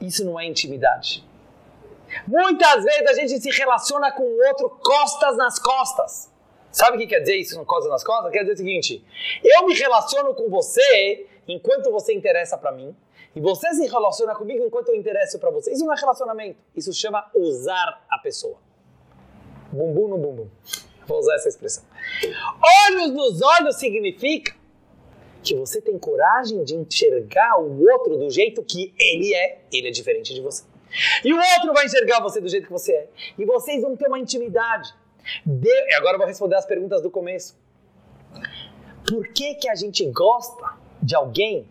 Isso 0.00 0.24
não 0.24 0.38
é 0.38 0.46
intimidade. 0.46 1.26
Muitas 2.26 2.84
vezes 2.84 3.06
a 3.06 3.14
gente 3.14 3.40
se 3.40 3.50
relaciona 3.50 4.12
com 4.12 4.22
o 4.22 4.46
outro 4.48 4.70
costas 4.70 5.36
nas 5.36 5.58
costas. 5.58 6.32
Sabe 6.70 6.96
o 6.96 7.00
que 7.00 7.06
quer 7.06 7.20
dizer 7.20 7.36
isso, 7.36 7.62
costas 7.64 7.90
nas 7.90 8.04
costas? 8.04 8.30
Quer 8.30 8.40
dizer 8.40 8.52
o 8.52 8.56
seguinte: 8.56 9.04
eu 9.42 9.66
me 9.66 9.74
relaciono 9.74 10.34
com 10.34 10.48
você 10.48 11.26
enquanto 11.46 11.90
você 11.90 12.12
interessa 12.14 12.58
para 12.58 12.72
mim, 12.72 12.94
e 13.34 13.40
você 13.40 13.72
se 13.74 13.86
relaciona 13.86 14.34
comigo 14.34 14.64
enquanto 14.64 14.88
eu 14.88 14.94
interesso 14.94 15.38
para 15.38 15.50
você. 15.50 15.72
Isso 15.72 15.84
não 15.84 15.92
é 15.92 15.96
relacionamento. 15.96 16.58
Isso 16.74 16.92
chama 16.92 17.24
usar 17.34 18.04
a 18.10 18.18
pessoa. 18.18 18.58
Bumbum 19.72 20.08
no 20.08 20.18
bumbum. 20.18 20.48
Vou 21.08 21.18
usar 21.18 21.36
essa 21.36 21.48
expressão. 21.48 21.82
Olhos 22.86 23.12
nos 23.12 23.40
olhos 23.40 23.76
significa 23.76 24.54
que 25.42 25.54
você 25.54 25.80
tem 25.80 25.98
coragem 25.98 26.62
de 26.62 26.74
enxergar 26.74 27.58
o 27.58 27.82
outro 27.90 28.18
do 28.18 28.30
jeito 28.30 28.62
que 28.62 28.92
ele 28.98 29.34
é, 29.34 29.62
ele 29.72 29.88
é 29.88 29.90
diferente 29.90 30.34
de 30.34 30.42
você. 30.42 30.64
E 31.24 31.32
o 31.32 31.38
outro 31.38 31.72
vai 31.72 31.86
enxergar 31.86 32.20
você 32.20 32.40
do 32.40 32.48
jeito 32.48 32.66
que 32.66 32.72
você 32.72 32.92
é. 32.92 33.08
E 33.38 33.44
vocês 33.46 33.80
vão 33.80 33.96
ter 33.96 34.06
uma 34.08 34.18
intimidade. 34.18 34.94
De... 35.44 35.94
Agora 35.96 36.14
eu 36.14 36.18
vou 36.18 36.26
responder 36.26 36.56
as 36.56 36.66
perguntas 36.66 37.02
do 37.02 37.10
começo. 37.10 37.56
Por 39.08 39.28
que, 39.28 39.54
que 39.54 39.68
a 39.68 39.74
gente 39.74 40.04
gosta 40.10 40.76
de 41.02 41.14
alguém 41.14 41.66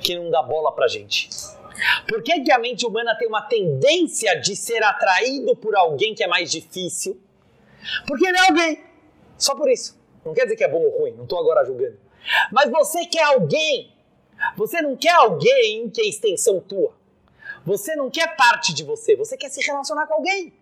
que 0.00 0.14
não 0.14 0.30
dá 0.30 0.42
bola 0.42 0.70
pra 0.72 0.86
gente? 0.86 1.28
Por 2.08 2.22
que, 2.22 2.40
que 2.40 2.52
a 2.52 2.58
mente 2.58 2.86
humana 2.86 3.16
tem 3.16 3.26
uma 3.26 3.42
tendência 3.42 4.38
de 4.40 4.54
ser 4.54 4.82
atraído 4.84 5.56
por 5.56 5.74
alguém 5.74 6.14
que 6.14 6.22
é 6.22 6.28
mais 6.28 6.52
difícil? 6.52 7.20
Porque 8.06 8.26
ele 8.26 8.36
é 8.36 8.48
alguém. 8.48 8.84
Só 9.36 9.54
por 9.54 9.70
isso. 9.70 9.98
Não 10.24 10.34
quer 10.34 10.44
dizer 10.44 10.56
que 10.56 10.64
é 10.64 10.68
bom 10.68 10.82
ou 10.82 11.00
ruim, 11.00 11.12
não 11.12 11.24
estou 11.24 11.38
agora 11.38 11.64
julgando. 11.64 11.98
Mas 12.50 12.70
você 12.70 13.06
quer 13.06 13.22
alguém. 13.24 13.92
Você 14.56 14.82
não 14.82 14.96
quer 14.96 15.12
alguém 15.12 15.88
que 15.88 16.00
é 16.00 16.08
extensão 16.08 16.60
tua. 16.60 16.94
Você 17.64 17.96
não 17.96 18.10
quer 18.10 18.36
parte 18.36 18.74
de 18.74 18.84
você, 18.84 19.16
você 19.16 19.36
quer 19.36 19.48
se 19.48 19.64
relacionar 19.64 20.06
com 20.06 20.14
alguém. 20.14 20.52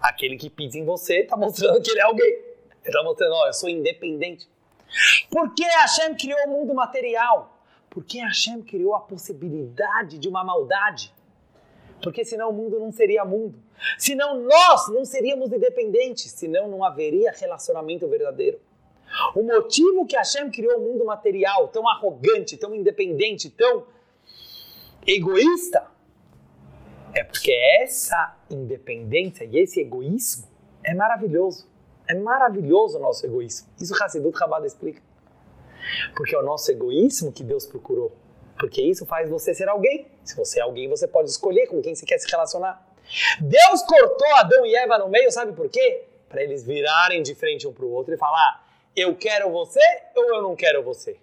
Aquele 0.00 0.36
que 0.36 0.48
pisa 0.48 0.78
em 0.78 0.84
você 0.84 1.20
está 1.20 1.36
mostrando 1.36 1.80
que 1.82 1.90
ele 1.90 2.00
é 2.00 2.04
alguém. 2.04 2.26
Ele 2.26 2.46
está 2.84 3.02
mostrando, 3.02 3.34
ó, 3.34 3.46
eu 3.46 3.52
sou 3.52 3.68
independente. 3.68 4.48
Por 5.30 5.54
que 5.54 5.62
Hashem 5.62 6.14
criou 6.14 6.38
o 6.46 6.50
mundo 6.50 6.74
material? 6.74 7.58
Porque 7.90 8.18
Hashem 8.18 8.62
criou 8.62 8.94
a 8.94 9.00
possibilidade 9.00 10.18
de 10.18 10.28
uma 10.28 10.42
maldade. 10.42 11.12
Porque 12.02 12.24
senão 12.24 12.50
o 12.50 12.52
mundo 12.52 12.78
não 12.78 12.90
seria 12.90 13.24
mundo. 13.24 13.62
Senão 13.98 14.40
nós 14.40 14.88
não 14.88 15.04
seríamos 15.04 15.52
independentes. 15.52 16.32
Senão 16.32 16.68
não 16.68 16.84
haveria 16.84 17.32
relacionamento 17.32 18.06
verdadeiro. 18.08 18.60
O 19.34 19.42
motivo 19.42 20.06
que 20.06 20.16
Hashem 20.16 20.50
criou 20.50 20.78
o 20.78 20.80
mundo 20.80 21.04
material 21.04 21.68
tão 21.68 21.88
arrogante, 21.88 22.56
tão 22.56 22.74
independente, 22.74 23.50
tão 23.50 23.86
egoísta, 25.06 25.86
é 27.12 27.24
porque 27.24 27.52
essa 27.80 28.36
independência 28.48 29.44
e 29.44 29.58
esse 29.58 29.80
egoísmo 29.80 30.46
é 30.84 30.94
maravilhoso. 30.94 31.68
É 32.08 32.14
maravilhoso 32.14 32.98
o 32.98 33.00
nosso 33.00 33.24
egoísmo. 33.26 33.68
Isso 33.80 33.94
Hassidut 34.00 34.36
Rabada 34.38 34.66
explica. 34.66 35.02
Porque 36.16 36.34
é 36.34 36.38
o 36.38 36.42
nosso 36.42 36.70
egoísmo 36.70 37.32
que 37.32 37.42
Deus 37.42 37.66
procurou. 37.66 38.12
Porque 38.58 38.82
isso 38.82 39.06
faz 39.06 39.28
você 39.28 39.54
ser 39.54 39.68
alguém. 39.68 40.06
Se 40.22 40.36
você 40.36 40.60
é 40.60 40.62
alguém, 40.62 40.88
você 40.88 41.08
pode 41.08 41.30
escolher 41.30 41.66
com 41.66 41.80
quem 41.80 41.94
você 41.94 42.04
quer 42.04 42.18
se 42.18 42.30
relacionar. 42.30 42.86
Deus 43.40 43.82
cortou 43.82 44.36
Adão 44.36 44.64
e 44.64 44.74
Eva 44.76 44.98
no 44.98 45.08
meio, 45.08 45.30
sabe 45.30 45.52
por 45.52 45.68
quê? 45.68 46.04
Para 46.28 46.42
eles 46.42 46.64
virarem 46.64 47.22
de 47.22 47.34
frente 47.34 47.66
um 47.66 47.72
para 47.72 47.84
o 47.84 47.90
outro 47.90 48.14
e 48.14 48.16
falar: 48.16 48.64
eu 48.94 49.16
quero 49.16 49.50
você 49.50 49.80
ou 50.16 50.34
eu 50.34 50.42
não 50.42 50.54
quero 50.54 50.82
você. 50.82 51.18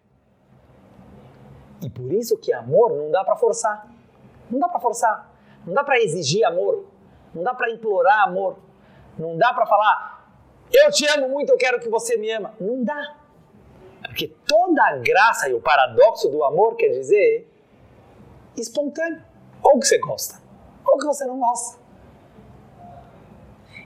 E 1.82 1.90
por 1.90 2.12
isso 2.12 2.38
que 2.38 2.52
amor 2.52 2.92
não 2.92 3.12
dá 3.12 3.24
para 3.24 3.36
forçar. 3.36 3.88
Não 4.50 4.60
dá 4.60 4.68
para 4.68 4.80
forçar. 4.80 5.32
Não 5.66 5.74
dá 5.74 5.84
para 5.84 6.00
exigir 6.00 6.44
amor. 6.44 6.86
Não 7.34 7.44
dá 7.44 7.54
para 7.54 7.70
implorar 7.70 8.28
amor. 8.28 8.58
Não 9.18 9.38
dá 9.38 9.54
para 9.54 9.66
falar, 9.66 10.18
eu 10.72 10.92
te 10.92 11.08
amo 11.08 11.30
muito, 11.30 11.52
eu 11.52 11.58
quero 11.58 11.80
que 11.80 11.90
você 11.90 12.18
me 12.18 12.30
ama. 12.32 12.54
Não 12.60 12.84
dá. 12.84 13.16
Porque 14.04 14.28
toda 14.48 14.84
a 14.84 14.98
graça 14.98 15.50
e 15.50 15.54
o 15.54 15.62
paradoxo 15.62 16.30
do 16.30 16.44
amor 16.44 16.76
quer 16.76 16.90
dizer 16.90 17.48
espontâneo. 18.56 19.24
Ou 19.64 19.80
que 19.80 19.88
você 19.88 19.98
gosta, 19.98 20.42
ou 20.88 20.98
que 20.98 21.06
você 21.06 21.26
não 21.26 21.40
gosta. 21.40 21.80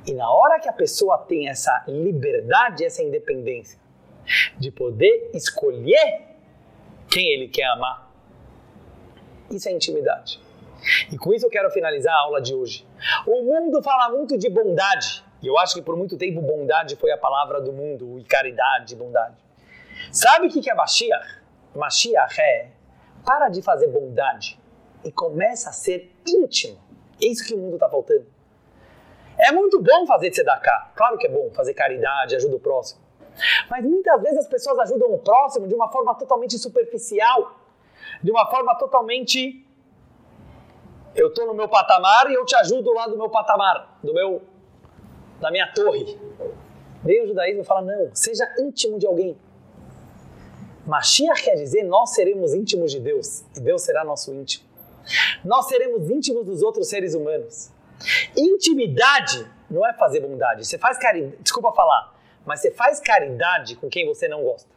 E 0.06 0.14
na 0.14 0.32
hora 0.32 0.60
que 0.60 0.68
a 0.68 0.74
pessoa 0.74 1.18
tem 1.18 1.48
essa 1.48 1.84
liberdade, 1.88 2.84
essa 2.84 3.04
independência 3.04 3.80
de 4.58 4.72
poder 4.72 5.30
escolher 5.34 6.28
quem 7.10 7.28
ele 7.30 7.48
quer 7.48 7.66
amar, 7.66 8.10
isso 9.50 9.68
é 9.68 9.72
intimidade. 9.72 10.42
E 11.12 11.18
com 11.18 11.34
isso 11.34 11.46
eu 11.46 11.50
quero 11.50 11.70
finalizar 11.70 12.14
a 12.14 12.20
aula 12.20 12.42
de 12.42 12.56
hoje. 12.56 12.88
O 13.28 13.44
mundo 13.44 13.84
fala 13.84 14.10
muito 14.10 14.38
de 14.38 14.50
bondade. 14.50 15.24
E 15.42 15.48
eu 15.48 15.58
acho 15.58 15.76
que 15.76 15.82
por 15.82 15.96
muito 15.96 16.18
tempo 16.18 16.42
bondade 16.42 16.96
foi 16.96 17.12
a 17.12 17.18
palavra 17.18 17.60
do 17.62 17.72
mundo, 17.72 18.20
e 18.20 18.24
caridade, 18.24 18.96
bondade. 18.96 19.36
Sabe 20.12 20.48
o 20.48 20.50
que 20.50 20.70
é 20.70 20.74
Mashiach? 20.74 21.42
Mashiach 21.76 22.40
é 22.40 22.70
para 23.26 23.50
de 23.50 23.62
fazer 23.62 23.88
bondade 23.88 24.60
e 25.04 25.12
começa 25.12 25.70
a 25.70 25.74
ser 25.74 26.16
íntimo. 26.28 26.80
É 27.22 27.28
isso 27.28 27.46
que 27.46 27.54
o 27.54 27.58
mundo 27.58 27.76
está 27.76 27.90
faltando. 27.90 28.26
É 29.38 29.52
muito 29.52 29.82
bom 29.82 30.06
fazer 30.06 30.30
tzedakah. 30.30 30.92
Claro 30.96 31.18
que 31.18 31.28
é 31.28 31.30
bom 31.30 31.50
fazer 31.52 31.74
caridade, 31.74 32.36
ajuda 32.36 32.56
o 32.56 32.60
próximo. 32.60 33.02
Mas 33.70 33.84
muitas 33.84 34.22
vezes 34.22 34.40
as 34.40 34.48
pessoas 34.48 34.78
ajudam 34.80 35.14
o 35.14 35.18
próximo 35.18 35.68
de 35.68 35.74
uma 35.74 35.90
forma 35.92 36.14
totalmente 36.16 36.58
superficial, 36.58 37.60
de 38.22 38.32
uma 38.32 38.50
forma 38.50 38.76
totalmente 38.76 39.66
eu 41.16 41.28
estou 41.28 41.46
no 41.46 41.54
meu 41.54 41.68
patamar 41.68 42.30
e 42.30 42.34
eu 42.34 42.46
te 42.46 42.56
ajudo 42.56 42.94
lá 42.94 43.08
do 43.08 43.18
meu 43.18 43.30
patamar, 43.30 44.00
do 44.02 44.14
meu 44.14 44.42
da 45.40 45.52
minha 45.52 45.72
torre. 45.74 46.18
Vem 47.04 47.24
o 47.24 47.28
judaísmo 47.28 47.62
e 47.62 47.66
fala: 47.66 47.82
não, 47.82 48.10
seja 48.14 48.48
íntimo 48.60 49.00
de 49.00 49.08
alguém. 49.08 49.38
Mashiach 50.86 51.44
quer 51.44 51.56
dizer 51.56 51.84
nós 51.84 52.12
seremos 52.12 52.54
íntimos 52.54 52.92
de 52.92 53.00
Deus 53.00 53.44
e 53.56 53.60
Deus 53.60 53.82
será 53.82 54.04
nosso 54.04 54.34
íntimo. 54.34 54.71
Nós 55.44 55.68
seremos 55.68 56.10
íntimos 56.10 56.46
dos 56.46 56.62
outros 56.62 56.88
seres 56.88 57.14
humanos. 57.14 57.72
Intimidade 58.36 59.48
não 59.70 59.86
é 59.86 59.94
fazer 59.94 60.20
bondade. 60.20 60.66
Você 60.66 60.78
faz 60.78 60.98
caridade, 60.98 61.38
desculpa 61.42 61.72
falar, 61.72 62.14
mas 62.46 62.60
você 62.62 62.72
faz 62.72 63.00
caridade 63.00 63.76
com 63.76 63.90
quem 63.90 64.06
você 64.06 64.28
não 64.28 64.44
gosta. 64.44 64.70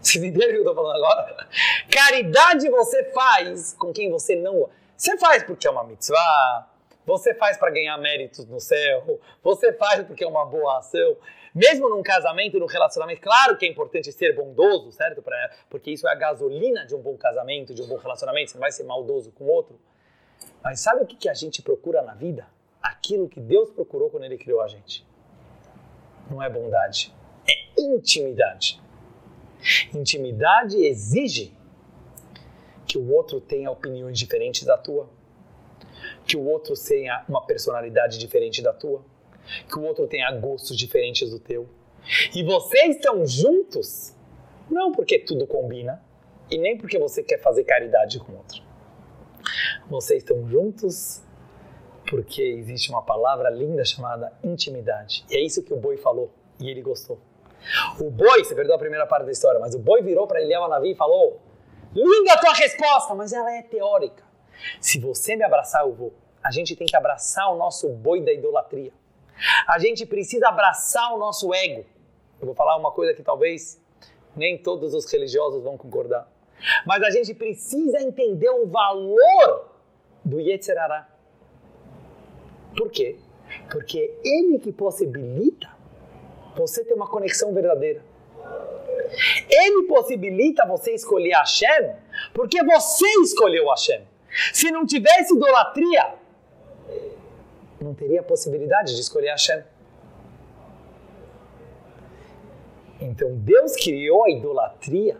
Vocês 0.00 0.22
entendem 0.22 0.48
o 0.48 0.50
que 0.50 0.56
eu 0.56 0.60
estou 0.60 0.74
falando 0.74 0.96
agora? 0.96 1.48
Caridade 1.90 2.68
você 2.68 3.04
faz 3.12 3.72
com 3.74 3.92
quem 3.92 4.10
você 4.10 4.34
não 4.34 4.58
gosta. 4.58 4.74
Você 4.96 5.18
faz 5.18 5.42
porque 5.42 5.66
é 5.66 5.70
uma 5.70 5.84
mitzvah, 5.84 6.68
você 7.04 7.34
faz 7.34 7.56
para 7.56 7.70
ganhar 7.70 7.96
méritos 7.98 8.46
no 8.46 8.60
céu, 8.60 9.20
você 9.42 9.72
faz 9.72 10.04
porque 10.04 10.22
é 10.22 10.26
uma 10.26 10.44
boa 10.44 10.78
ação. 10.78 11.16
Mesmo 11.54 11.88
num 11.88 12.02
casamento, 12.02 12.58
num 12.58 12.66
relacionamento, 12.66 13.20
claro 13.20 13.56
que 13.58 13.66
é 13.66 13.68
importante 13.68 14.10
ser 14.10 14.34
bondoso, 14.34 14.90
certo? 14.92 15.20
Pra, 15.20 15.50
porque 15.68 15.90
isso 15.90 16.08
é 16.08 16.12
a 16.12 16.14
gasolina 16.14 16.86
de 16.86 16.94
um 16.94 17.00
bom 17.00 17.16
casamento, 17.16 17.74
de 17.74 17.82
um 17.82 17.86
bom 17.86 17.96
relacionamento. 17.96 18.50
Você 18.50 18.56
não 18.56 18.62
vai 18.62 18.72
ser 18.72 18.84
maldoso 18.84 19.30
com 19.32 19.44
o 19.44 19.48
outro. 19.48 19.78
Mas 20.62 20.80
sabe 20.80 21.02
o 21.02 21.06
que, 21.06 21.16
que 21.16 21.28
a 21.28 21.34
gente 21.34 21.60
procura 21.60 22.02
na 22.02 22.14
vida? 22.14 22.46
Aquilo 22.82 23.28
que 23.28 23.40
Deus 23.40 23.70
procurou 23.70 24.08
quando 24.08 24.24
Ele 24.24 24.38
criou 24.38 24.62
a 24.62 24.68
gente. 24.68 25.06
Não 26.30 26.42
é 26.42 26.48
bondade, 26.48 27.14
é 27.46 27.80
intimidade. 27.80 28.80
Intimidade 29.94 30.76
exige 30.84 31.54
que 32.86 32.96
o 32.96 33.12
outro 33.12 33.40
tenha 33.40 33.70
opiniões 33.70 34.18
diferentes 34.18 34.64
da 34.64 34.76
tua, 34.76 35.08
que 36.26 36.36
o 36.36 36.44
outro 36.44 36.74
tenha 36.74 37.24
uma 37.28 37.44
personalidade 37.44 38.18
diferente 38.18 38.62
da 38.62 38.72
tua, 38.72 39.04
que 39.68 39.78
o 39.78 39.82
outro 39.82 40.06
tenha 40.06 40.30
gostos 40.32 40.76
diferentes 40.76 41.30
do 41.30 41.38
teu. 41.38 41.68
E 42.34 42.42
vocês 42.42 42.96
estão 42.96 43.26
juntos 43.26 44.14
não 44.70 44.92
porque 44.92 45.18
tudo 45.18 45.46
combina 45.46 46.02
e 46.50 46.58
nem 46.58 46.76
porque 46.76 46.98
você 46.98 47.22
quer 47.22 47.38
fazer 47.40 47.64
caridade 47.64 48.18
com 48.18 48.32
o 48.32 48.36
outro. 48.36 48.62
Vocês 49.88 50.22
estão 50.22 50.48
juntos 50.48 51.22
porque 52.08 52.42
existe 52.42 52.90
uma 52.90 53.02
palavra 53.02 53.48
linda 53.50 53.84
chamada 53.84 54.32
intimidade. 54.42 55.24
E 55.30 55.36
é 55.36 55.40
isso 55.40 55.62
que 55.62 55.72
o 55.72 55.76
boi 55.76 55.96
falou 55.96 56.32
e 56.60 56.68
ele 56.68 56.82
gostou. 56.82 57.18
O 58.00 58.10
boi, 58.10 58.44
você 58.44 58.54
perdeu 58.54 58.74
a 58.74 58.78
primeira 58.78 59.06
parte 59.06 59.24
da 59.24 59.32
história, 59.32 59.60
mas 59.60 59.74
o 59.74 59.78
boi 59.78 60.02
virou 60.02 60.26
para 60.26 60.42
Eliel 60.42 60.68
Navi 60.68 60.92
e 60.92 60.94
falou: 60.94 61.40
Linda 61.94 62.32
a 62.32 62.38
tua 62.38 62.52
resposta, 62.54 63.14
mas 63.14 63.32
ela 63.32 63.54
é 63.54 63.62
teórica. 63.62 64.24
Se 64.80 64.98
você 64.98 65.36
me 65.36 65.44
abraçar, 65.44 65.82
eu 65.82 65.92
vou. 65.92 66.12
A 66.42 66.50
gente 66.50 66.74
tem 66.74 66.86
que 66.86 66.96
abraçar 66.96 67.52
o 67.52 67.56
nosso 67.56 67.88
boi 67.88 68.20
da 68.20 68.32
idolatria. 68.32 68.92
A 69.66 69.78
gente 69.78 70.06
precisa 70.06 70.48
abraçar 70.48 71.12
o 71.14 71.18
nosso 71.18 71.52
ego. 71.54 71.84
Eu 72.40 72.46
vou 72.46 72.54
falar 72.54 72.76
uma 72.76 72.90
coisa 72.90 73.14
que 73.14 73.22
talvez 73.22 73.80
nem 74.36 74.58
todos 74.58 74.94
os 74.94 75.10
religiosos 75.10 75.62
vão 75.62 75.76
concordar. 75.76 76.30
Mas 76.86 77.02
a 77.02 77.10
gente 77.10 77.34
precisa 77.34 78.00
entender 78.00 78.50
o 78.50 78.66
valor 78.66 79.68
do 80.24 80.40
Yetzirará. 80.40 81.08
Por 82.76 82.90
quê? 82.90 83.16
Porque 83.70 83.98
é 83.98 84.28
ele 84.28 84.58
que 84.58 84.72
possibilita 84.72 85.68
você 86.56 86.84
ter 86.84 86.94
uma 86.94 87.08
conexão 87.08 87.52
verdadeira. 87.52 88.02
Ele 89.48 89.86
possibilita 89.86 90.66
você 90.66 90.92
escolher 90.92 91.32
Hashem 91.32 91.94
porque 92.32 92.62
você 92.62 93.06
escolheu 93.22 93.68
Hashem. 93.68 94.02
Se 94.52 94.70
não 94.70 94.86
tivesse 94.86 95.34
idolatria, 95.34 96.14
não 97.82 97.94
teria 97.94 98.22
possibilidade 98.22 98.94
de 98.94 99.00
escolher 99.00 99.30
Hashem. 99.30 99.62
Então 103.00 103.34
Deus 103.36 103.74
criou 103.76 104.24
a 104.24 104.30
idolatria. 104.30 105.18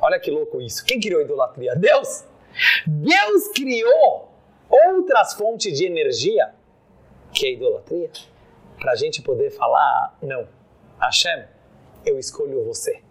Olha 0.00 0.18
que 0.18 0.30
louco 0.30 0.60
isso. 0.60 0.84
Quem 0.84 1.00
criou 1.00 1.20
a 1.20 1.24
idolatria? 1.24 1.74
Deus. 1.76 2.24
Deus 2.86 3.48
criou 3.54 4.32
outras 4.68 5.34
fontes 5.34 5.76
de 5.76 5.84
energia, 5.84 6.54
que 7.32 7.46
é 7.46 7.48
a 7.50 7.52
idolatria, 7.52 8.10
para 8.78 8.92
a 8.92 8.96
gente 8.96 9.22
poder 9.22 9.50
falar: 9.50 10.16
não, 10.22 10.48
Hashem, 11.00 11.44
eu 12.04 12.18
escolho 12.18 12.64
você. 12.64 13.02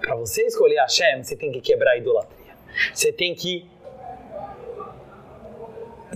Para 0.00 0.14
você 0.14 0.42
escolher 0.46 0.76
Hashem, 0.76 1.22
você 1.22 1.36
tem 1.36 1.50
que 1.50 1.60
quebrar 1.60 1.92
a 1.92 1.96
idolatria. 1.96 2.54
Você 2.94 3.12
tem 3.12 3.34
que 3.34 3.68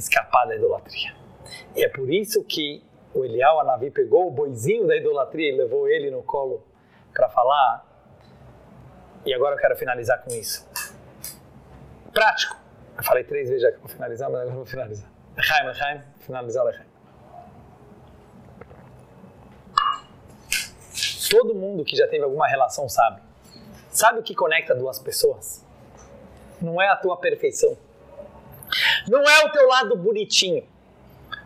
escapar 0.00 0.46
da 0.46 0.56
idolatria. 0.56 1.14
E 1.76 1.84
é 1.84 1.88
por 1.88 2.10
isso 2.12 2.42
que 2.44 2.82
o 3.14 3.24
Eliel 3.24 3.60
Anavi 3.60 3.90
pegou 3.90 4.28
o 4.28 4.30
boizinho 4.30 4.86
da 4.86 4.96
idolatria 4.96 5.52
e 5.52 5.56
levou 5.56 5.88
ele 5.88 6.10
no 6.10 6.22
colo 6.22 6.64
para 7.12 7.28
falar. 7.28 7.86
E 9.24 9.34
agora 9.34 9.54
eu 9.54 9.60
quero 9.60 9.76
finalizar 9.76 10.22
com 10.22 10.30
isso. 10.30 10.68
Prático. 12.12 12.56
Eu 12.96 13.04
falei 13.04 13.24
três 13.24 13.48
vezes 13.48 13.62
já 13.62 13.72
que 13.72 13.78
vou 13.78 13.88
finalizar, 13.88 14.30
mas 14.30 14.40
agora 14.40 14.54
eu 14.54 14.56
vou 14.56 14.66
finalizar. 14.66 15.10
Lechaim, 15.36 15.66
Lechaim, 15.66 16.02
finalizar 16.20 16.64
Lechaim. 16.64 16.86
Todo 21.30 21.54
mundo 21.54 21.84
que 21.84 21.96
já 21.96 22.08
teve 22.08 22.24
alguma 22.24 22.48
relação 22.48 22.88
sabe. 22.88 23.22
Sabe 23.90 24.20
o 24.20 24.22
que 24.22 24.34
conecta 24.34 24.74
duas 24.74 24.98
pessoas? 24.98 25.64
Não 26.60 26.80
é 26.80 26.88
a 26.88 26.96
tua 26.96 27.16
perfeição. 27.16 27.76
Não 29.08 29.22
é 29.28 29.44
o 29.44 29.52
teu 29.52 29.66
lado 29.68 29.96
bonitinho. 29.96 30.66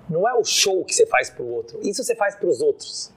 Não 0.09 0.29
é 0.29 0.35
o 0.35 0.45
show 0.45 0.85
que 0.85 0.95
você 0.95 1.07
faz 1.07 1.31
para 1.31 1.43
o 1.43 1.51
outro. 1.51 1.81
Isso 1.83 2.05
você 2.05 2.15
faz 2.15 2.35
para 2.35 2.49
os 2.49 2.61
outros. 2.61 3.13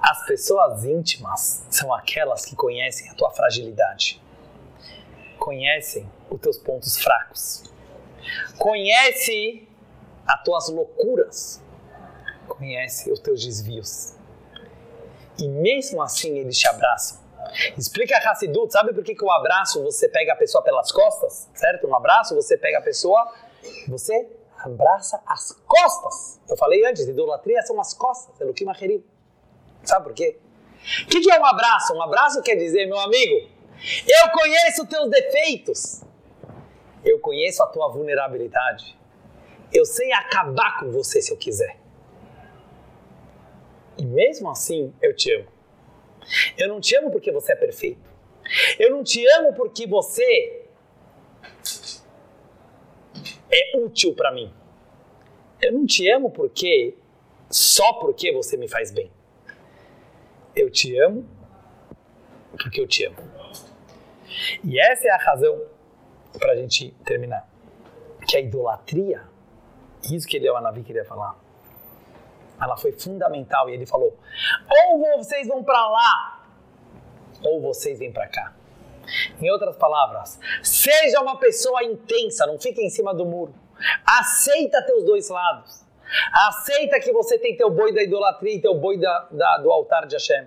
As 0.00 0.26
pessoas 0.26 0.84
íntimas 0.84 1.64
são 1.70 1.94
aquelas 1.94 2.44
que 2.44 2.56
conhecem 2.56 3.08
a 3.08 3.14
tua 3.14 3.30
fragilidade. 3.30 4.20
Conhecem 5.38 6.10
os 6.28 6.40
teus 6.40 6.58
pontos 6.58 6.98
fracos. 6.98 7.64
Conhece 8.58 9.68
as 10.26 10.42
tuas 10.42 10.68
loucuras. 10.68 11.62
Conhece 12.48 13.10
os 13.10 13.20
teus 13.20 13.44
desvios. 13.44 14.14
E 15.38 15.48
mesmo 15.48 16.02
assim 16.02 16.36
eles 16.38 16.58
te 16.58 16.68
abraçam. 16.68 17.21
Explica 17.76 18.16
a 18.16 18.30
Hassidut, 18.30 18.72
sabe 18.72 18.92
por 18.92 19.04
que, 19.04 19.14
que 19.14 19.24
o 19.24 19.30
abraço 19.30 19.82
você 19.82 20.08
pega 20.08 20.32
a 20.32 20.36
pessoa 20.36 20.62
pelas 20.62 20.90
costas? 20.90 21.48
Certo? 21.54 21.86
Um 21.86 21.94
abraço 21.94 22.34
você 22.34 22.56
pega 22.56 22.78
a 22.78 22.82
pessoa, 22.82 23.32
você 23.88 24.28
abraça 24.58 25.22
as 25.26 25.52
costas. 25.66 26.40
Eu 26.48 26.56
falei 26.56 26.84
antes, 26.86 27.06
idolatria 27.06 27.62
são 27.62 27.80
as 27.80 27.92
costas, 27.92 28.40
é 28.40 28.44
Elohim 28.44 28.70
Acherim. 28.70 29.04
Sabe 29.84 30.04
por 30.04 30.14
quê? 30.14 30.38
O 31.04 31.06
que, 31.06 31.20
que 31.20 31.30
é 31.30 31.38
um 31.38 31.44
abraço? 31.44 31.94
Um 31.94 32.02
abraço 32.02 32.42
quer 32.42 32.56
dizer, 32.56 32.86
meu 32.86 32.98
amigo, 32.98 33.48
eu 34.06 34.30
conheço 34.30 34.86
teus 34.86 35.10
defeitos, 35.10 36.02
eu 37.04 37.18
conheço 37.18 37.62
a 37.62 37.66
tua 37.66 37.88
vulnerabilidade, 37.88 38.98
eu 39.72 39.84
sei 39.84 40.12
acabar 40.12 40.78
com 40.78 40.90
você 40.90 41.20
se 41.20 41.32
eu 41.32 41.36
quiser. 41.36 41.78
E 43.96 44.04
mesmo 44.04 44.50
assim, 44.50 44.94
eu 45.00 45.14
te 45.14 45.32
amo. 45.34 45.51
Eu 46.56 46.68
não 46.68 46.80
te 46.80 46.96
amo 46.96 47.10
porque 47.10 47.30
você 47.30 47.52
é 47.52 47.56
perfeito. 47.56 48.00
Eu 48.78 48.90
não 48.90 49.02
te 49.02 49.26
amo 49.38 49.52
porque 49.54 49.86
você 49.86 50.66
é 53.50 53.78
útil 53.78 54.14
para 54.14 54.32
mim. 54.32 54.52
Eu 55.60 55.72
não 55.72 55.86
te 55.86 56.08
amo 56.10 56.30
porque 56.30 56.96
só 57.50 57.94
porque 57.94 58.32
você 58.32 58.56
me 58.56 58.68
faz 58.68 58.90
bem. 58.90 59.10
Eu 60.54 60.70
te 60.70 60.98
amo 60.98 61.28
porque 62.50 62.80
eu 62.80 62.86
te 62.86 63.04
amo. 63.04 63.16
E 64.64 64.78
essa 64.78 65.08
é 65.08 65.10
a 65.10 65.16
razão 65.16 65.60
para 66.38 66.52
a 66.52 66.56
gente 66.56 66.92
terminar. 67.04 67.48
Que 68.26 68.36
a 68.36 68.40
idolatria, 68.40 69.22
isso 70.10 70.26
que 70.26 70.36
ele 70.36 70.46
é 70.46 70.52
o 70.52 70.56
Anavi 70.56 70.82
queria 70.82 71.04
falar, 71.04 71.38
ela 72.62 72.76
foi 72.76 72.92
fundamental 72.92 73.68
e 73.68 73.74
ele 73.74 73.86
falou: 73.86 74.16
ou 74.70 75.18
vocês 75.18 75.48
vão 75.48 75.62
para 75.62 75.88
lá, 75.88 76.46
ou 77.42 77.60
vocês 77.60 77.98
vêm 77.98 78.12
para 78.12 78.28
cá. 78.28 78.54
Em 79.40 79.50
outras 79.50 79.76
palavras, 79.76 80.38
seja 80.62 81.20
uma 81.20 81.38
pessoa 81.38 81.82
intensa, 81.82 82.46
não 82.46 82.58
fique 82.58 82.80
em 82.80 82.88
cima 82.88 83.12
do 83.12 83.26
muro. 83.26 83.54
Aceita 84.06 84.80
teus 84.82 85.04
dois 85.04 85.28
lados. 85.28 85.82
Aceita 86.32 87.00
que 87.00 87.12
você 87.12 87.38
tem 87.38 87.56
teu 87.56 87.70
boi 87.70 87.92
da 87.92 88.02
idolatria 88.02 88.54
e 88.54 88.60
teu 88.60 88.74
boi 88.74 88.98
da, 88.98 89.28
da, 89.30 89.58
do 89.58 89.70
altar 89.70 90.06
de 90.06 90.14
Hashem. 90.14 90.46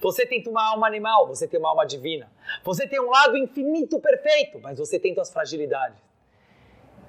Você 0.00 0.26
tem 0.26 0.42
uma 0.46 0.70
alma 0.70 0.86
animal, 0.86 1.26
você 1.26 1.46
tem 1.46 1.58
uma 1.58 1.68
alma 1.70 1.86
divina. 1.86 2.30
Você 2.62 2.86
tem 2.86 3.00
um 3.00 3.10
lado 3.10 3.36
infinito 3.36 4.00
perfeito, 4.00 4.58
mas 4.60 4.78
você 4.78 4.98
tem 4.98 5.14
tuas 5.14 5.30
fragilidades. 5.30 5.98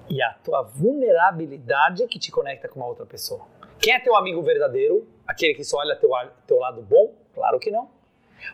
E 0.08 0.22
a 0.22 0.34
tua 0.34 0.62
vulnerabilidade 0.62 2.06
que 2.06 2.18
te 2.18 2.30
conecta 2.30 2.68
com 2.68 2.78
uma 2.78 2.86
outra 2.86 3.04
pessoa. 3.04 3.46
Quem 3.80 3.94
é 3.94 4.00
teu 4.00 4.16
amigo 4.16 4.42
verdadeiro? 4.42 5.06
Aquele 5.26 5.54
que 5.54 5.64
só 5.64 5.78
olha 5.78 5.96
teu, 5.96 6.10
teu 6.46 6.58
lado 6.58 6.82
bom? 6.82 7.14
Claro 7.34 7.58
que 7.58 7.70
não. 7.70 7.90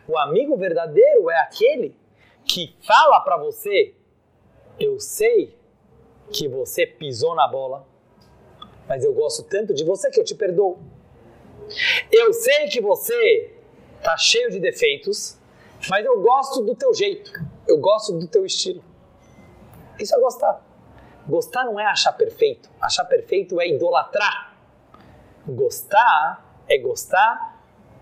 O 0.07 0.17
amigo 0.17 0.55
verdadeiro 0.57 1.29
é 1.29 1.39
aquele 1.41 1.95
que 2.45 2.75
fala 2.85 3.21
para 3.21 3.37
você: 3.37 3.93
Eu 4.79 4.99
sei 4.99 5.57
que 6.31 6.47
você 6.47 6.85
pisou 6.85 7.35
na 7.35 7.47
bola, 7.47 7.87
mas 8.87 9.03
eu 9.03 9.13
gosto 9.13 9.43
tanto 9.43 9.73
de 9.73 9.83
você 9.83 10.09
que 10.09 10.19
eu 10.19 10.23
te 10.23 10.35
perdoo. 10.35 10.79
Eu 12.11 12.33
sei 12.33 12.67
que 12.67 12.81
você 12.81 13.53
tá 14.01 14.17
cheio 14.17 14.49
de 14.49 14.59
defeitos, 14.59 15.39
mas 15.89 16.05
eu 16.05 16.21
gosto 16.21 16.61
do 16.61 16.75
teu 16.75 16.93
jeito, 16.93 17.31
eu 17.67 17.77
gosto 17.77 18.13
do 18.13 18.27
teu 18.27 18.45
estilo. 18.45 18.83
Isso 19.99 20.15
é 20.15 20.19
gostar. 20.19 20.61
Gostar 21.27 21.63
não 21.63 21.79
é 21.79 21.85
achar 21.85 22.11
perfeito. 22.13 22.69
Achar 22.81 23.05
perfeito 23.05 23.61
é 23.61 23.67
idolatrar. 23.67 24.52
Gostar 25.47 26.63
é 26.67 26.77
gostar 26.77 27.61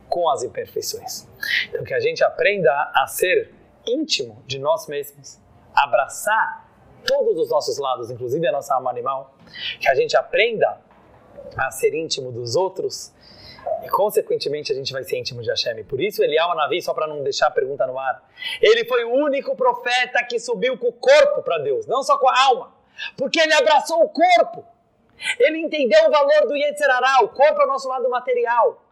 com 0.09 0.29
as 0.29 0.43
imperfeições. 0.43 1.27
Então 1.69 1.83
que 1.83 1.93
a 1.93 1.99
gente 1.99 2.23
aprenda 2.23 2.91
a 2.93 3.07
ser 3.07 3.53
íntimo 3.85 4.43
de 4.45 4.59
nós 4.59 4.87
mesmos, 4.87 5.39
abraçar 5.73 6.69
todos 7.05 7.37
os 7.37 7.49
nossos 7.49 7.77
lados, 7.77 8.11
inclusive 8.11 8.45
a 8.47 8.51
nossa 8.51 8.75
alma 8.75 8.89
animal, 8.89 9.35
que 9.79 9.87
a 9.89 9.95
gente 9.95 10.15
aprenda 10.15 10.79
a 11.57 11.71
ser 11.71 11.93
íntimo 11.93 12.31
dos 12.31 12.55
outros 12.55 13.11
e, 13.83 13.89
consequentemente, 13.89 14.71
a 14.71 14.75
gente 14.75 14.93
vai 14.93 15.03
ser 15.03 15.17
íntimo 15.17 15.41
de 15.41 15.49
Hashem. 15.49 15.83
Por 15.83 15.99
isso, 15.99 16.23
Eliel 16.23 16.53
Navi, 16.55 16.81
só 16.81 16.93
para 16.93 17.07
não 17.07 17.23
deixar 17.23 17.47
a 17.47 17.51
pergunta 17.51 17.85
no 17.87 17.97
ar, 17.97 18.23
ele 18.61 18.85
foi 18.85 19.03
o 19.03 19.11
único 19.11 19.55
profeta 19.55 20.23
que 20.23 20.39
subiu 20.39 20.77
com 20.77 20.87
o 20.87 20.93
corpo 20.93 21.41
para 21.41 21.57
Deus, 21.59 21.85
não 21.87 22.03
só 22.03 22.17
com 22.17 22.29
a 22.29 22.43
alma, 22.45 22.73
porque 23.17 23.39
ele 23.39 23.53
abraçou 23.53 24.03
o 24.03 24.09
corpo. 24.09 24.65
Ele 25.39 25.59
entendeu 25.59 26.07
o 26.07 26.11
valor 26.11 26.47
do 26.47 26.55
Yetzirará, 26.55 27.23
o 27.23 27.29
corpo 27.29 27.61
é 27.61 27.65
o 27.65 27.67
nosso 27.67 27.87
lado 27.87 28.09
material. 28.09 28.83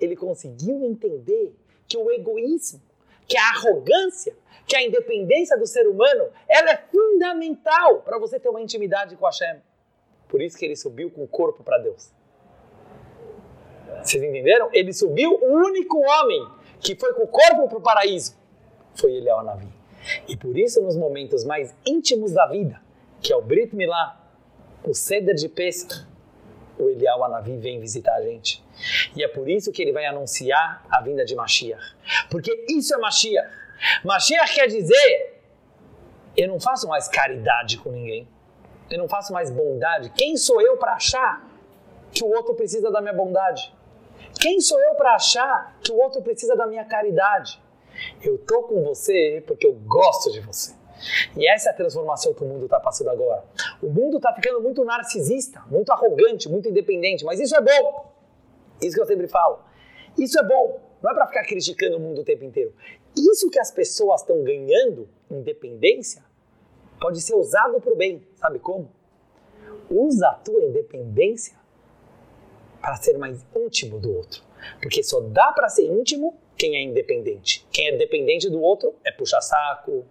Ele 0.00 0.16
conseguiu 0.16 0.84
entender 0.84 1.54
que 1.88 1.96
o 1.96 2.10
egoísmo, 2.10 2.80
que 3.26 3.36
a 3.38 3.48
arrogância, 3.50 4.36
que 4.66 4.76
a 4.76 4.82
independência 4.82 5.56
do 5.56 5.66
ser 5.66 5.86
humano, 5.86 6.28
ela 6.48 6.70
é 6.70 6.76
fundamental 6.76 8.02
para 8.02 8.18
você 8.18 8.38
ter 8.38 8.48
uma 8.48 8.60
intimidade 8.60 9.16
com 9.16 9.24
Hashem. 9.24 9.60
Por 10.28 10.42
isso 10.42 10.58
que 10.58 10.64
ele 10.64 10.76
subiu 10.76 11.10
com 11.10 11.22
o 11.22 11.28
corpo 11.28 11.62
para 11.62 11.78
Deus. 11.78 12.10
Vocês 14.02 14.22
entenderam? 14.22 14.68
Ele 14.72 14.92
subiu, 14.92 15.38
o 15.40 15.52
único 15.66 15.98
homem 15.98 16.48
que 16.80 16.96
foi 16.96 17.14
com 17.14 17.22
o 17.22 17.28
corpo 17.28 17.68
para 17.68 17.78
o 17.78 17.80
paraíso 17.80 18.36
foi 18.94 19.14
Eliel 19.14 19.42
Navi. 19.42 19.68
E 20.28 20.36
por 20.36 20.56
isso, 20.56 20.82
nos 20.82 20.96
momentos 20.96 21.44
mais 21.44 21.74
íntimos 21.84 22.32
da 22.32 22.46
vida, 22.46 22.80
que 23.20 23.32
é 23.32 23.36
o 23.36 23.42
Brit 23.42 23.74
Milá, 23.74 24.25
o 24.84 24.94
Seder 24.94 25.34
de 25.34 25.48
Pesach, 25.48 26.06
o 26.78 26.88
Eliel 26.88 27.24
Anavi 27.24 27.56
vem 27.56 27.80
visitar 27.80 28.14
a 28.14 28.22
gente. 28.22 28.62
E 29.14 29.24
é 29.24 29.28
por 29.28 29.48
isso 29.48 29.72
que 29.72 29.82
ele 29.82 29.92
vai 29.92 30.04
anunciar 30.04 30.84
a 30.90 31.00
vinda 31.00 31.24
de 31.24 31.34
Mashiach. 31.34 31.96
Porque 32.30 32.66
isso 32.68 32.94
é 32.94 32.98
Mashiach. 32.98 33.48
Mashiach 34.04 34.54
quer 34.54 34.66
dizer: 34.66 35.40
eu 36.36 36.48
não 36.48 36.60
faço 36.60 36.86
mais 36.86 37.08
caridade 37.08 37.78
com 37.78 37.90
ninguém. 37.90 38.28
Eu 38.90 38.98
não 38.98 39.08
faço 39.08 39.32
mais 39.32 39.50
bondade. 39.50 40.10
Quem 40.10 40.36
sou 40.36 40.60
eu 40.60 40.76
para 40.76 40.94
achar 40.94 41.44
que 42.12 42.22
o 42.22 42.28
outro 42.28 42.54
precisa 42.54 42.90
da 42.90 43.00
minha 43.00 43.14
bondade? 43.14 43.74
Quem 44.40 44.60
sou 44.60 44.80
eu 44.80 44.94
para 44.94 45.14
achar 45.14 45.76
que 45.82 45.90
o 45.90 45.96
outro 45.96 46.22
precisa 46.22 46.54
da 46.54 46.66
minha 46.66 46.84
caridade? 46.84 47.60
Eu 48.22 48.38
tô 48.38 48.62
com 48.64 48.84
você 48.84 49.42
porque 49.46 49.66
eu 49.66 49.72
gosto 49.72 50.30
de 50.30 50.40
você. 50.40 50.74
E 51.36 51.48
essa 51.48 51.70
é 51.70 51.72
a 51.72 51.74
transformação 51.74 52.32
que 52.32 52.42
o 52.42 52.46
mundo 52.46 52.64
está 52.64 52.80
passando 52.80 53.10
agora. 53.10 53.44
O 53.82 53.88
mundo 53.88 54.16
está 54.16 54.32
ficando 54.32 54.60
muito 54.60 54.84
narcisista, 54.84 55.62
muito 55.70 55.90
arrogante, 55.92 56.48
muito 56.48 56.68
independente, 56.68 57.24
mas 57.24 57.40
isso 57.40 57.54
é 57.56 57.60
bom. 57.60 58.12
Isso 58.80 58.94
que 58.94 59.00
eu 59.00 59.06
sempre 59.06 59.28
falo. 59.28 59.60
Isso 60.18 60.38
é 60.38 60.42
bom. 60.42 60.80
Não 61.02 61.10
é 61.10 61.14
para 61.14 61.26
ficar 61.26 61.44
criticando 61.44 61.96
o 61.96 62.00
mundo 62.00 62.22
o 62.22 62.24
tempo 62.24 62.44
inteiro. 62.44 62.74
Isso 63.16 63.50
que 63.50 63.58
as 63.58 63.70
pessoas 63.70 64.22
estão 64.22 64.42
ganhando, 64.42 65.08
independência, 65.30 66.24
pode 67.00 67.20
ser 67.20 67.34
usado 67.34 67.80
para 67.80 67.92
o 67.92 67.96
bem. 67.96 68.26
Sabe 68.36 68.58
como? 68.58 68.90
Usa 69.90 70.28
a 70.28 70.34
tua 70.34 70.62
independência 70.62 71.56
para 72.80 72.96
ser 72.96 73.18
mais 73.18 73.44
íntimo 73.54 73.98
do 73.98 74.14
outro. 74.14 74.42
Porque 74.80 75.02
só 75.02 75.20
dá 75.20 75.52
para 75.52 75.68
ser 75.68 75.84
íntimo 75.84 76.38
quem 76.56 76.76
é 76.76 76.82
independente. 76.82 77.66
Quem 77.70 77.88
é 77.88 77.96
dependente 77.96 78.48
do 78.48 78.60
outro 78.60 78.94
é 79.04 79.12
puxa-saco, 79.12 80.04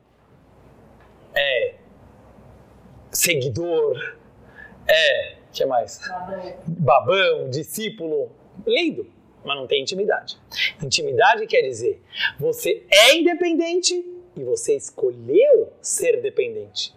é 1.35 1.75
seguidor, 3.11 4.17
é. 4.87 5.35
que 5.51 5.65
mais? 5.65 5.99
Babão. 6.07 6.57
Babão, 6.67 7.49
discípulo. 7.49 8.31
Lindo. 8.65 9.11
mas 9.43 9.57
não 9.57 9.67
tem 9.67 9.81
intimidade. 9.81 10.37
Intimidade 10.81 11.45
quer 11.45 11.61
dizer 11.61 12.01
você 12.39 12.85
é 12.89 13.15
independente 13.15 13.93
e 14.35 14.43
você 14.43 14.75
escolheu 14.75 15.73
ser 15.81 16.21
dependente. 16.21 16.93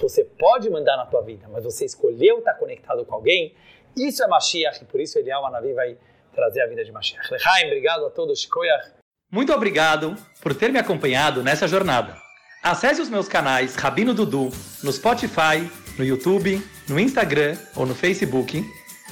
Você 0.00 0.24
pode 0.24 0.68
mandar 0.68 0.96
na 0.96 1.06
tua 1.06 1.22
vida, 1.22 1.48
mas 1.48 1.64
você 1.64 1.84
escolheu 1.84 2.38
estar 2.38 2.54
conectado 2.54 3.04
com 3.04 3.14
alguém. 3.14 3.54
Isso 3.96 4.22
é 4.22 4.26
Mashiach 4.26 4.82
e 4.82 4.86
por 4.86 5.00
isso 5.00 5.18
Eliyahu 5.18 5.44
Anavi 5.46 5.72
vai 5.72 5.96
trazer 6.34 6.62
a 6.62 6.66
vida 6.66 6.84
de 6.84 6.92
Mashiach. 6.92 7.30
Lechaim, 7.30 7.66
obrigado 7.66 8.06
a 8.06 8.10
todos. 8.10 8.40
Shkoyach. 8.40 8.92
Muito 9.30 9.52
obrigado 9.52 10.16
por 10.42 10.54
ter 10.54 10.70
me 10.70 10.78
acompanhado 10.78 11.42
nessa 11.42 11.66
jornada. 11.66 12.21
Acesse 12.62 13.02
os 13.02 13.08
meus 13.08 13.26
canais 13.26 13.74
Rabino 13.74 14.14
Dudu 14.14 14.48
no 14.84 14.92
Spotify, 14.92 15.68
no 15.98 16.04
YouTube, 16.04 16.64
no 16.88 17.00
Instagram 17.00 17.56
ou 17.74 17.84
no 17.84 17.92
Facebook 17.92 18.64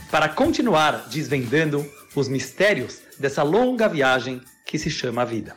para 0.08 0.28
continuar 0.28 1.08
desvendando 1.08 1.84
os 2.14 2.28
mistérios 2.28 3.00
dessa 3.18 3.42
longa 3.42 3.88
viagem 3.88 4.40
que 4.64 4.78
se 4.78 4.88
chama 4.88 5.26
vida. 5.26 5.56